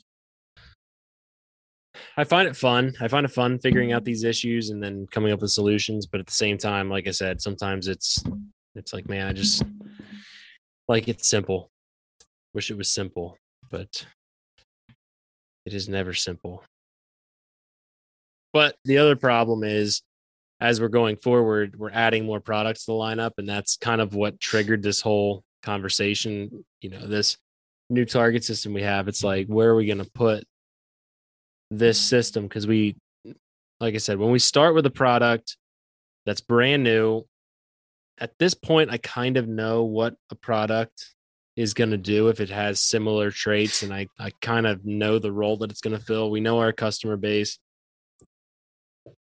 I 2.19 2.23
find 2.23 2.47
it 2.47 2.55
fun. 2.55 2.95
I 2.99 3.07
find 3.07 3.25
it 3.25 3.31
fun 3.31 3.59
figuring 3.59 3.93
out 3.93 4.03
these 4.03 4.23
issues 4.23 4.71
and 4.71 4.83
then 4.83 5.05
coming 5.11 5.31
up 5.31 5.41
with 5.41 5.51
solutions. 5.51 6.07
But 6.07 6.19
at 6.19 6.25
the 6.25 6.33
same 6.33 6.57
time, 6.57 6.89
like 6.89 7.07
I 7.07 7.11
said, 7.11 7.41
sometimes 7.41 7.87
it's 7.87 8.23
it's 8.73 8.91
like, 8.91 9.07
man, 9.07 9.27
I 9.27 9.33
just 9.33 9.63
like 10.87 11.07
it's 11.07 11.29
simple. 11.29 11.69
Wish 12.55 12.71
it 12.71 12.77
was 12.77 12.89
simple, 12.89 13.37
but 13.69 14.05
it 15.67 15.73
is 15.73 15.87
never 15.87 16.13
simple. 16.13 16.63
But 18.51 18.75
the 18.83 18.97
other 18.97 19.15
problem 19.15 19.63
is 19.63 20.01
as 20.59 20.81
we're 20.81 20.87
going 20.87 21.17
forward, 21.17 21.77
we're 21.77 21.91
adding 21.91 22.25
more 22.25 22.39
products 22.39 22.85
to 22.85 22.91
the 22.91 22.97
lineup, 22.97 23.33
and 23.37 23.47
that's 23.47 23.77
kind 23.77 24.01
of 24.01 24.15
what 24.15 24.39
triggered 24.39 24.81
this 24.81 25.01
whole 25.01 25.43
conversation. 25.61 26.65
You 26.81 26.89
know, 26.89 27.05
this 27.05 27.37
new 27.91 28.05
target 28.05 28.43
system 28.43 28.73
we 28.73 28.81
have. 28.81 29.07
It's 29.07 29.23
like, 29.23 29.45
where 29.45 29.69
are 29.69 29.75
we 29.75 29.85
going 29.85 30.03
to 30.03 30.11
put 30.15 30.43
this 31.69 31.99
system? 31.99 32.43
Because 32.43 32.67
we, 32.67 32.95
like 33.79 33.95
I 33.95 33.99
said, 33.99 34.17
when 34.17 34.31
we 34.31 34.39
start 34.39 34.75
with 34.75 34.85
a 34.85 34.91
product 34.91 35.57
that's 36.25 36.41
brand 36.41 36.83
new, 36.83 37.25
at 38.19 38.37
this 38.39 38.53
point, 38.53 38.91
I 38.91 38.97
kind 38.97 39.37
of 39.37 39.47
know 39.47 39.83
what 39.83 40.15
a 40.31 40.35
product 40.35 41.13
is 41.55 41.73
going 41.73 41.91
to 41.91 41.97
do 41.97 42.27
if 42.27 42.39
it 42.39 42.49
has 42.49 42.79
similar 42.79 43.31
traits, 43.31 43.83
and 43.83 43.93
I 43.93 44.07
I 44.19 44.31
kind 44.41 44.67
of 44.67 44.85
know 44.85 45.19
the 45.19 45.31
role 45.31 45.57
that 45.57 45.71
it's 45.71 45.81
going 45.81 45.97
to 45.97 46.03
fill. 46.03 46.29
We 46.29 46.39
know 46.39 46.59
our 46.59 46.71
customer 46.71 47.17
base 47.17 47.59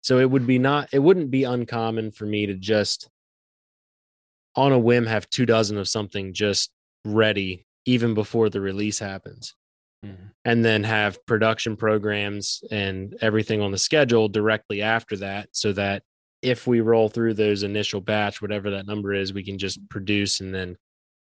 so 0.03 0.19
it 0.19 0.31
would 0.31 0.47
be 0.47 0.59
not 0.59 0.89
it 0.93 0.99
wouldn't 0.99 1.31
be 1.31 1.45
uncommon 1.45 2.11
for 2.11 2.27
me 2.27 2.47
to 2.47 2.55
just 2.55 3.09
on 4.55 4.73
a 4.73 4.79
whim 4.79 5.07
have 5.07 5.29
two 5.31 5.47
dozen 5.47 5.79
of 5.79 5.89
something 5.89 6.35
just 6.35 6.71
ready 7.05 7.65
even 7.87 8.15
before 8.15 8.51
the 8.51 8.61
release 8.61 8.99
happens 8.99 9.55
Mhm. 10.05 10.31
and 10.45 10.65
then 10.65 10.83
have 10.83 11.25
production 11.27 11.77
programs 11.77 12.65
and 12.71 13.17
everything 13.21 13.61
on 13.61 13.71
the 13.71 13.79
schedule 13.79 14.29
directly 14.29 14.83
after 14.83 15.17
that 15.17 15.49
so 15.53 15.73
that 15.73 16.03
if 16.43 16.67
we 16.67 16.81
roll 16.81 17.09
through 17.09 17.35
those 17.35 17.63
initial 17.63 18.01
batch 18.01 18.43
whatever 18.43 18.71
that 18.71 18.87
number 18.87 19.15
is 19.15 19.33
we 19.33 19.45
can 19.45 19.59
just 19.59 19.79
produce 19.89 20.41
and 20.41 20.53
then 20.53 20.77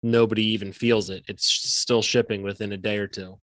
nobody 0.03 0.45
even 0.47 0.73
feels 0.73 1.11
it. 1.11 1.23
It's 1.29 1.45
still 1.47 2.03
shipping 2.03 2.43
within 2.43 2.73
a 2.73 2.77
day 2.77 2.97
or 2.97 3.07
two. 3.07 3.39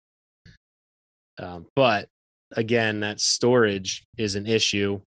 Um, 1.38 1.68
but 1.76 2.10
again 2.54 3.00
that 3.02 3.22
storage 3.22 4.04
is 4.18 4.36
an 4.36 4.48
issue. 4.48 5.00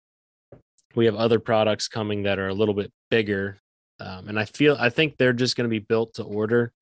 We 0.95 1.07
have 1.07 1.17
other 1.17 1.41
products 1.41 1.89
coming 1.89 2.23
that 2.23 2.39
are 2.39 2.49
a 2.49 2.55
little 2.55 2.75
bit 2.75 2.93
bigger 3.11 3.59
um, 4.01 4.29
and 4.29 4.39
i 4.39 4.45
feel 4.45 4.77
i 4.81 4.89
think 4.89 5.17
they're 5.17 5.33
just 5.33 5.57
going 5.57 5.69
to 5.69 5.71
be 5.71 5.79
built 5.79 6.15
to 6.15 6.23
order 6.25 6.73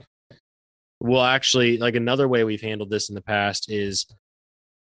well 1.01 1.23
actually 1.23 1.79
like 1.79 1.95
another 1.95 2.29
way 2.29 2.45
we've 2.45 2.61
handled 2.61 2.91
this 2.91 3.09
in 3.09 3.15
the 3.15 3.23
past 3.23 3.71
is 3.71 4.07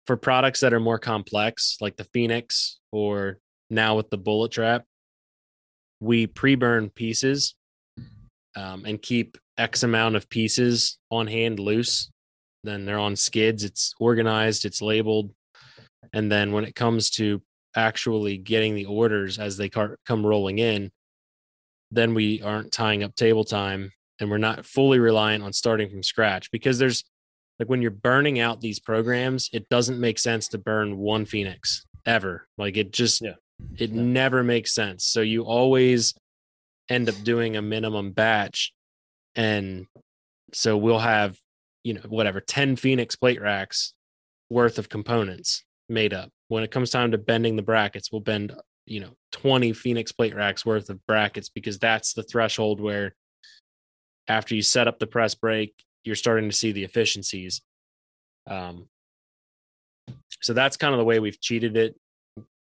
for 0.06 0.16
products 0.16 0.60
that 0.60 0.72
are 0.72 0.80
more 0.80 0.98
complex 0.98 1.76
like 1.80 1.96
the 1.96 2.08
phoenix 2.12 2.78
or 2.92 3.38
now 3.70 3.96
with 3.96 4.10
the 4.10 4.18
bullet 4.18 4.52
trap 4.52 4.84
we 6.00 6.26
pre-burn 6.26 6.90
pieces 6.90 7.54
um, 8.56 8.84
and 8.84 9.00
keep 9.00 9.38
x 9.58 9.82
amount 9.82 10.16
of 10.16 10.28
pieces 10.28 10.98
on 11.10 11.26
hand 11.26 11.60
loose. 11.60 12.10
Then 12.64 12.84
they're 12.84 12.98
on 12.98 13.16
skids 13.16 13.64
it's 13.64 13.94
organized 14.00 14.64
it's 14.64 14.82
labeled. 14.82 15.32
And 16.12 16.32
then 16.32 16.52
when 16.52 16.64
it 16.64 16.74
comes 16.74 17.10
to 17.10 17.42
actually 17.76 18.36
getting 18.36 18.74
the 18.74 18.86
orders 18.86 19.38
as 19.38 19.56
they 19.56 19.68
come 19.68 20.26
rolling 20.26 20.58
in 20.58 20.90
then 21.92 22.14
we 22.14 22.42
aren't 22.42 22.72
tying 22.72 23.04
up 23.04 23.14
table 23.14 23.44
time 23.44 23.92
and 24.20 24.30
we're 24.30 24.38
not 24.38 24.64
fully 24.66 24.98
reliant 24.98 25.42
on 25.42 25.52
starting 25.52 25.88
from 25.90 26.02
scratch 26.02 26.50
because 26.50 26.78
there's 26.78 27.02
like 27.58 27.68
when 27.68 27.82
you're 27.82 27.90
burning 27.90 28.38
out 28.38 28.60
these 28.60 28.78
programs 28.78 29.48
it 29.52 29.68
doesn't 29.68 29.98
make 29.98 30.18
sense 30.18 30.48
to 30.48 30.58
burn 30.58 30.96
one 30.98 31.24
phoenix 31.24 31.84
ever 32.06 32.46
like 32.58 32.76
it 32.76 32.92
just 32.92 33.20
Yeah. 33.22 33.34
it 33.78 33.90
Yeah. 33.90 34.02
never 34.02 34.42
makes 34.42 34.72
sense 34.74 35.04
so 35.04 35.20
you 35.20 35.42
always 35.44 36.14
end 36.88 37.08
up 37.08 37.14
doing 37.24 37.56
a 37.56 37.62
minimum 37.62 38.12
batch 38.12 38.72
and 39.34 39.86
so 40.52 40.76
we'll 40.76 40.98
have 40.98 41.38
you 41.84 41.94
know 41.94 42.00
whatever 42.08 42.40
10 42.40 42.76
phoenix 42.76 43.16
plate 43.16 43.40
racks 43.40 43.94
worth 44.50 44.78
of 44.78 44.88
components 44.88 45.64
made 45.88 46.12
up 46.12 46.30
when 46.48 46.62
it 46.62 46.70
comes 46.70 46.90
time 46.90 47.10
to 47.12 47.18
bending 47.18 47.56
the 47.56 47.62
brackets 47.62 48.10
we'll 48.10 48.20
bend 48.20 48.54
you 48.86 49.00
know 49.00 49.10
20 49.32 49.72
phoenix 49.72 50.10
plate 50.12 50.34
racks 50.34 50.66
worth 50.66 50.90
of 50.90 51.04
brackets 51.06 51.48
because 51.48 51.78
that's 51.78 52.12
the 52.14 52.22
threshold 52.22 52.80
where 52.80 53.14
after 54.28 54.54
you 54.54 54.62
set 54.62 54.88
up 54.88 54.98
the 54.98 55.06
press 55.06 55.34
break, 55.34 55.74
you're 56.04 56.16
starting 56.16 56.48
to 56.48 56.56
see 56.56 56.72
the 56.72 56.84
efficiencies. 56.84 57.62
Um 58.46 58.86
so 60.42 60.52
that's 60.52 60.76
kind 60.76 60.94
of 60.94 60.98
the 60.98 61.04
way 61.04 61.20
we've 61.20 61.40
cheated 61.40 61.76
it 61.76 61.96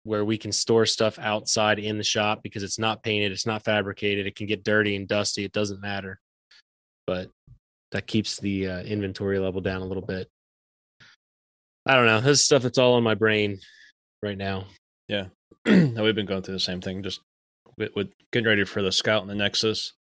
where 0.03 0.23
we 0.23 0.38
can 0.38 0.51
store 0.51 0.86
stuff 0.86 1.17
outside 1.17 1.79
in 1.79 1.97
the 1.97 2.03
shop 2.03 2.43
because 2.43 2.62
it's 2.62 2.77
not 2.77 3.01
painted 3.01 3.31
it's 3.31 3.47
not 3.47 3.63
fabricated 3.63 4.27
it 4.27 4.36
can 4.36 4.45
get 4.45 4.63
dirty 4.63 4.95
and 4.95 5.08
dusty 5.08 5.43
it 5.43 5.51
doesn't 5.51 5.81
matter. 5.81 6.19
But 7.08 7.29
that 7.91 8.08
keeps 8.08 8.39
the 8.39 8.67
uh, 8.67 8.79
inventory 8.81 9.39
level 9.39 9.62
down 9.62 9.81
a 9.81 9.86
little 9.86 10.05
bit. 10.05 10.27
I 11.86 11.95
don't 11.95 12.08
know 12.08 12.21
this 12.21 12.43
stuff 12.43 12.63
that's 12.63 12.77
all 12.77 12.93
on 12.93 13.03
my 13.03 13.15
brain 13.15 13.60
right 14.23 14.38
now. 14.38 14.65
Yeah, 15.08 15.27
No, 15.65 16.03
we've 16.03 16.15
been 16.15 16.27
going 16.27 16.43
through 16.43 16.53
the 16.53 16.60
same 16.60 16.79
thing, 16.79 17.01
just 17.01 17.21
with, 17.77 17.95
with 17.95 18.12
getting 18.31 18.47
ready 18.47 18.63
for 18.65 18.84
the 18.84 18.91
Scout 18.91 19.21
and 19.21 19.29
the 19.29 19.36
Nexus 19.36 19.93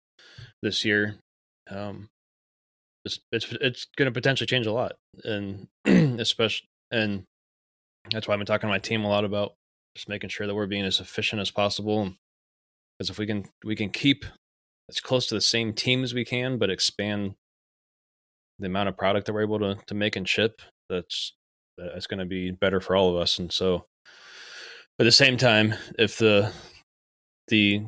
this 0.61 0.85
year. 0.85 1.15
Um, 1.69 2.09
it's 3.05 3.19
it's 3.31 3.51
it's 3.61 3.87
going 3.97 4.07
to 4.07 4.11
potentially 4.11 4.47
change 4.47 4.65
a 4.65 4.71
lot, 4.71 4.93
and 5.23 5.67
especially 6.19 6.67
and 6.91 7.23
that's 8.11 8.27
why 8.27 8.33
I've 8.33 8.39
been 8.39 8.45
talking 8.45 8.67
to 8.67 8.73
my 8.73 8.79
team 8.79 9.03
a 9.03 9.09
lot 9.09 9.25
about 9.25 9.53
just 9.95 10.09
making 10.09 10.29
sure 10.29 10.47
that 10.47 10.55
we're 10.55 10.67
being 10.67 10.85
as 10.85 10.99
efficient 10.99 11.41
as 11.41 11.51
possible. 11.51 12.13
Because 12.97 13.09
if 13.09 13.17
we 13.17 13.25
can 13.25 13.45
we 13.63 13.75
can 13.75 13.89
keep 13.89 14.25
as 14.89 14.99
close 14.99 15.27
to 15.27 15.35
the 15.35 15.41
same 15.41 15.73
team 15.73 16.03
as 16.03 16.13
we 16.13 16.25
can, 16.25 16.57
but 16.57 16.69
expand 16.69 17.35
the 18.59 18.67
amount 18.67 18.89
of 18.89 18.97
product 18.97 19.25
that 19.25 19.33
we're 19.33 19.43
able 19.43 19.59
to 19.59 19.75
to 19.87 19.93
make 19.93 20.15
and 20.15 20.27
ship, 20.27 20.61
that's 20.89 21.33
that's 21.77 22.07
going 22.07 22.19
to 22.19 22.25
be 22.25 22.51
better 22.51 22.79
for 22.79 22.95
all 22.95 23.09
of 23.09 23.21
us. 23.21 23.39
And 23.39 23.51
so 23.51 23.85
at 24.99 25.03
the 25.03 25.11
same 25.11 25.37
time, 25.37 25.75
if 25.99 26.17
the 26.17 26.51
the 27.47 27.83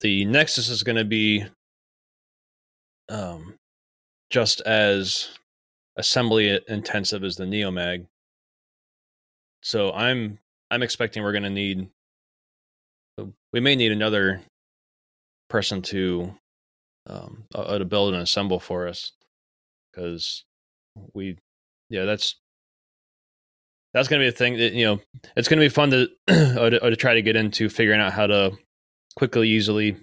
the 0.00 0.24
Nexus 0.24 0.68
is 0.68 0.82
going 0.82 0.96
to 0.96 1.04
be 1.04 1.44
um, 3.08 3.54
just 4.30 4.60
as 4.62 5.28
assembly 5.96 6.60
intensive 6.68 7.24
as 7.24 7.36
the 7.36 7.44
Neomag, 7.44 8.06
so 9.62 9.92
I'm 9.92 10.38
I'm 10.70 10.82
expecting 10.82 11.22
we're 11.22 11.32
going 11.32 11.42
to 11.44 11.50
need 11.50 11.88
we 13.52 13.60
may 13.60 13.74
need 13.74 13.92
another 13.92 14.40
person 15.48 15.82
to 15.82 16.34
um, 17.06 17.44
uh, 17.54 17.78
to 17.78 17.84
build 17.84 18.14
and 18.14 18.22
assemble 18.22 18.60
for 18.60 18.86
us. 18.86 19.12
Because 19.92 20.44
we 21.14 21.38
yeah 21.88 22.04
that's 22.04 22.36
that's 23.94 24.08
going 24.08 24.20
to 24.20 24.24
be 24.24 24.28
a 24.28 24.32
thing 24.32 24.58
that 24.58 24.72
you 24.72 24.84
know 24.84 25.00
it's 25.36 25.48
going 25.48 25.58
to 25.58 25.64
be 25.64 25.68
fun 25.68 25.90
to, 25.90 26.08
or 26.60 26.70
to 26.70 26.84
or 26.84 26.90
to 26.90 26.96
try 26.96 27.14
to 27.14 27.22
get 27.22 27.36
into 27.36 27.68
figuring 27.68 28.00
out 28.00 28.12
how 28.12 28.26
to 28.26 28.52
quickly 29.16 29.48
easily 29.48 29.96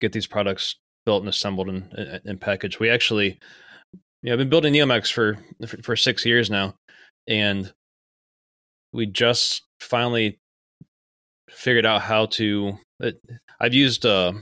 get 0.00 0.12
these 0.12 0.26
products 0.26 0.76
built 1.08 1.22
and 1.22 1.28
assembled 1.28 1.68
and, 1.68 2.20
and, 2.24 2.40
packaged 2.40 2.80
we 2.80 2.90
actually 2.90 3.38
you 4.22 4.28
know 4.28 4.32
i've 4.32 4.38
been 4.38 4.50
building 4.50 4.74
Neomags 4.74 5.10
for 5.10 5.38
for 5.82 5.96
six 5.96 6.26
years 6.26 6.50
now 6.50 6.74
and 7.26 7.72
we 8.92 9.06
just 9.06 9.62
finally 9.80 10.38
figured 11.50 11.86
out 11.86 12.02
how 12.02 12.26
to. 12.26 12.78
It, 13.00 13.20
I've 13.60 13.74
used. 13.74 14.06
Uh, 14.06 14.32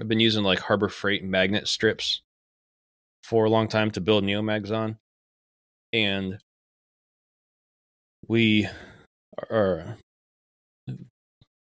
I've 0.00 0.08
been 0.08 0.20
using 0.20 0.44
like 0.44 0.58
Harbor 0.58 0.88
Freight 0.88 1.24
magnet 1.24 1.68
strips 1.68 2.20
for 3.22 3.44
a 3.44 3.50
long 3.50 3.68
time 3.68 3.90
to 3.92 4.00
build 4.00 4.24
Neomags 4.24 4.70
on, 4.70 4.98
and 5.92 6.38
we 8.28 8.68
are 9.50 9.96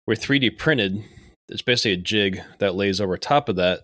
we're 0.06 0.14
3D 0.14 0.58
printed. 0.58 1.02
It's 1.48 1.62
basically 1.62 1.92
a 1.92 1.96
jig 1.98 2.40
that 2.58 2.74
lays 2.74 3.00
over 3.00 3.16
top 3.16 3.48
of 3.48 3.56
that 3.56 3.82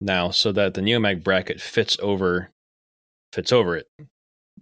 now, 0.00 0.30
so 0.30 0.52
that 0.52 0.74
the 0.74 0.80
Neomag 0.80 1.22
bracket 1.22 1.60
fits 1.60 1.96
over 2.00 2.50
fits 3.32 3.52
over 3.52 3.76
it. 3.76 3.86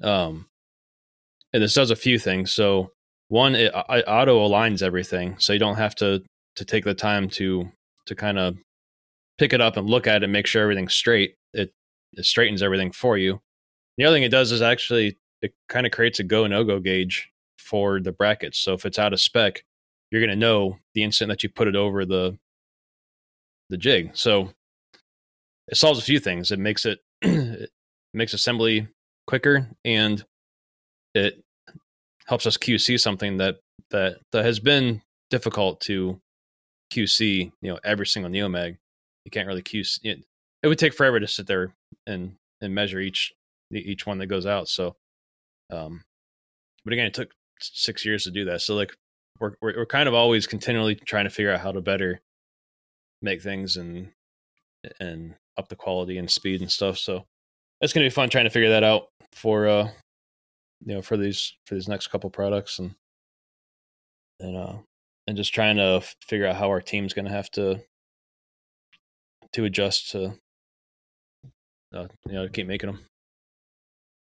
Um, 0.03 0.47
and 1.53 1.63
this 1.63 1.75
does 1.75 1.91
a 1.91 1.97
few 1.97 2.19
things. 2.19 2.53
So 2.53 2.93
one, 3.29 3.55
it, 3.55 3.73
it 3.75 4.05
auto 4.07 4.47
aligns 4.47 4.83
everything, 4.83 5.37
so 5.39 5.53
you 5.53 5.59
don't 5.59 5.77
have 5.77 5.95
to 5.97 6.23
to 6.57 6.65
take 6.65 6.85
the 6.85 6.95
time 6.95 7.29
to 7.31 7.71
to 8.07 8.15
kind 8.15 8.39
of 8.39 8.57
pick 9.39 9.53
it 9.53 9.61
up 9.61 9.77
and 9.77 9.89
look 9.89 10.07
at 10.07 10.17
it, 10.17 10.25
and 10.25 10.33
make 10.33 10.47
sure 10.47 10.63
everything's 10.63 10.95
straight. 10.95 11.35
It 11.53 11.73
it 12.13 12.25
straightens 12.25 12.63
everything 12.63 12.93
for 12.93 13.17
you. 13.19 13.41
The 13.99 14.05
other 14.05 14.17
thing 14.17 14.23
it 14.23 14.31
does 14.31 14.53
is 14.53 14.63
actually 14.63 15.19
it 15.43 15.53
kind 15.69 15.87
of 15.87 15.93
creates 15.93 16.19
a 16.19 16.25
go 16.25 16.47
no 16.47 16.65
go 16.65 16.81
gauge 16.81 17.31
for 17.59 18.01
the 18.01 18.13
brackets. 18.13 18.59
So 18.59 18.75
if 18.75 18.87
it's 18.87 18.99
out 18.99 19.13
of 19.13 19.21
spec, 19.21 19.65
you're 20.11 20.21
going 20.21 20.31
to 20.31 20.37
know 20.37 20.79
the 20.95 21.03
instant 21.03 21.29
that 21.31 21.43
you 21.43 21.49
put 21.49 21.69
it 21.69 21.77
over 21.77 22.05
the 22.05 22.39
the 23.69 23.77
jig. 23.77 24.11
So 24.15 24.53
it 25.69 25.77
solves 25.77 25.99
a 25.99 26.03
few 26.03 26.21
things. 26.21 26.53
It 26.53 26.59
makes 26.59 26.87
it, 26.87 27.01
it 27.23 27.71
makes 28.15 28.35
assembly 28.35 28.89
quicker 29.27 29.69
and 29.85 30.25
it 31.15 31.43
helps 32.27 32.47
us 32.47 32.57
QC 32.57 33.01
something 33.01 33.39
that 33.39 33.57
that 33.91 34.19
that 34.33 34.45
has 34.45 34.61
been 34.61 35.03
difficult 35.31 35.81
to 35.83 36.21
QC. 36.93 37.53
You 37.61 37.73
know, 37.73 37.79
every 37.85 38.07
single 38.07 38.31
Neomag, 38.31 38.77
you 39.25 39.31
can't 39.31 39.47
really 39.47 39.63
QC. 39.63 39.99
It, 40.03 40.25
it 40.63 40.69
would 40.69 40.79
take 40.79 40.95
forever 40.95 41.21
to 41.21 41.29
sit 41.29 41.47
there 41.47 41.75
and 42.07 42.37
and 42.61 42.75
measure 42.75 43.01
each 43.01 43.33
each 43.73 44.07
one 44.07 44.19
that 44.19 44.27
goes 44.27 44.47
out. 44.47 44.69
So, 44.69 44.97
um, 45.71 46.03
but 46.85 46.93
again, 46.93 47.07
it 47.07 47.15
took 47.15 47.31
six 47.61 48.05
years 48.05 48.25
to 48.25 48.31
do 48.31 48.45
that. 48.47 48.61
So 48.61 48.75
like 48.75 48.93
we're, 49.41 49.55
we're 49.61 49.77
we're 49.77 49.87
kind 49.87 50.09
of 50.09 50.15
always 50.15 50.47
continually 50.47 50.95
trying 50.95 51.25
to 51.25 51.31
figure 51.31 51.53
out 51.53 51.61
how 51.61 51.73
to 51.73 51.81
better 51.81 52.21
make 53.23 53.43
things 53.43 53.77
and 53.77 54.11
and 55.01 55.35
up 55.59 55.69
the 55.69 55.77
quality 55.77 56.19
and 56.19 56.31
speed 56.31 56.61
and 56.61 56.71
stuff. 56.71 56.99
So 56.99 57.25
it's 57.81 57.93
gonna 57.93 58.07
be 58.07 58.11
fun 58.11 58.31
trying 58.31 58.45
to 58.45 58.51
figure 58.51 58.71
that 58.71 58.85
out 58.85 59.09
for 59.33 59.67
uh 59.67 59.89
you 60.85 60.95
know 60.95 61.03
for 61.03 61.17
these 61.17 61.55
for 61.67 61.75
these 61.75 61.89
next 61.89 62.09
couple 62.09 62.31
products 62.31 62.79
and 62.79 62.95
and 64.41 64.57
uh 64.57 64.75
and 65.27 65.37
just 65.37 65.55
trying 65.55 65.77
to 65.77 66.03
figure 66.23 66.47
out 66.47 66.57
how 66.57 66.69
our 66.69 66.81
team's 66.81 67.13
gonna 67.13 67.31
have 67.31 67.51
to 67.51 67.81
to 69.53 69.65
adjust 69.65 70.11
to 70.11 70.33
uh, 71.95 72.07
you 72.27 72.33
know 72.33 72.49
keep 72.49 72.67
making 72.67 72.91
them. 72.91 73.05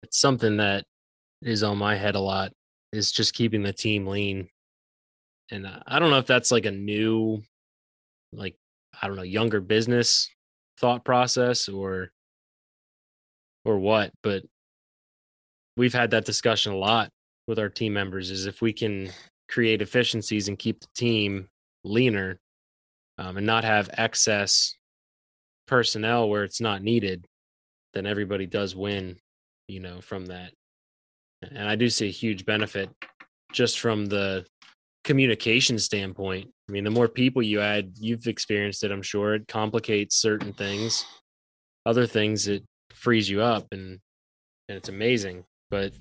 It's 0.02 0.20
something 0.20 0.58
that 0.58 0.84
is 1.42 1.62
on 1.62 1.78
my 1.78 1.96
head 1.96 2.14
a 2.14 2.20
lot 2.20 2.52
is 2.92 3.10
just 3.12 3.34
keeping 3.34 3.62
the 3.62 3.72
team 3.72 4.06
lean. 4.06 4.48
And 5.50 5.66
uh, 5.66 5.80
I 5.86 5.98
don't 5.98 6.10
know 6.10 6.18
if 6.18 6.26
that's 6.26 6.50
like 6.50 6.66
a 6.66 6.70
new, 6.70 7.42
like, 8.32 8.56
I 9.00 9.06
don't 9.06 9.16
know, 9.16 9.22
younger 9.22 9.60
business 9.60 10.28
thought 10.78 11.04
process 11.04 11.68
or, 11.68 12.10
or 13.64 13.78
what, 13.78 14.12
but 14.22 14.42
we've 15.76 15.94
had 15.94 16.10
that 16.10 16.24
discussion 16.24 16.72
a 16.72 16.76
lot 16.76 17.10
with 17.46 17.58
our 17.58 17.68
team 17.68 17.92
members 17.92 18.30
is 18.30 18.46
if 18.46 18.62
we 18.62 18.72
can 18.72 19.10
create 19.48 19.82
efficiencies 19.82 20.48
and 20.48 20.58
keep 20.58 20.80
the 20.80 20.88
team 20.94 21.48
leaner 21.84 22.38
um, 23.18 23.36
and 23.36 23.46
not 23.46 23.64
have 23.64 23.90
excess 23.94 24.74
personnel 25.66 26.28
where 26.28 26.44
it's 26.44 26.60
not 26.60 26.82
needed, 26.82 27.26
then 27.92 28.06
everybody 28.06 28.46
does 28.46 28.74
win, 28.74 29.16
you 29.68 29.80
know, 29.80 30.00
from 30.00 30.26
that. 30.26 30.52
And 31.42 31.68
I 31.68 31.76
do 31.76 31.88
see 31.88 32.08
a 32.08 32.12
huge 32.12 32.44
benefit 32.44 32.90
just 33.52 33.78
from 33.78 34.06
the 34.06 34.44
communication 35.04 35.78
standpoint. 35.78 36.48
I 36.68 36.72
mean, 36.72 36.84
the 36.84 36.90
more 36.90 37.08
people 37.08 37.42
you 37.42 37.60
add, 37.60 37.92
you've 37.98 38.26
experienced 38.26 38.82
it, 38.84 38.90
I'm 38.90 39.02
sure. 39.02 39.34
It 39.34 39.46
complicates 39.46 40.16
certain 40.16 40.52
things. 40.52 41.04
Other 41.86 42.06
things 42.06 42.48
it 42.48 42.64
frees 42.90 43.28
you 43.28 43.42
up 43.42 43.66
and 43.72 44.00
and 44.68 44.78
it's 44.78 44.88
amazing. 44.88 45.44
But 45.70 45.92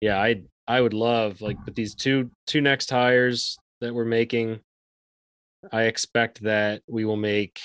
yeah, 0.00 0.18
I 0.18 0.42
I 0.66 0.80
would 0.80 0.94
love 0.94 1.40
like 1.40 1.62
with 1.66 1.74
these 1.74 1.94
two 1.94 2.30
two 2.46 2.62
next 2.62 2.90
hires 2.90 3.58
that 3.82 3.94
we're 3.94 4.04
making, 4.04 4.60
I 5.70 5.82
expect 5.82 6.42
that 6.42 6.82
we 6.88 7.04
will 7.04 7.16
make 7.16 7.60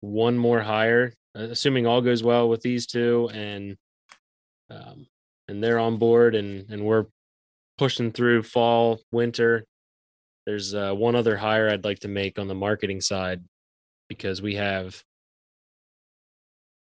one 0.00 0.36
more 0.36 0.60
hire, 0.60 1.14
assuming 1.34 1.86
all 1.86 2.02
goes 2.02 2.22
well 2.22 2.48
with 2.48 2.60
these 2.60 2.86
two 2.86 3.30
and 3.32 3.76
um, 4.70 5.06
and 5.48 5.64
they're 5.64 5.78
on 5.78 5.96
board 5.96 6.34
and 6.34 6.70
and 6.70 6.84
we're 6.84 7.06
pushing 7.78 8.10
through 8.10 8.42
fall 8.42 9.00
winter 9.12 9.64
there's 10.46 10.74
uh, 10.74 10.92
one 10.92 11.14
other 11.14 11.36
hire 11.36 11.68
i'd 11.70 11.84
like 11.84 12.00
to 12.00 12.08
make 12.08 12.38
on 12.38 12.48
the 12.48 12.54
marketing 12.54 13.00
side 13.00 13.42
because 14.08 14.42
we 14.42 14.54
have 14.56 15.02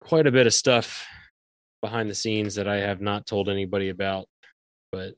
quite 0.01 0.27
a 0.27 0.33
bit 0.33 0.47
of 0.47 0.55
stuff 0.55 1.07
behind 1.81 2.11
the 2.11 2.15
scenes 2.15 2.57
that 2.57 2.69
i 2.69 2.77
have 2.77 3.01
not 3.01 3.27
told 3.27 3.49
anybody 3.49 3.89
about 3.89 4.27
but 4.93 5.15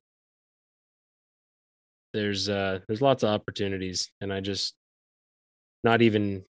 there's 2.12 2.48
uh 2.48 2.78
there's 2.86 3.02
lots 3.02 3.22
of 3.22 3.30
opportunities 3.30 4.10
and 4.20 4.32
i 4.32 4.40
just 4.40 4.74
not 5.82 6.02
even 6.02 6.44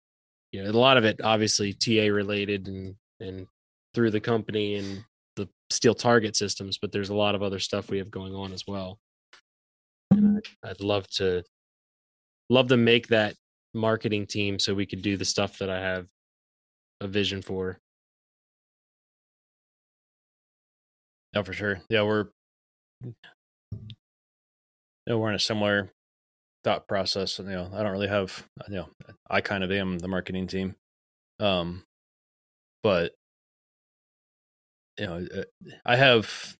you 0.51 0.63
know 0.63 0.69
a 0.69 0.71
lot 0.71 0.97
of 0.97 1.03
it 1.03 1.19
obviously 1.23 1.73
ta 1.73 2.11
related 2.11 2.67
and 2.67 2.95
and 3.19 3.45
through 3.93 4.11
the 4.11 4.19
company 4.19 4.75
and 4.75 5.03
the 5.35 5.49
steel 5.69 5.95
target 5.95 6.35
systems, 6.35 6.77
but 6.77 6.91
there's 6.91 7.09
a 7.09 7.15
lot 7.15 7.35
of 7.35 7.41
other 7.41 7.59
stuff 7.59 7.89
we 7.89 7.97
have 7.97 8.11
going 8.11 8.35
on 8.35 8.53
as 8.53 8.65
well. 8.67 8.99
I'd 10.69 10.81
love 10.81 11.07
to 11.15 11.43
love 12.49 12.67
to 12.67 12.77
make 12.77 13.07
that 13.07 13.35
marketing 13.73 14.27
team 14.27 14.59
so 14.59 14.73
we 14.73 14.85
could 14.85 15.01
do 15.01 15.17
the 15.17 15.25
stuff 15.25 15.57
that 15.59 15.69
I 15.69 15.79
have 15.79 16.07
a 17.01 17.07
vision 17.07 17.41
for. 17.41 17.79
Yeah, 21.33 21.43
for 21.43 21.53
sure. 21.53 21.81
Yeah, 21.89 22.03
we're 22.03 22.27
you 23.03 23.13
know, 25.07 25.17
we're 25.17 25.29
in 25.29 25.35
a 25.35 25.39
similar 25.39 25.91
thought 26.63 26.87
process. 26.87 27.39
You 27.39 27.45
know, 27.45 27.69
I 27.73 27.83
don't 27.83 27.91
really 27.91 28.07
have 28.07 28.45
you 28.67 28.75
know, 28.75 28.89
I 29.29 29.41
kind 29.41 29.63
of 29.63 29.71
am 29.71 29.99
the 29.99 30.07
marketing 30.07 30.47
team. 30.47 30.75
Um, 31.39 31.83
but 32.83 33.13
you 34.97 35.05
know, 35.05 35.27
uh, 35.35 35.71
I 35.85 35.95
have 35.95 36.57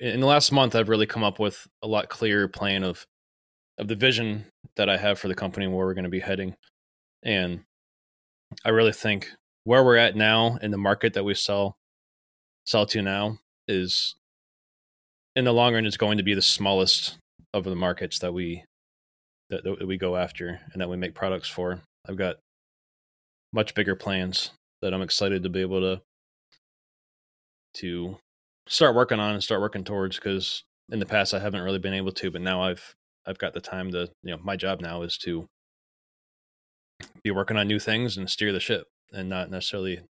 in 0.00 0.20
the 0.20 0.26
last 0.26 0.52
month 0.52 0.74
I've 0.74 0.88
really 0.88 1.06
come 1.06 1.24
up 1.24 1.38
with 1.38 1.66
a 1.82 1.86
lot 1.86 2.08
clearer 2.08 2.48
plan 2.48 2.84
of 2.84 3.06
of 3.78 3.88
the 3.88 3.96
vision 3.96 4.46
that 4.76 4.88
I 4.88 4.96
have 4.96 5.18
for 5.18 5.28
the 5.28 5.34
company 5.34 5.66
and 5.66 5.74
where 5.74 5.86
we're 5.86 5.94
going 5.94 6.04
to 6.04 6.10
be 6.10 6.20
heading. 6.20 6.54
And 7.22 7.62
I 8.64 8.70
really 8.70 8.92
think 8.92 9.30
where 9.64 9.82
we're 9.82 9.96
at 9.96 10.16
now 10.16 10.56
in 10.60 10.70
the 10.70 10.78
market 10.78 11.14
that 11.14 11.24
we 11.24 11.34
sell 11.34 11.76
sell 12.64 12.86
to 12.86 13.02
now 13.02 13.38
is 13.66 14.14
in 15.34 15.44
the 15.44 15.52
long 15.52 15.74
run 15.74 15.86
it's 15.86 15.96
going 15.96 16.18
to 16.18 16.24
be 16.24 16.34
the 16.34 16.42
smallest 16.42 17.16
of 17.54 17.64
the 17.64 17.74
markets 17.74 18.18
that 18.20 18.32
we 18.32 18.64
that, 19.50 19.64
that 19.64 19.86
we 19.86 19.98
go 19.98 20.16
after 20.16 20.60
and 20.72 20.80
that 20.80 20.88
we 20.88 20.96
make 20.96 21.14
products 21.14 21.48
for. 21.48 21.80
I've 22.08 22.16
got 22.16 22.36
much 23.52 23.74
bigger 23.74 23.94
plans 23.94 24.50
that 24.80 24.94
I'm 24.94 25.02
excited 25.02 25.42
to 25.42 25.48
be 25.48 25.60
able 25.60 25.80
to 25.80 26.02
to 27.74 28.16
start 28.66 28.94
working 28.94 29.20
on 29.20 29.34
and 29.34 29.42
start 29.42 29.60
working 29.60 29.84
towards 29.84 30.16
because 30.16 30.64
in 30.90 30.98
the 30.98 31.06
past 31.06 31.34
I 31.34 31.40
haven't 31.40 31.62
really 31.62 31.78
been 31.78 31.94
able 31.94 32.12
to, 32.12 32.30
but 32.30 32.40
now 32.40 32.62
I've 32.62 32.94
I've 33.26 33.38
got 33.38 33.54
the 33.54 33.60
time 33.60 33.90
to 33.92 34.08
you 34.22 34.32
know 34.32 34.38
my 34.42 34.56
job 34.56 34.80
now 34.80 35.02
is 35.02 35.16
to 35.18 35.46
be 37.22 37.30
working 37.30 37.56
on 37.56 37.68
new 37.68 37.78
things 37.78 38.16
and 38.16 38.30
steer 38.30 38.52
the 38.52 38.60
ship 38.60 38.86
and 39.12 39.28
not 39.28 39.50
necessarily 39.50 40.00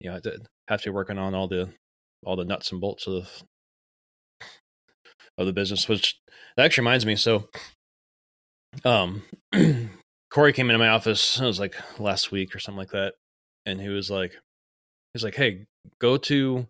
you 0.00 0.10
know 0.10 0.20
have 0.68 0.82
to 0.82 0.90
be 0.90 0.94
working 0.94 1.18
on 1.18 1.34
all 1.34 1.48
the 1.48 1.70
all 2.24 2.36
the 2.36 2.44
nuts 2.44 2.72
and 2.72 2.80
bolts 2.80 3.06
of 3.06 3.42
of 5.38 5.46
the 5.46 5.52
business 5.52 5.88
which 5.88 6.18
that 6.56 6.64
actually 6.64 6.82
reminds 6.82 7.06
me 7.06 7.16
so 7.16 7.48
um 8.84 9.22
corey 10.30 10.52
came 10.52 10.68
into 10.68 10.78
my 10.78 10.88
office 10.88 11.40
it 11.40 11.44
was 11.44 11.60
like 11.60 11.76
last 11.98 12.30
week 12.30 12.54
or 12.54 12.58
something 12.58 12.78
like 12.78 12.90
that 12.90 13.14
and 13.66 13.80
he 13.80 13.88
was 13.88 14.10
like 14.10 14.36
he's 15.12 15.24
like 15.24 15.34
hey 15.34 15.64
go 16.00 16.16
to 16.16 16.66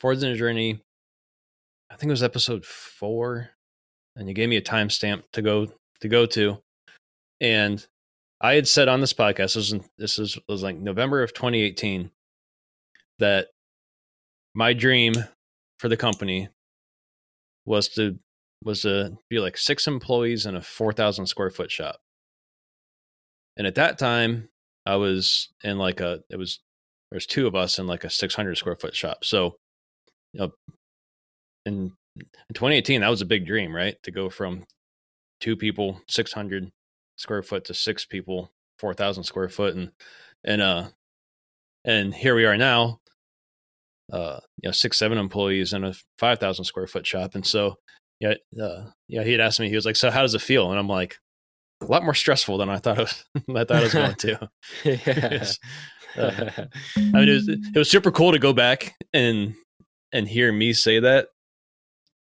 Forged 0.00 0.22
in 0.22 0.32
a 0.32 0.36
Journey. 0.36 0.80
I 1.90 1.96
think 1.96 2.10
it 2.10 2.12
was 2.12 2.22
episode 2.22 2.64
four, 2.64 3.50
and 4.16 4.28
you 4.28 4.34
gave 4.34 4.48
me 4.48 4.56
a 4.56 4.62
timestamp 4.62 5.22
to 5.32 5.42
go 5.42 5.68
to 6.00 6.08
go 6.08 6.26
to, 6.26 6.58
and 7.40 7.84
I 8.40 8.54
had 8.54 8.68
said 8.68 8.88
on 8.88 9.00
this 9.00 9.12
podcast, 9.12 9.54
this 9.54 9.56
was, 9.56 9.74
this 9.96 10.18
was, 10.18 10.38
was 10.48 10.62
like 10.62 10.76
November 10.76 11.22
of 11.22 11.34
2018, 11.34 12.10
that 13.18 13.48
my 14.54 14.72
dream 14.72 15.14
for 15.80 15.88
the 15.88 15.96
company 15.96 16.48
was 17.66 17.88
to 17.90 18.18
was 18.64 18.82
to 18.82 19.16
be 19.30 19.38
like 19.38 19.56
six 19.56 19.86
employees 19.86 20.44
in 20.46 20.56
a 20.56 20.62
4,000 20.62 21.26
square 21.26 21.50
foot 21.50 21.70
shop. 21.70 22.00
And 23.56 23.66
at 23.66 23.76
that 23.76 23.98
time, 23.98 24.48
I 24.84 24.96
was 24.96 25.48
in 25.62 25.78
like 25.78 26.00
a, 26.00 26.20
it 26.28 26.36
was, 26.36 26.58
there's 27.12 27.26
two 27.26 27.46
of 27.46 27.54
us 27.54 27.78
in 27.78 27.86
like 27.86 28.02
a 28.02 28.10
600 28.10 28.56
square 28.56 28.74
foot 28.74 28.96
shop. 28.96 29.24
So, 29.24 29.56
you 30.32 30.40
know, 30.40 30.52
in, 31.66 31.92
in 32.16 32.54
2018, 32.54 33.00
that 33.00 33.08
was 33.08 33.22
a 33.22 33.26
big 33.26 33.46
dream, 33.46 33.74
right? 33.74 33.96
To 34.02 34.10
go 34.10 34.30
from 34.30 34.64
two 35.40 35.56
people, 35.56 36.00
600 36.08 36.70
square 37.16 37.42
foot 37.42 37.64
to 37.66 37.74
six 37.74 38.04
people, 38.04 38.50
4,000 38.78 39.24
square 39.24 39.48
foot. 39.48 39.74
And, 39.74 39.90
and, 40.44 40.62
uh, 40.62 40.88
and 41.84 42.14
here 42.14 42.34
we 42.34 42.44
are 42.44 42.56
now, 42.56 43.00
uh, 44.12 44.40
you 44.62 44.68
know, 44.68 44.72
six, 44.72 44.98
seven 44.98 45.18
employees 45.18 45.72
in 45.72 45.84
a 45.84 45.94
5,000 46.18 46.64
square 46.64 46.86
foot 46.86 47.06
shop. 47.06 47.34
And 47.34 47.46
so, 47.46 47.76
yeah, 48.20 48.34
uh, 48.60 48.86
yeah, 49.06 49.22
he 49.22 49.32
had 49.32 49.40
asked 49.40 49.60
me, 49.60 49.68
he 49.68 49.76
was 49.76 49.86
like, 49.86 49.96
so 49.96 50.10
how 50.10 50.22
does 50.22 50.34
it 50.34 50.42
feel? 50.42 50.70
And 50.70 50.78
I'm 50.78 50.88
like, 50.88 51.16
a 51.80 51.86
lot 51.86 52.02
more 52.02 52.14
stressful 52.14 52.58
than 52.58 52.68
I 52.68 52.78
thought 52.78 52.98
it 52.98 53.02
was, 53.02 53.24
I 53.56 53.64
thought 53.64 53.82
it 53.82 53.84
was 53.84 53.94
going 53.94 54.14
to. 54.14 54.50
uh, 56.18 56.50
I 56.96 57.00
mean, 57.12 57.28
it 57.28 57.32
was, 57.32 57.48
it 57.48 57.78
was 57.78 57.90
super 57.90 58.10
cool 58.10 58.32
to 58.32 58.38
go 58.38 58.52
back 58.52 58.94
and, 59.12 59.54
and 60.12 60.28
hear 60.28 60.52
me 60.52 60.72
say 60.72 61.00
that. 61.00 61.28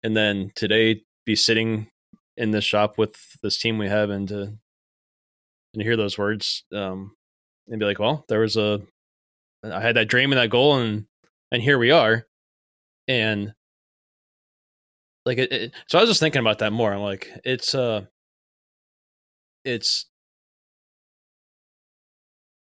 And 0.04 0.16
then 0.16 0.52
today 0.56 1.04
be 1.26 1.36
sitting 1.36 1.88
in 2.38 2.52
this 2.52 2.64
shop 2.64 2.98
with 2.98 3.16
this 3.42 3.58
team 3.58 3.78
we 3.78 3.88
have 3.88 4.10
and 4.10 4.28
to, 4.28 4.54
and 5.74 5.84
hear 5.84 5.98
those 5.98 6.18
words, 6.18 6.64
um, 6.74 7.16
and 7.68 7.80
be 7.80 7.86
like, 7.86 8.00
well, 8.00 8.26
there 8.30 8.40
was 8.40 8.58
a, 8.58 8.82
I 9.64 9.82
had 9.82 9.96
that 9.96 10.08
dream 10.08 10.32
and 10.32 10.40
that 10.40 10.50
goal 10.50 10.78
and, 10.78 11.06
and 11.52 11.62
here 11.62 11.80
we 11.80 11.92
are. 11.92 12.26
And 13.08 13.54
like 15.26 15.38
it, 15.38 15.52
it, 15.52 15.74
so 15.88 15.98
i 15.98 16.02
was 16.02 16.10
just 16.10 16.20
thinking 16.20 16.40
about 16.40 16.60
that 16.60 16.72
more 16.72 16.94
i'm 16.94 17.02
like 17.02 17.32
it's 17.44 17.74
uh 17.76 18.02
it's 19.64 20.06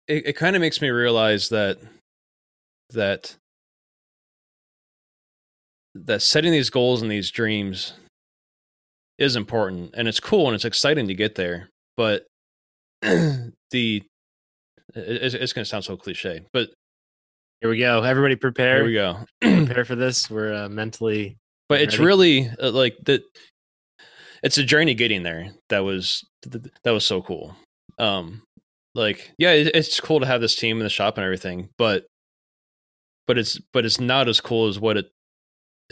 it, 0.08 0.26
it 0.26 0.36
kind 0.36 0.54
of 0.54 0.60
makes 0.60 0.80
me 0.80 0.90
realize 0.90 1.48
that 1.48 1.78
that 2.90 3.36
that 5.94 6.22
setting 6.22 6.52
these 6.52 6.70
goals 6.70 7.02
and 7.02 7.10
these 7.10 7.30
dreams 7.30 7.94
is 9.18 9.36
important 9.36 9.94
and 9.94 10.08
it's 10.08 10.20
cool 10.20 10.46
and 10.46 10.54
it's 10.54 10.64
exciting 10.64 11.06
to 11.06 11.14
get 11.14 11.34
there 11.34 11.68
but 11.96 12.24
the 13.02 14.02
it's, 14.94 15.34
it's 15.34 15.52
going 15.52 15.64
to 15.64 15.68
sound 15.68 15.84
so 15.84 15.96
cliche 15.96 16.44
but 16.52 16.70
here 17.60 17.70
we 17.70 17.78
go. 17.78 18.02
Everybody 18.02 18.34
prepare. 18.34 18.78
Here 18.78 18.84
we 18.84 18.92
go. 18.94 19.18
Prepare 19.66 19.84
for 19.84 19.94
this. 19.94 20.28
We're 20.28 20.52
uh, 20.52 20.68
mentally 20.68 21.36
but 21.68 21.80
it's 21.80 21.98
really 21.98 22.50
uh, 22.60 22.70
like 22.70 22.98
that 23.06 23.22
it's 24.42 24.58
a 24.58 24.64
journey 24.64 24.92
getting 24.92 25.22
there 25.22 25.52
that 25.70 25.80
was 25.80 26.22
that 26.84 26.92
was 26.92 27.06
so 27.06 27.22
cool. 27.22 27.56
Um 27.98 28.42
like 28.94 29.32
yeah 29.38 29.52
it, 29.52 29.74
it's 29.74 30.00
cool 30.00 30.20
to 30.20 30.26
have 30.26 30.42
this 30.42 30.54
team 30.54 30.76
in 30.76 30.82
the 30.82 30.90
shop 30.90 31.16
and 31.16 31.24
everything 31.24 31.70
but 31.78 32.04
but 33.26 33.38
it's 33.38 33.58
but 33.72 33.86
it's 33.86 33.98
not 33.98 34.28
as 34.28 34.38
cool 34.38 34.68
as 34.68 34.78
what 34.78 34.98
it 34.98 35.06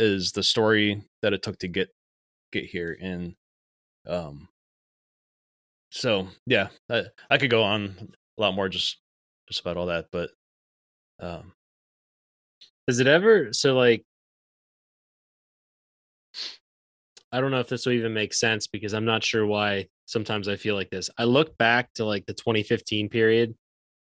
is 0.01 0.33
the 0.33 0.43
story 0.43 1.03
that 1.23 1.33
it 1.33 1.43
took 1.43 1.59
to 1.59 1.69
get 1.69 1.89
get 2.53 2.65
here 2.65 2.97
and 3.01 3.35
um 4.09 4.49
so 5.91 6.27
yeah 6.47 6.69
I, 6.89 7.05
I 7.29 7.39
could 7.39 7.51
go 7.51 7.63
on 7.63 8.13
a 8.39 8.41
lot 8.41 8.55
more 8.55 8.69
just 8.69 8.99
just 9.49 9.61
about 9.61 9.77
all 9.77 9.87
that 9.87 10.07
but 10.11 10.31
um 11.21 11.53
does 12.87 12.99
it 13.01 13.07
ever 13.07 13.53
so 13.53 13.77
like 13.77 14.05
I 17.33 17.41
don't 17.41 17.53
know 17.53 17.61
if 17.61 17.69
this 17.69 17.87
will 17.87 17.93
even 17.93 18.13
make 18.13 18.35
sense 18.35 18.67
because 18.67 18.93
I'm 18.93 19.05
not 19.05 19.23
sure 19.23 19.47
why 19.47 19.87
sometimes 20.07 20.49
I 20.49 20.57
feel 20.57 20.75
like 20.75 20.91
this. 20.91 21.09
I 21.17 21.25
look 21.25 21.57
back 21.59 21.93
to 21.95 22.05
like 22.05 22.27
the 22.27 22.35
2015 22.35 23.09
period. 23.09 23.55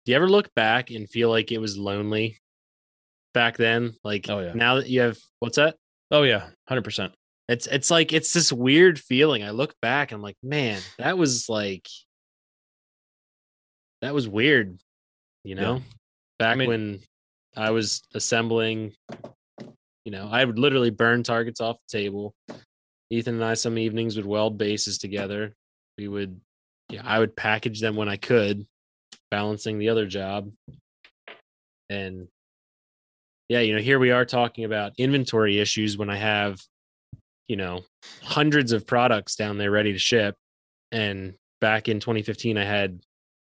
Do 0.06 0.12
you 0.12 0.16
ever 0.16 0.30
look 0.30 0.54
back 0.56 0.90
and 0.90 1.10
feel 1.10 1.30
like 1.30 1.52
it 1.52 1.58
was 1.58 1.78
lonely 1.78 2.40
back 3.34 3.58
then? 3.58 3.94
Like 4.04 4.30
oh, 4.30 4.40
yeah. 4.40 4.54
now 4.54 4.76
that 4.76 4.88
you 4.88 5.02
have 5.02 5.18
what's 5.40 5.58
that? 5.58 5.76
Oh 6.12 6.24
yeah, 6.24 6.48
100%. 6.70 7.12
It's 7.48 7.68
it's 7.68 7.90
like 7.90 8.14
it's 8.14 8.34
this 8.34 8.54
weird 8.54 9.00
feeling. 9.00 9.44
I 9.44 9.52
look 9.52 9.74
back 9.82 10.12
I'm 10.12 10.22
like, 10.22 10.38
man, 10.44 10.80
that 10.98 11.18
was 11.18 11.50
like 11.50 11.88
that 14.02 14.14
was 14.14 14.28
weird, 14.28 14.80
you 15.44 15.56
know? 15.56 15.76
Yeah. 15.76 15.82
Back 16.40 16.54
I 16.54 16.56
mean, 16.56 16.70
when 16.70 17.00
I 17.58 17.72
was 17.72 18.02
assembling 18.14 18.94
you 20.10 20.12
know, 20.12 20.28
I 20.32 20.44
would 20.44 20.58
literally 20.58 20.90
burn 20.90 21.22
targets 21.22 21.62
off 21.62 21.78
the 21.88 22.00
table. 22.00 22.34
Ethan 23.12 23.36
and 23.36 23.44
I 23.44 23.54
some 23.54 23.78
evenings 23.78 24.16
would 24.16 24.26
weld 24.26 24.58
bases 24.58 24.98
together. 24.98 25.54
We 26.00 26.08
would, 26.08 26.42
yeah, 26.90 27.04
I 27.06 27.20
would 27.20 27.36
package 27.36 27.80
them 27.80 27.96
when 27.96 28.10
I 28.10 28.18
could, 28.18 28.66
balancing 29.30 29.78
the 29.78 29.90
other 29.90 30.08
job. 30.08 30.52
And 31.92 32.28
yeah, 33.50 33.60
you 33.62 33.74
know, 33.74 33.82
here 33.82 33.98
we 34.00 34.12
are 34.12 34.26
talking 34.26 34.64
about 34.64 34.94
inventory 34.98 35.60
issues 35.60 35.98
when 35.98 36.10
I 36.10 36.18
have, 36.18 36.62
you 37.48 37.58
know, 37.58 37.82
hundreds 38.22 38.72
of 38.72 38.86
products 38.86 39.36
down 39.36 39.58
there 39.58 39.72
ready 39.72 39.92
to 39.92 40.00
ship. 40.00 40.36
And 40.92 41.34
back 41.60 41.90
in 41.90 42.00
2015, 42.00 42.58
I 42.58 42.64
had 42.64 43.02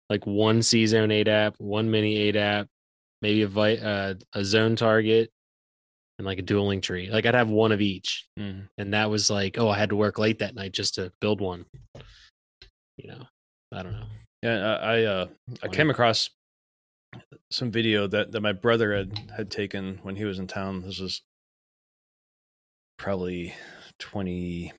like 0.09 0.25
one 0.25 0.63
C 0.63 0.87
Zone 0.87 1.09
ADAP, 1.09 1.53
one 1.59 1.91
mini 1.91 2.31
ADAP, 2.31 2.67
maybe 3.21 3.43
a, 3.43 3.47
vi- 3.47 3.77
uh, 3.77 4.15
a 4.33 4.43
zone 4.43 4.75
target, 4.75 5.29
and 6.17 6.25
like 6.25 6.39
a 6.39 6.43
dueling 6.43 6.81
tree. 6.81 7.09
Like 7.11 7.27
I'd 7.27 7.35
have 7.35 7.49
one 7.49 7.71
of 7.71 7.79
each. 7.79 8.27
Mm. 8.39 8.67
And 8.79 8.93
that 8.95 9.11
was 9.11 9.29
like, 9.29 9.59
oh, 9.59 9.69
I 9.69 9.77
had 9.77 9.89
to 9.89 9.95
work 9.95 10.17
late 10.17 10.39
that 10.39 10.55
night 10.55 10.71
just 10.71 10.95
to 10.95 11.11
build 11.21 11.39
one. 11.39 11.65
You 12.97 13.09
know, 13.09 13.23
I 13.71 13.83
don't 13.83 13.93
know. 13.93 14.05
Yeah, 14.41 14.75
I 14.75 15.03
uh 15.03 15.27
I 15.61 15.67
came 15.67 15.89
across 15.89 16.29
some 17.49 17.71
video 17.71 18.07
that 18.07 18.31
that 18.31 18.41
my 18.41 18.51
brother 18.51 18.95
had 18.95 19.31
had 19.35 19.51
taken 19.51 19.99
when 20.03 20.15
he 20.15 20.25
was 20.25 20.39
in 20.39 20.47
town. 20.47 20.81
This 20.81 20.99
was 20.99 21.21
probably 22.97 23.53
20 23.99 24.71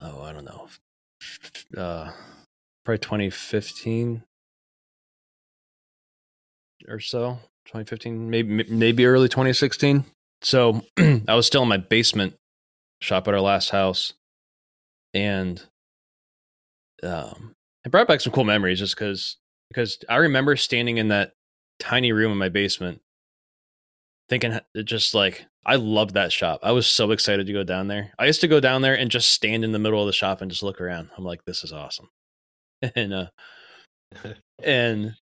oh, 0.00 0.22
I 0.22 0.32
don't 0.32 0.44
know. 0.44 0.68
Uh 1.76 2.10
probably 2.84 2.98
2015 2.98 4.22
or 6.88 6.98
so 6.98 7.38
2015, 7.66 8.28
maybe 8.30 8.64
maybe 8.64 9.06
early 9.06 9.28
2016. 9.28 10.04
So 10.42 10.82
I 10.98 11.34
was 11.34 11.46
still 11.46 11.62
in 11.62 11.68
my 11.68 11.76
basement 11.76 12.34
shop 13.00 13.28
at 13.28 13.34
our 13.34 13.40
last 13.40 13.70
house, 13.70 14.14
and 15.14 15.62
um, 17.02 17.54
it 17.84 17.90
brought 17.90 18.08
back 18.08 18.20
some 18.20 18.32
cool 18.32 18.44
memories 18.44 18.78
just 18.78 18.96
because 18.96 19.36
because 19.72 19.98
I 20.08 20.16
remember 20.16 20.56
standing 20.56 20.98
in 20.98 21.08
that 21.08 21.32
tiny 21.78 22.12
room 22.12 22.32
in 22.32 22.38
my 22.38 22.48
basement, 22.48 23.00
thinking 24.28 24.58
just 24.84 25.14
like 25.14 25.46
I 25.64 25.76
loved 25.76 26.14
that 26.14 26.32
shop. 26.32 26.60
I 26.62 26.72
was 26.72 26.86
so 26.86 27.10
excited 27.10 27.46
to 27.46 27.52
go 27.52 27.64
down 27.64 27.88
there. 27.88 28.12
I 28.18 28.26
used 28.26 28.40
to 28.42 28.48
go 28.48 28.60
down 28.60 28.82
there 28.82 28.96
and 28.96 29.10
just 29.10 29.30
stand 29.30 29.64
in 29.64 29.72
the 29.72 29.78
middle 29.78 30.00
of 30.00 30.06
the 30.06 30.12
shop 30.12 30.40
and 30.40 30.50
just 30.50 30.62
look 30.62 30.80
around. 30.80 31.10
I'm 31.16 31.24
like, 31.24 31.44
this 31.44 31.64
is 31.64 31.72
awesome, 31.72 32.10
and 32.96 33.14
uh, 33.14 33.26
and 34.62 35.14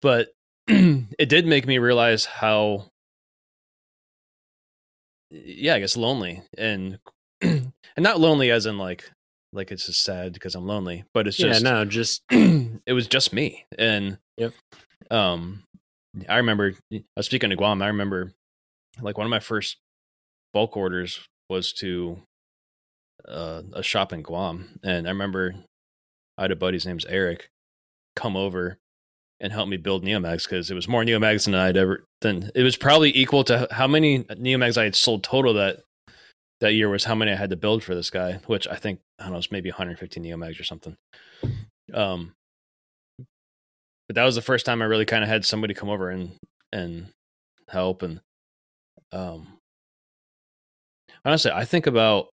but 0.00 0.28
it 0.68 1.28
did 1.28 1.46
make 1.46 1.66
me 1.66 1.78
realize 1.78 2.24
how 2.24 2.90
yeah 5.30 5.74
i 5.74 5.80
guess 5.80 5.96
lonely 5.96 6.42
and 6.58 6.98
and 7.40 7.72
not 7.98 8.20
lonely 8.20 8.50
as 8.50 8.66
in 8.66 8.78
like 8.78 9.10
like 9.52 9.70
it's 9.70 9.86
just 9.86 10.02
sad 10.02 10.32
because 10.32 10.54
i'm 10.54 10.66
lonely 10.66 11.04
but 11.12 11.26
it's 11.26 11.36
just 11.36 11.62
yeah 11.62 11.70
no 11.70 11.84
just 11.84 12.22
it 12.30 12.92
was 12.92 13.06
just 13.06 13.32
me 13.32 13.64
and 13.78 14.18
yep. 14.36 14.52
um 15.10 15.62
i 16.28 16.36
remember 16.36 16.72
i 16.92 17.02
was 17.16 17.26
speaking 17.26 17.50
to 17.50 17.56
guam 17.56 17.82
i 17.82 17.88
remember 17.88 18.32
like 19.00 19.18
one 19.18 19.26
of 19.26 19.30
my 19.30 19.40
first 19.40 19.76
bulk 20.52 20.76
orders 20.76 21.20
was 21.48 21.72
to 21.72 22.18
uh, 23.28 23.62
a 23.74 23.82
shop 23.82 24.12
in 24.12 24.22
guam 24.22 24.78
and 24.82 25.06
i 25.06 25.10
remember 25.10 25.54
i 26.38 26.42
had 26.42 26.50
a 26.50 26.56
buddy's 26.56 26.86
name's 26.86 27.06
eric 27.06 27.50
come 28.16 28.36
over 28.36 28.78
and 29.42 29.52
help 29.52 29.68
me 29.68 29.76
build 29.76 30.04
Neomags 30.04 30.44
because 30.44 30.70
it 30.70 30.74
was 30.74 30.86
more 30.86 31.02
Neomags 31.02 31.46
than 31.46 31.56
I'd 31.56 31.76
ever 31.76 32.06
than 32.20 32.50
it 32.54 32.62
was 32.62 32.76
probably 32.76 33.14
equal 33.16 33.42
to 33.44 33.66
how 33.72 33.88
many 33.88 34.22
Neomags 34.22 34.78
I 34.78 34.84
had 34.84 34.94
sold 34.94 35.24
total 35.24 35.54
that 35.54 35.80
that 36.62 36.74
year 36.74 36.88
was 36.88 37.04
how 37.04 37.16
many 37.16 37.32
I 37.32 37.36
had 37.36 37.50
to 37.50 37.56
build 37.56 37.82
for 37.82 37.94
this 37.94 38.08
guy, 38.08 38.38
which 38.46 38.68
I 38.68 38.76
think 38.76 39.00
I 39.18 39.24
don't 39.24 39.32
know, 39.32 39.38
it's 39.38 39.50
maybe 39.50 39.68
150 39.68 40.20
Neomags 40.20 40.60
or 40.60 40.64
something. 40.64 40.96
Um, 41.92 42.34
but 43.18 44.14
that 44.14 44.24
was 44.24 44.36
the 44.36 44.42
first 44.42 44.64
time 44.64 44.80
I 44.80 44.84
really 44.84 45.04
kind 45.04 45.24
of 45.24 45.28
had 45.28 45.44
somebody 45.44 45.74
come 45.74 45.90
over 45.90 46.08
and 46.08 46.36
and 46.72 47.08
help 47.68 48.02
and 48.02 48.20
um 49.10 49.58
honestly, 51.24 51.50
I 51.50 51.64
think 51.64 51.88
about 51.88 52.28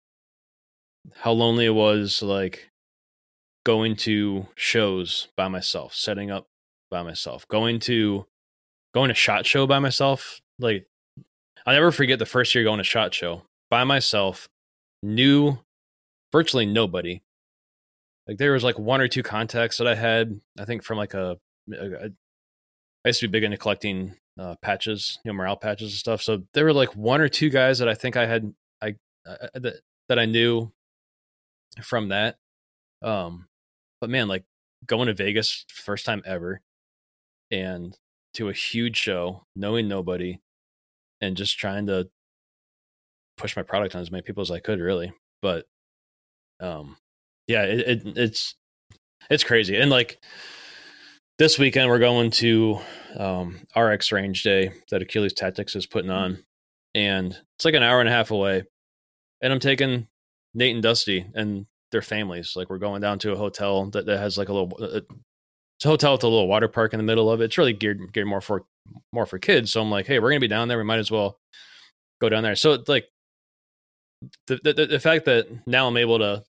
how 1.16 1.32
lonely 1.32 1.66
it 1.66 1.70
was 1.70 2.22
like 2.22 2.68
going 3.66 3.96
to 3.96 4.46
shows 4.54 5.26
by 5.36 5.48
myself, 5.48 5.92
setting 5.94 6.30
up 6.30 6.46
by 6.88 7.02
myself. 7.02 7.48
Going 7.48 7.80
to 7.80 8.26
going 8.94 9.08
to 9.08 9.14
shot 9.14 9.44
show 9.44 9.66
by 9.66 9.80
myself. 9.80 10.40
Like 10.60 10.86
I'll 11.66 11.74
never 11.74 11.90
forget 11.90 12.20
the 12.20 12.26
first 12.26 12.54
year 12.54 12.62
going 12.62 12.78
to 12.78 12.84
shot 12.84 13.12
show. 13.12 13.42
By 13.70 13.84
myself, 13.84 14.48
knew 15.02 15.58
virtually 16.32 16.66
nobody. 16.66 17.22
Like 18.26 18.38
there 18.38 18.52
was 18.52 18.64
like 18.64 18.78
one 18.78 19.00
or 19.00 19.08
two 19.08 19.22
contacts 19.22 19.78
that 19.78 19.86
I 19.86 19.94
had, 19.94 20.40
I 20.58 20.64
think 20.64 20.84
from 20.84 20.98
like 20.98 21.14
a, 21.14 21.38
I 21.72 22.10
used 23.06 23.20
to 23.20 23.28
be 23.28 23.32
big 23.32 23.44
into 23.44 23.56
collecting 23.56 24.14
uh, 24.38 24.56
patches, 24.62 25.18
you 25.24 25.30
know, 25.30 25.36
morale 25.36 25.56
patches 25.56 25.92
and 25.92 25.98
stuff. 25.98 26.22
So 26.22 26.42
there 26.54 26.64
were 26.64 26.72
like 26.72 26.94
one 26.94 27.20
or 27.20 27.28
two 27.28 27.50
guys 27.50 27.78
that 27.78 27.88
I 27.88 27.94
think 27.94 28.16
I 28.16 28.26
had, 28.26 28.52
I 28.82 28.94
uh, 29.28 29.48
that 29.54 29.80
that 30.08 30.18
I 30.18 30.26
knew 30.26 30.72
from 31.82 32.08
that. 32.08 32.36
Um, 33.02 33.46
but 34.00 34.10
man, 34.10 34.28
like 34.28 34.44
going 34.86 35.06
to 35.06 35.14
Vegas 35.14 35.64
first 35.68 36.04
time 36.04 36.22
ever, 36.26 36.60
and 37.50 37.96
to 38.34 38.48
a 38.48 38.52
huge 38.52 38.96
show, 38.96 39.44
knowing 39.56 39.88
nobody, 39.88 40.40
and 41.20 41.36
just 41.36 41.58
trying 41.58 41.86
to 41.86 42.08
push 43.40 43.56
my 43.56 43.62
product 43.62 43.94
on 43.94 44.02
as 44.02 44.10
many 44.10 44.22
people 44.22 44.42
as 44.42 44.50
I 44.50 44.60
could, 44.60 44.80
really. 44.80 45.12
But 45.42 45.66
um, 46.60 46.96
yeah, 47.46 47.62
it, 47.64 47.80
it 47.80 48.18
it's 48.18 48.54
it's 49.30 49.44
crazy, 49.44 49.76
and 49.76 49.90
like 49.90 50.18
this 51.38 51.58
weekend 51.58 51.88
we're 51.88 51.98
going 51.98 52.30
to 52.30 52.78
um, 53.16 53.60
RX 53.74 54.12
Range 54.12 54.40
Day 54.42 54.72
that 54.90 55.02
Achilles 55.02 55.32
Tactics 55.32 55.74
is 55.74 55.86
putting 55.86 56.10
on, 56.10 56.44
and 56.94 57.36
it's 57.56 57.64
like 57.64 57.74
an 57.74 57.82
hour 57.82 58.00
and 58.00 58.08
a 58.08 58.12
half 58.12 58.30
away, 58.30 58.64
and 59.40 59.52
I'm 59.52 59.60
taking 59.60 60.06
Nate 60.54 60.74
and 60.74 60.82
Dusty 60.82 61.26
and 61.34 61.66
their 61.92 62.02
families. 62.02 62.54
Like 62.56 62.70
we're 62.70 62.78
going 62.78 63.00
down 63.00 63.18
to 63.20 63.32
a 63.32 63.36
hotel 63.36 63.86
that, 63.90 64.06
that 64.06 64.18
has 64.18 64.38
like 64.38 64.48
a 64.48 64.52
little. 64.52 64.72
Uh, 64.80 65.00
it's 65.78 65.86
a 65.86 65.88
hotel 65.88 66.12
with 66.12 66.24
a 66.24 66.28
little 66.28 66.46
water 66.46 66.68
park 66.68 66.92
in 66.92 66.98
the 66.98 67.04
middle 67.04 67.30
of 67.30 67.40
it. 67.40 67.44
It's 67.44 67.56
really 67.58 67.72
geared 67.72 68.12
geared 68.12 68.26
more 68.26 68.42
for 68.42 68.64
more 69.14 69.24
for 69.24 69.38
kids. 69.38 69.72
So 69.72 69.80
I'm 69.80 69.90
like, 69.90 70.06
hey, 70.06 70.18
we're 70.18 70.28
gonna 70.28 70.40
be 70.40 70.48
down 70.48 70.68
there. 70.68 70.76
We 70.76 70.84
might 70.84 70.98
as 70.98 71.10
well 71.10 71.38
go 72.20 72.28
down 72.28 72.42
there. 72.42 72.54
So 72.54 72.72
it's 72.72 72.88
like 72.88 73.06
the 74.46 74.60
the, 74.62 74.86
the 74.86 75.00
fact 75.00 75.24
that 75.26 75.46
now 75.66 75.86
I'm 75.88 75.96
able 75.96 76.18
to 76.18 76.42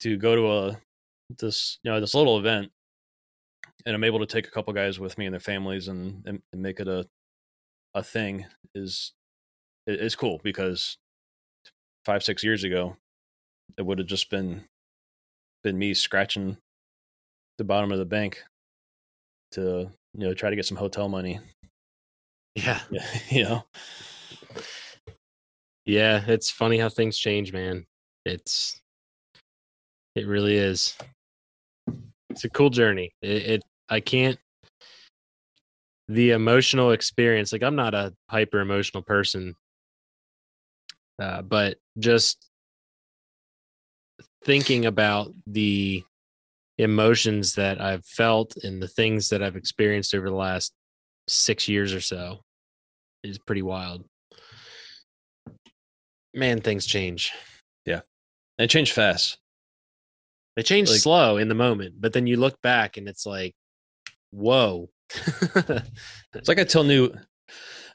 to 0.00 0.16
go 0.16 0.36
to 0.36 0.52
a 0.52 0.78
this 1.38 1.78
you 1.82 1.90
know 1.90 2.00
this 2.00 2.14
little 2.14 2.38
event 2.38 2.70
and 3.86 3.94
I'm 3.94 4.04
able 4.04 4.20
to 4.20 4.26
take 4.26 4.46
a 4.46 4.50
couple 4.50 4.72
guys 4.72 4.98
with 4.98 5.18
me 5.18 5.26
and 5.26 5.32
their 5.32 5.40
families 5.40 5.88
and, 5.88 6.22
and, 6.26 6.42
and 6.52 6.62
make 6.62 6.80
it 6.80 6.88
a 6.88 7.06
a 7.94 8.02
thing 8.02 8.44
is 8.74 9.12
is 9.86 10.14
cool 10.14 10.40
because 10.44 10.98
five 12.04 12.22
six 12.22 12.44
years 12.44 12.64
ago 12.64 12.96
it 13.76 13.82
would 13.84 13.98
have 13.98 14.06
just 14.06 14.30
been 14.30 14.64
been 15.62 15.78
me 15.78 15.94
scratching 15.94 16.56
the 17.58 17.64
bottom 17.64 17.90
of 17.92 17.98
the 17.98 18.04
bank 18.04 18.42
to 19.52 19.90
you 20.14 20.26
know 20.26 20.34
try 20.34 20.50
to 20.50 20.56
get 20.56 20.66
some 20.66 20.76
hotel 20.76 21.08
money 21.08 21.40
Yeah. 22.54 22.80
yeah 22.90 23.06
you 23.30 23.44
know 23.44 23.64
Yeah. 25.88 26.22
It's 26.26 26.50
funny 26.50 26.76
how 26.76 26.90
things 26.90 27.16
change, 27.16 27.52
man. 27.52 27.86
It's, 28.26 28.78
it 30.14 30.26
really 30.26 30.54
is. 30.54 30.94
It's 32.28 32.44
a 32.44 32.50
cool 32.50 32.68
journey. 32.68 33.10
It, 33.22 33.42
it 33.42 33.62
I 33.88 34.00
can't, 34.00 34.38
the 36.06 36.32
emotional 36.32 36.92
experience, 36.92 37.52
like 37.52 37.62
I'm 37.62 37.74
not 37.74 37.94
a 37.94 38.14
hyper 38.28 38.60
emotional 38.60 39.02
person, 39.02 39.54
uh, 41.22 41.40
but 41.40 41.78
just 41.98 42.50
thinking 44.44 44.84
about 44.84 45.32
the 45.46 46.04
emotions 46.76 47.54
that 47.54 47.80
I've 47.80 48.04
felt 48.04 48.56
and 48.62 48.82
the 48.82 48.88
things 48.88 49.30
that 49.30 49.42
I've 49.42 49.56
experienced 49.56 50.14
over 50.14 50.28
the 50.28 50.36
last 50.36 50.74
six 51.28 51.66
years 51.66 51.94
or 51.94 52.02
so 52.02 52.40
is 53.24 53.38
pretty 53.38 53.62
wild. 53.62 54.04
Man, 56.38 56.60
things 56.60 56.86
change. 56.86 57.32
Yeah. 57.84 58.02
They 58.58 58.66
change 58.68 58.92
fast 58.92 59.38
They 60.56 60.62
change 60.62 60.88
Like- 60.88 61.00
slow 61.00 61.36
in 61.36 61.48
the 61.48 61.54
moment, 61.54 61.96
but 62.00 62.12
then 62.12 62.26
you 62.26 62.36
look 62.36 62.60
back 62.62 62.96
and 62.96 63.08
it's 63.08 63.26
like, 63.26 63.54
whoa. 64.30 64.88
it's 66.34 66.48
like 66.48 66.58
i 66.58 66.64
tell 66.64 66.84
new 66.84 67.10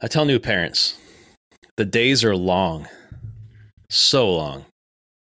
i 0.01 0.07
tell 0.07 0.25
new 0.25 0.39
parents 0.39 0.97
the 1.77 1.85
days 1.85 2.23
are 2.23 2.35
long 2.35 2.87
so 3.91 4.33
long 4.33 4.65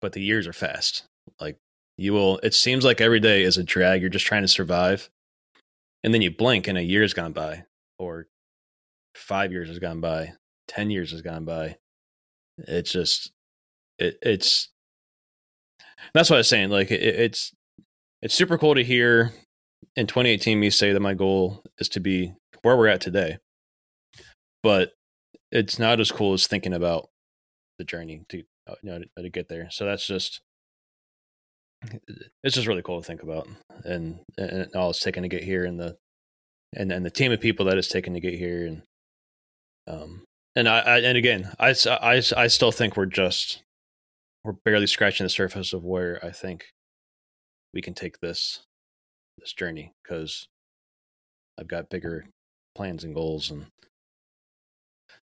but 0.00 0.12
the 0.12 0.20
years 0.20 0.48
are 0.48 0.52
fast 0.52 1.04
like 1.40 1.56
you 1.96 2.12
will 2.12 2.38
it 2.42 2.54
seems 2.54 2.84
like 2.84 3.00
every 3.00 3.20
day 3.20 3.44
is 3.44 3.56
a 3.56 3.62
drag 3.62 4.00
you're 4.00 4.10
just 4.10 4.26
trying 4.26 4.42
to 4.42 4.48
survive 4.48 5.08
and 6.02 6.12
then 6.12 6.20
you 6.22 6.30
blink 6.32 6.66
and 6.66 6.76
a 6.76 6.82
year's 6.82 7.14
gone 7.14 7.30
by 7.32 7.62
or 8.00 8.26
five 9.14 9.52
years 9.52 9.68
has 9.68 9.78
gone 9.78 10.00
by 10.00 10.32
ten 10.66 10.90
years 10.90 11.12
has 11.12 11.22
gone 11.22 11.44
by 11.44 11.76
it's 12.59 12.92
just 12.92 13.32
it, 13.98 14.16
it's 14.22 14.68
that's 16.14 16.30
what 16.30 16.36
i 16.36 16.40
was 16.40 16.48
saying 16.48 16.70
like 16.70 16.90
it, 16.90 17.02
it's 17.02 17.52
it's 18.22 18.34
super 18.34 18.59
cool 18.59 18.74
to 18.74 18.82
hear 18.84 19.32
in 19.96 20.07
2018 20.07 20.59
me 20.59 20.70
say 20.70 20.92
that 20.92 21.00
my 21.00 21.14
goal 21.14 21.62
is 21.78 21.88
to 21.90 22.00
be 22.00 22.34
where 22.62 22.76
we're 22.76 22.88
at 22.88 23.00
today. 23.00 23.38
But 24.62 24.92
it's 25.52 25.78
not 25.78 26.00
as 26.00 26.11
cool 26.11 26.32
as 26.32 26.46
thinking 26.46 26.72
about 26.72 27.09
the 27.78 27.84
journey 27.84 28.22
to 28.28 28.42
uh, 28.68 28.74
you 28.82 28.90
know 28.90 28.98
to, 28.98 29.22
to 29.22 29.30
get 29.30 29.48
there. 29.48 29.68
So 29.70 29.84
that's 29.84 30.07
just 30.07 30.40
it's 32.42 32.54
just 32.54 32.66
really 32.66 32.82
cool 32.82 33.00
to 33.00 33.07
think 33.07 33.22
about 33.22 33.46
and, 33.84 34.18
and 34.38 34.74
all 34.74 34.90
it's 34.90 35.00
taken 35.00 35.22
to 35.22 35.28
get 35.28 35.44
here 35.44 35.64
and 35.64 35.78
the 35.78 35.96
and 36.74 36.90
and 36.90 37.04
the 37.04 37.11
team 37.11 37.30
of 37.32 37.40
people 37.40 37.66
that 37.66 37.78
it's 37.78 37.88
taken 37.88 38.14
to 38.14 38.20
get 38.20 38.34
here 38.34 38.66
and 38.66 38.82
um 39.86 40.24
and 40.57 40.68
I, 40.68 40.78
I 40.80 40.98
and 41.00 41.16
again 41.16 41.52
I, 41.61 41.74
I 41.86 42.22
I 42.36 42.46
still 42.48 42.72
think 42.72 42.96
we're 42.96 43.07
just 43.07 43.62
we're 44.44 44.54
barely 44.64 44.86
scratching 44.86 45.24
the 45.24 45.30
surface 45.30 45.72
of 45.72 45.84
where 45.84 46.24
I 46.24 46.30
think 46.30 46.64
we 47.74 47.82
can 47.82 47.94
take 47.94 48.20
this 48.20 48.61
this 49.38 49.52
journey 49.52 49.92
because 50.02 50.48
I've 51.59 51.68
got 51.68 51.90
bigger 51.90 52.26
plans 52.74 53.04
and 53.04 53.14
goals 53.14 53.50
and 53.50 53.66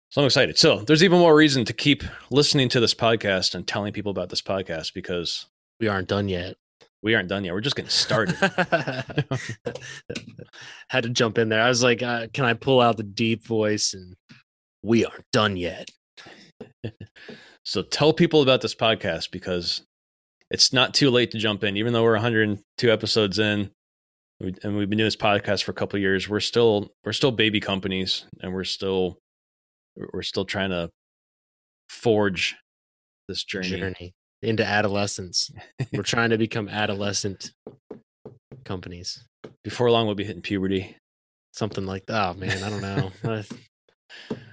so 0.09 0.21
I'm 0.21 0.25
excited. 0.25 0.57
So 0.57 0.79
there's 0.79 1.05
even 1.05 1.19
more 1.19 1.33
reason 1.33 1.63
to 1.63 1.71
keep 1.71 2.03
listening 2.29 2.67
to 2.69 2.81
this 2.81 2.93
podcast 2.93 3.55
and 3.55 3.65
telling 3.65 3.93
people 3.93 4.11
about 4.11 4.27
this 4.27 4.41
podcast 4.41 4.93
because 4.93 5.45
we 5.79 5.87
aren't 5.87 6.09
done 6.09 6.27
yet. 6.27 6.57
we 7.01 7.15
aren't 7.15 7.29
done 7.29 7.45
yet. 7.45 7.53
We're 7.53 7.61
just 7.61 7.77
getting 7.77 7.89
started. 7.89 8.35
Had 10.89 11.03
to 11.03 11.09
jump 11.09 11.37
in 11.37 11.47
there. 11.47 11.61
I 11.61 11.69
was 11.69 11.81
like, 11.81 12.03
uh, 12.03 12.27
can 12.33 12.43
I 12.43 12.55
pull 12.55 12.81
out 12.81 12.97
the 12.97 13.03
deep 13.03 13.45
voice? 13.45 13.93
And 13.93 14.17
we 14.83 15.05
aren't 15.05 15.29
done 15.31 15.57
yet. 15.57 15.89
so 17.65 17.81
tell 17.81 18.13
people 18.13 18.41
about 18.41 18.61
this 18.61 18.75
podcast 18.75 19.31
because 19.31 19.83
it's 20.49 20.73
not 20.73 20.93
too 20.93 21.09
late 21.09 21.31
to 21.31 21.37
jump 21.37 21.63
in. 21.63 21.77
Even 21.77 21.93
though 21.93 22.03
we're 22.03 22.13
102 22.13 22.91
episodes 22.91 23.39
in, 23.39 23.71
and 24.39 24.75
we've 24.75 24.89
been 24.89 24.97
doing 24.97 25.07
this 25.07 25.15
podcast 25.15 25.63
for 25.63 25.71
a 25.71 25.75
couple 25.75 25.97
of 25.97 26.01
years, 26.01 26.27
we're 26.27 26.39
still 26.39 26.91
we're 27.05 27.13
still 27.13 27.31
baby 27.31 27.59
companies, 27.59 28.25
and 28.41 28.53
we're 28.53 28.63
still 28.63 29.17
we're 30.13 30.23
still 30.23 30.45
trying 30.45 30.71
to 30.71 30.89
forge 31.89 32.55
this 33.27 33.43
journey. 33.43 33.69
Journey 33.69 34.13
into 34.41 34.65
adolescence. 34.65 35.51
We're 35.93 36.03
trying 36.03 36.31
to 36.31 36.37
become 36.37 36.67
adolescent 36.69 37.51
companies. 38.65 39.23
Before 39.63 39.91
long, 39.91 40.05
we'll 40.05 40.15
be 40.15 40.23
hitting 40.23 40.41
puberty. 40.41 40.97
Something 41.53 41.85
like 41.85 42.05
that. 42.07 42.29
Oh 42.29 42.33
man, 42.33 42.63
I 42.63 42.69
don't 42.69 42.81
know. 42.81 43.11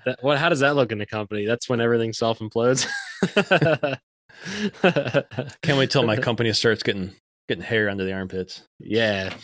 That, 0.05 0.19
what? 0.23 0.39
How 0.39 0.49
does 0.49 0.61
that 0.61 0.77
look 0.77 0.93
in 0.93 0.99
the 0.99 1.07
company? 1.07 1.47
That's 1.47 1.69
when 1.69 1.81
everything 1.81 2.13
self 2.13 2.39
implodes. 2.41 2.87
Can't 5.63 5.79
wait 5.79 5.91
till 5.91 6.05
my 6.05 6.17
company 6.21 6.53
starts 6.53 6.83
getting 6.83 7.13
getting 7.49 7.65
hair 7.65 7.89
under 7.89 8.05
the 8.05 8.13
armpits. 8.13 8.63
Yeah, 8.79 9.35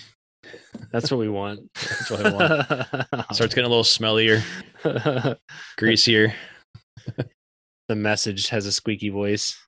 that's 0.92 1.10
what 1.10 1.18
we 1.18 1.28
want. 1.28 1.60
That's 1.74 2.10
what 2.10 2.26
I 2.26 2.30
want. 2.30 3.06
Starts 3.34 3.54
getting 3.54 3.64
a 3.66 3.74
little 3.74 3.82
smellier, 3.82 4.42
greasier. 5.76 6.34
the 7.88 7.96
message 7.96 8.48
has 8.48 8.66
a 8.66 8.72
squeaky 8.72 9.08
voice. 9.08 9.58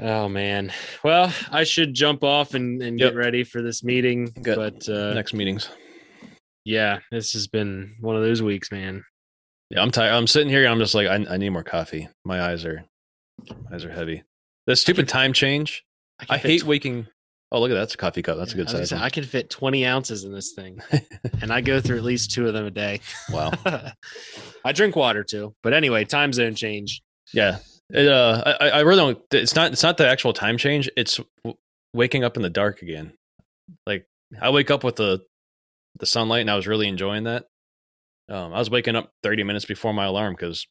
Oh 0.00 0.28
man. 0.28 0.72
Well, 1.04 1.32
I 1.50 1.62
should 1.64 1.94
jump 1.94 2.24
off 2.24 2.54
and, 2.54 2.82
and 2.82 2.98
Yep. 2.98 3.12
get 3.12 3.16
ready 3.16 3.44
for 3.44 3.62
this 3.62 3.84
meeting. 3.84 4.26
Good. 4.42 4.56
But 4.56 4.88
uh, 4.88 5.14
Next 5.14 5.32
meetings. 5.32 5.70
Yeah, 6.66 6.98
this 7.12 7.32
has 7.34 7.46
been 7.46 7.94
one 8.00 8.16
of 8.16 8.22
those 8.22 8.42
weeks, 8.42 8.72
man. 8.72 9.04
Yeah, 9.70 9.82
I'm 9.82 9.92
tired. 9.92 10.12
I'm 10.12 10.26
sitting 10.26 10.48
here 10.48 10.64
and 10.64 10.72
I'm 10.72 10.80
just 10.80 10.94
like, 10.96 11.06
I, 11.06 11.14
I 11.30 11.36
need 11.36 11.50
more 11.50 11.62
coffee. 11.62 12.08
My 12.24 12.42
eyes 12.42 12.64
are, 12.64 12.84
my 13.48 13.76
eyes 13.76 13.84
are 13.84 13.90
heavy. 13.92 14.24
This 14.66 14.80
stupid 14.80 15.08
time 15.08 15.32
change. 15.32 15.84
can 16.18 16.26
I 16.28 16.38
hate 16.38 16.62
tw- 16.62 16.66
waking. 16.66 17.06
Oh, 17.52 17.60
look 17.60 17.70
at 17.70 17.74
that. 17.74 17.80
That's 17.80 17.94
a 17.94 17.98
coffee 17.98 18.22
cup. 18.22 18.36
That's 18.36 18.52
a 18.52 18.56
good 18.56 18.66
gonna 18.66 18.78
size. 18.78 18.90
say. 18.90 18.96
I 18.96 19.10
can 19.10 19.22
fit 19.22 19.48
20 19.48 19.86
ounces 19.86 20.24
in 20.24 20.32
this 20.32 20.52
thing, 20.54 20.80
and 21.40 21.52
I 21.52 21.60
go 21.60 21.80
through 21.80 21.98
at 21.98 22.02
least 22.04 22.32
two 22.32 22.48
of 22.48 22.54
them 22.54 22.66
a 22.66 22.70
day. 22.72 23.00
Wow. 23.30 23.52
I 24.64 24.72
drink 24.72 24.96
water 24.96 25.22
too. 25.22 25.54
But 25.62 25.72
anyway, 25.72 26.04
time 26.04 26.32
zone 26.32 26.56
change. 26.56 27.00
Yeah. 27.32 27.58
It, 27.90 28.08
uh, 28.08 28.56
I, 28.60 28.70
I 28.70 28.80
really 28.80 28.98
don't. 29.14 29.18
It's 29.32 29.54
not. 29.54 29.70
It's 29.70 29.84
not 29.84 29.96
the 29.96 30.08
actual 30.08 30.32
time 30.32 30.58
change. 30.58 30.90
It's 30.96 31.20
w- 31.44 31.56
waking 31.94 32.24
up 32.24 32.36
in 32.36 32.42
the 32.42 32.50
dark 32.50 32.82
again. 32.82 33.12
Like 33.86 34.06
I 34.40 34.50
wake 34.50 34.72
up 34.72 34.82
with 34.82 34.96
the 34.96 35.24
the 35.98 36.06
sunlight, 36.06 36.42
and 36.42 36.50
I 36.50 36.56
was 36.56 36.66
really 36.66 36.88
enjoying 36.88 37.24
that. 37.24 37.44
Um, 38.28 38.52
I 38.52 38.58
was 38.58 38.70
waking 38.70 38.96
up 38.96 39.10
30 39.22 39.44
minutes 39.44 39.64
before 39.64 39.92
my 39.92 40.06
alarm 40.06 40.34
because 40.34 40.66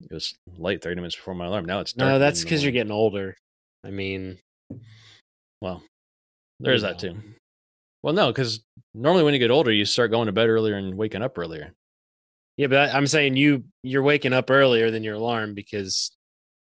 it 0.00 0.12
was 0.12 0.34
light 0.56 0.82
30 0.82 0.96
minutes 0.96 1.16
before 1.16 1.34
my 1.34 1.46
alarm. 1.46 1.64
Now 1.64 1.80
it's 1.80 1.92
dark. 1.92 2.08
No, 2.08 2.18
that's 2.18 2.42
because 2.42 2.62
you're 2.62 2.72
getting 2.72 2.92
older. 2.92 3.36
I 3.84 3.90
mean, 3.90 4.38
well. 5.60 5.82
There's 6.60 6.82
you 6.82 6.88
that 6.88 6.98
too. 6.98 7.16
Well, 8.02 8.14
no, 8.14 8.28
because 8.28 8.60
normally 8.94 9.22
when 9.22 9.32
you 9.34 9.38
get 9.40 9.50
older, 9.52 9.72
you 9.72 9.84
start 9.84 10.10
going 10.10 10.26
to 10.26 10.32
bed 10.32 10.48
earlier 10.48 10.76
and 10.76 10.96
waking 10.96 11.22
up 11.22 11.38
earlier. 11.38 11.72
yeah, 12.56 12.66
but 12.66 12.92
I'm 12.94 13.06
saying 13.06 13.36
you 13.36 13.64
you're 13.84 14.02
waking 14.02 14.32
up 14.32 14.50
earlier 14.50 14.90
than 14.90 15.04
your 15.04 15.14
alarm 15.14 15.54
because 15.54 16.10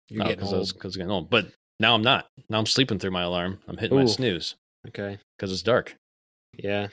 you're 0.10 0.24
getting 0.24 0.38
because 0.38 0.52
I 0.54 0.56
old. 0.56 0.62
was 0.62 0.74
because 0.74 0.96
getting 0.98 1.12
old. 1.12 1.30
But 1.30 1.46
now 1.80 1.94
I'm 1.94 2.02
not. 2.02 2.26
Now 2.50 2.58
I'm 2.58 2.66
sleeping 2.66 2.98
through 2.98 3.12
my 3.12 3.22
alarm. 3.24 3.60
I'm 3.68 3.78
hitting 3.78 3.98
my 3.98 4.06
snooze 4.06 4.56
Okay. 4.88 5.20
because 5.38 5.52
it's 5.52 5.62
dark. 5.62 5.96
Yeah. 6.58 6.88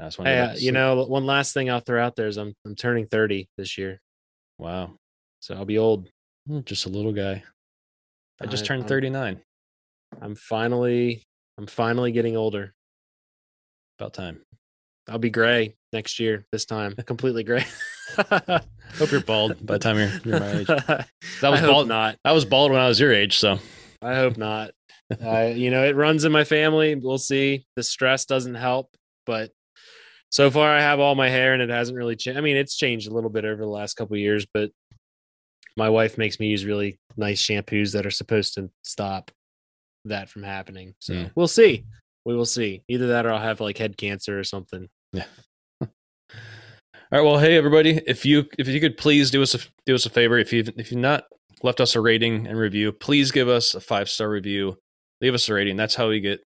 That's 0.00 0.18
when 0.18 0.26
I 0.26 0.30
Hey, 0.30 0.36
go 0.46 0.52
uh, 0.52 0.54
you 0.58 0.72
know, 0.72 1.04
one 1.04 1.26
last 1.26 1.52
thing 1.52 1.68
I'll 1.70 1.80
throw 1.80 2.02
out 2.02 2.16
there 2.16 2.26
is 2.28 2.36
I'm 2.38 2.54
I'm 2.64 2.74
turning 2.74 3.06
30 3.06 3.48
this 3.58 3.76
year, 3.76 4.00
Wow, 4.58 4.94
so 5.40 5.54
I'll 5.54 5.64
be 5.66 5.78
old. 5.78 6.08
Hmm, 6.48 6.60
just 6.64 6.86
a 6.86 6.88
little 6.88 7.12
guy. 7.12 7.42
I 8.40 8.46
just 8.46 8.64
I- 8.64 8.68
turned 8.68 8.82
I'm- 8.82 8.88
39. 8.88 9.40
I'm 10.22 10.34
finally 10.34 11.22
I'm 11.58 11.66
finally 11.66 12.12
getting 12.12 12.36
older. 12.36 12.72
About 13.98 14.14
time. 14.14 14.40
I'll 15.08 15.18
be 15.18 15.30
gray 15.30 15.74
next 15.92 16.18
year. 16.18 16.44
This 16.52 16.64
time, 16.64 16.94
completely 17.06 17.44
gray. 17.44 17.64
Hope 18.18 19.12
you're 19.12 19.20
bald 19.20 19.64
by 19.64 19.74
the 19.74 19.78
time 19.78 19.98
you're, 19.98 20.10
you're 20.24 20.40
my 20.40 20.52
age. 20.60 20.66
That 21.40 21.50
was 21.50 21.60
bald. 21.60 21.88
not. 21.88 22.16
I 22.24 22.32
was 22.32 22.44
bald 22.44 22.72
when 22.72 22.80
I 22.80 22.88
was 22.88 22.98
your 22.98 23.12
age, 23.12 23.38
so 23.38 23.58
I 24.02 24.14
hope 24.16 24.36
not. 24.36 24.72
You 25.20 25.70
know, 25.70 25.84
it 25.84 25.94
runs 25.96 26.24
in 26.24 26.32
my 26.32 26.44
family. 26.44 26.94
We'll 26.94 27.18
see. 27.18 27.66
The 27.76 27.82
stress 27.82 28.24
doesn't 28.24 28.54
help, 28.56 28.96
but 29.26 29.50
so 30.30 30.50
far 30.50 30.74
I 30.74 30.80
have 30.80 31.00
all 31.00 31.14
my 31.14 31.28
hair 31.28 31.52
and 31.52 31.62
it 31.62 31.70
hasn't 31.70 31.96
really 31.98 32.16
changed. 32.16 32.38
I 32.38 32.40
mean, 32.40 32.56
it's 32.56 32.76
changed 32.76 33.08
a 33.08 33.14
little 33.14 33.30
bit 33.30 33.44
over 33.44 33.60
the 33.60 33.68
last 33.68 33.94
couple 33.94 34.14
of 34.14 34.20
years, 34.20 34.46
but 34.52 34.70
my 35.76 35.88
wife 35.88 36.18
makes 36.18 36.38
me 36.40 36.48
use 36.48 36.64
really 36.64 36.98
nice 37.16 37.42
shampoos 37.42 37.92
that 37.92 38.06
are 38.06 38.10
supposed 38.10 38.54
to 38.54 38.70
stop 38.82 39.30
that 40.04 40.28
from 40.28 40.42
happening. 40.42 40.94
So 41.00 41.14
Hmm. 41.14 41.24
we'll 41.34 41.48
see. 41.48 41.84
We 42.24 42.34
will 42.36 42.44
see. 42.46 42.82
Either 42.88 43.08
that 43.08 43.26
or 43.26 43.32
I'll 43.32 43.40
have 43.40 43.60
like 43.60 43.78
head 43.78 43.96
cancer 43.96 44.38
or 44.38 44.44
something. 44.44 44.88
Yeah. 45.12 45.24
All 45.82 45.88
right. 47.12 47.22
Well, 47.22 47.38
hey 47.38 47.56
everybody, 47.56 48.00
if 48.06 48.24
you 48.24 48.46
if 48.58 48.68
you 48.68 48.80
could 48.80 48.96
please 48.96 49.30
do 49.30 49.42
us 49.42 49.54
a 49.54 49.58
do 49.86 49.94
us 49.94 50.06
a 50.06 50.10
favor, 50.10 50.38
if 50.38 50.52
you 50.52 50.64
if 50.76 50.92
you've 50.92 51.00
not 51.00 51.24
left 51.62 51.80
us 51.80 51.96
a 51.96 52.00
rating 52.00 52.46
and 52.46 52.56
review, 52.58 52.92
please 52.92 53.30
give 53.32 53.48
us 53.48 53.74
a 53.74 53.80
five 53.80 54.08
star 54.08 54.28
review. 54.28 54.76
Leave 55.20 55.34
us 55.34 55.48
a 55.48 55.54
rating. 55.54 55.76
That's 55.76 55.94
how 55.94 56.08
we 56.08 56.20
get 56.20 56.40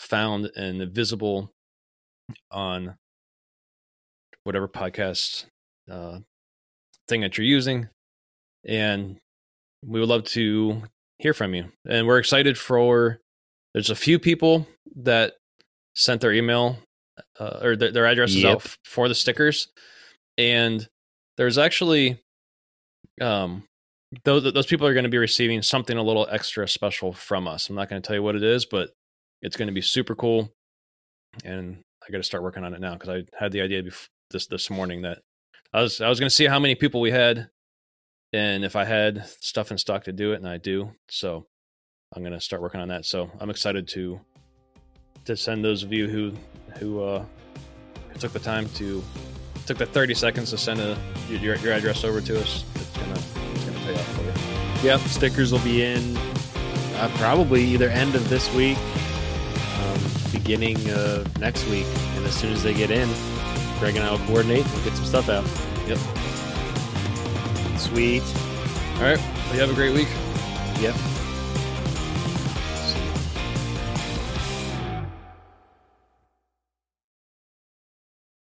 found 0.00 0.50
and 0.56 0.90
visible 0.92 1.50
on 2.50 2.96
whatever 4.48 4.66
podcast 4.66 5.44
uh, 5.90 6.18
thing 7.06 7.20
that 7.20 7.38
you're 7.38 7.46
using, 7.46 7.88
and 8.66 9.18
we 9.84 10.00
would 10.00 10.08
love 10.08 10.24
to 10.24 10.82
hear 11.18 11.34
from 11.34 11.54
you. 11.54 11.66
And 11.88 12.06
we're 12.06 12.18
excited 12.18 12.58
for. 12.58 13.20
There's 13.74 13.90
a 13.90 13.94
few 13.94 14.18
people 14.18 14.66
that 14.96 15.34
sent 15.94 16.20
their 16.22 16.32
email 16.32 16.78
uh, 17.38 17.58
or 17.62 17.76
their, 17.76 17.92
their 17.92 18.06
addresses 18.06 18.42
Yep. 18.42 18.50
out 18.56 18.64
f- 18.64 18.78
for 18.84 19.08
the 19.08 19.14
stickers 19.14 19.68
and 20.38 20.88
there's 21.36 21.58
actually 21.58 22.20
um 23.20 23.64
those 24.24 24.42
those 24.52 24.66
people 24.66 24.86
are 24.86 24.94
going 24.94 25.02
to 25.04 25.10
be 25.10 25.18
receiving 25.18 25.60
something 25.62 25.98
a 25.98 26.02
little 26.02 26.26
extra 26.30 26.66
special 26.68 27.12
from 27.12 27.46
us. 27.46 27.68
I'm 27.68 27.76
not 27.76 27.88
going 27.90 28.00
to 28.00 28.06
tell 28.06 28.16
you 28.16 28.22
what 28.22 28.36
it 28.36 28.42
is, 28.42 28.64
but 28.64 28.90
it's 29.42 29.56
going 29.56 29.66
to 29.68 29.74
be 29.74 29.82
super 29.82 30.14
cool, 30.14 30.50
and 31.44 31.78
I 32.06 32.10
got 32.10 32.18
to 32.18 32.22
start 32.22 32.42
working 32.42 32.64
on 32.64 32.72
it 32.72 32.80
now 32.80 32.94
because 32.94 33.08
I 33.10 33.24
had 33.38 33.52
the 33.52 33.60
idea 33.60 33.82
bef- 33.82 34.06
this 34.30 34.46
this 34.46 34.70
morning 34.70 35.02
that 35.02 35.18
I 35.72 35.82
was 35.82 36.00
I 36.00 36.08
was 36.08 36.18
going 36.18 36.28
to 36.28 36.34
see 36.34 36.46
how 36.46 36.58
many 36.58 36.74
people 36.74 37.00
we 37.00 37.10
had, 37.10 37.48
and 38.32 38.64
if 38.64 38.76
I 38.76 38.84
had 38.84 39.26
stuff 39.40 39.70
in 39.70 39.78
stock 39.78 40.04
to 40.04 40.12
do 40.12 40.32
it, 40.32 40.36
and 40.36 40.48
I 40.48 40.58
do, 40.58 40.92
so 41.08 41.46
I'm 42.14 42.22
going 42.22 42.32
to 42.32 42.40
start 42.40 42.62
working 42.62 42.80
on 42.80 42.88
that. 42.88 43.04
So 43.04 43.30
I'm 43.40 43.50
excited 43.50 43.88
to 43.88 44.20
to 45.26 45.36
send 45.36 45.64
those 45.64 45.82
of 45.82 45.92
you 45.92 46.08
who 46.08 46.32
who 46.78 47.02
uh, 47.02 47.24
took 48.18 48.32
the 48.32 48.38
time 48.38 48.68
to 48.70 49.02
took 49.66 49.76
the 49.76 49.86
30 49.86 50.14
seconds 50.14 50.50
to 50.50 50.56
send 50.56 50.80
a, 50.80 50.96
your, 51.28 51.56
your 51.56 51.74
address 51.74 52.02
over 52.02 52.22
to 52.22 52.40
us. 52.40 52.64
It's 52.74 52.96
gonna 52.96 53.12
it's 53.54 53.64
gonna 53.64 53.78
pay 53.80 53.94
off 53.94 54.16
for 54.16 54.22
you. 54.82 54.88
Yep, 54.88 55.00
stickers 55.00 55.52
will 55.52 55.58
be 55.60 55.84
in 55.84 56.16
uh, 56.96 57.10
probably 57.16 57.62
either 57.64 57.88
end 57.90 58.14
of 58.14 58.28
this 58.30 58.52
week, 58.54 58.78
um, 59.80 60.00
beginning 60.32 60.78
of 60.90 61.38
next 61.38 61.68
week, 61.68 61.86
and 62.16 62.24
as 62.24 62.34
soon 62.34 62.52
as 62.52 62.62
they 62.62 62.72
get 62.72 62.90
in, 62.90 63.08
Greg 63.78 63.96
and 63.96 64.04
I 64.04 64.10
will 64.10 64.18
coordinate. 64.26 64.66
We'll 64.74 64.84
get 64.84 64.94
some 64.94 65.04
stuff 65.04 65.28
out. 65.28 65.44
Yep. 65.86 65.98
Sweet. 67.78 68.22
All 68.96 69.02
right. 69.02 69.18
Well, 69.18 69.54
you 69.54 69.60
have 69.60 69.70
a 69.70 69.74
great 69.74 69.94
week. 69.94 70.08
Yep. 70.80 70.94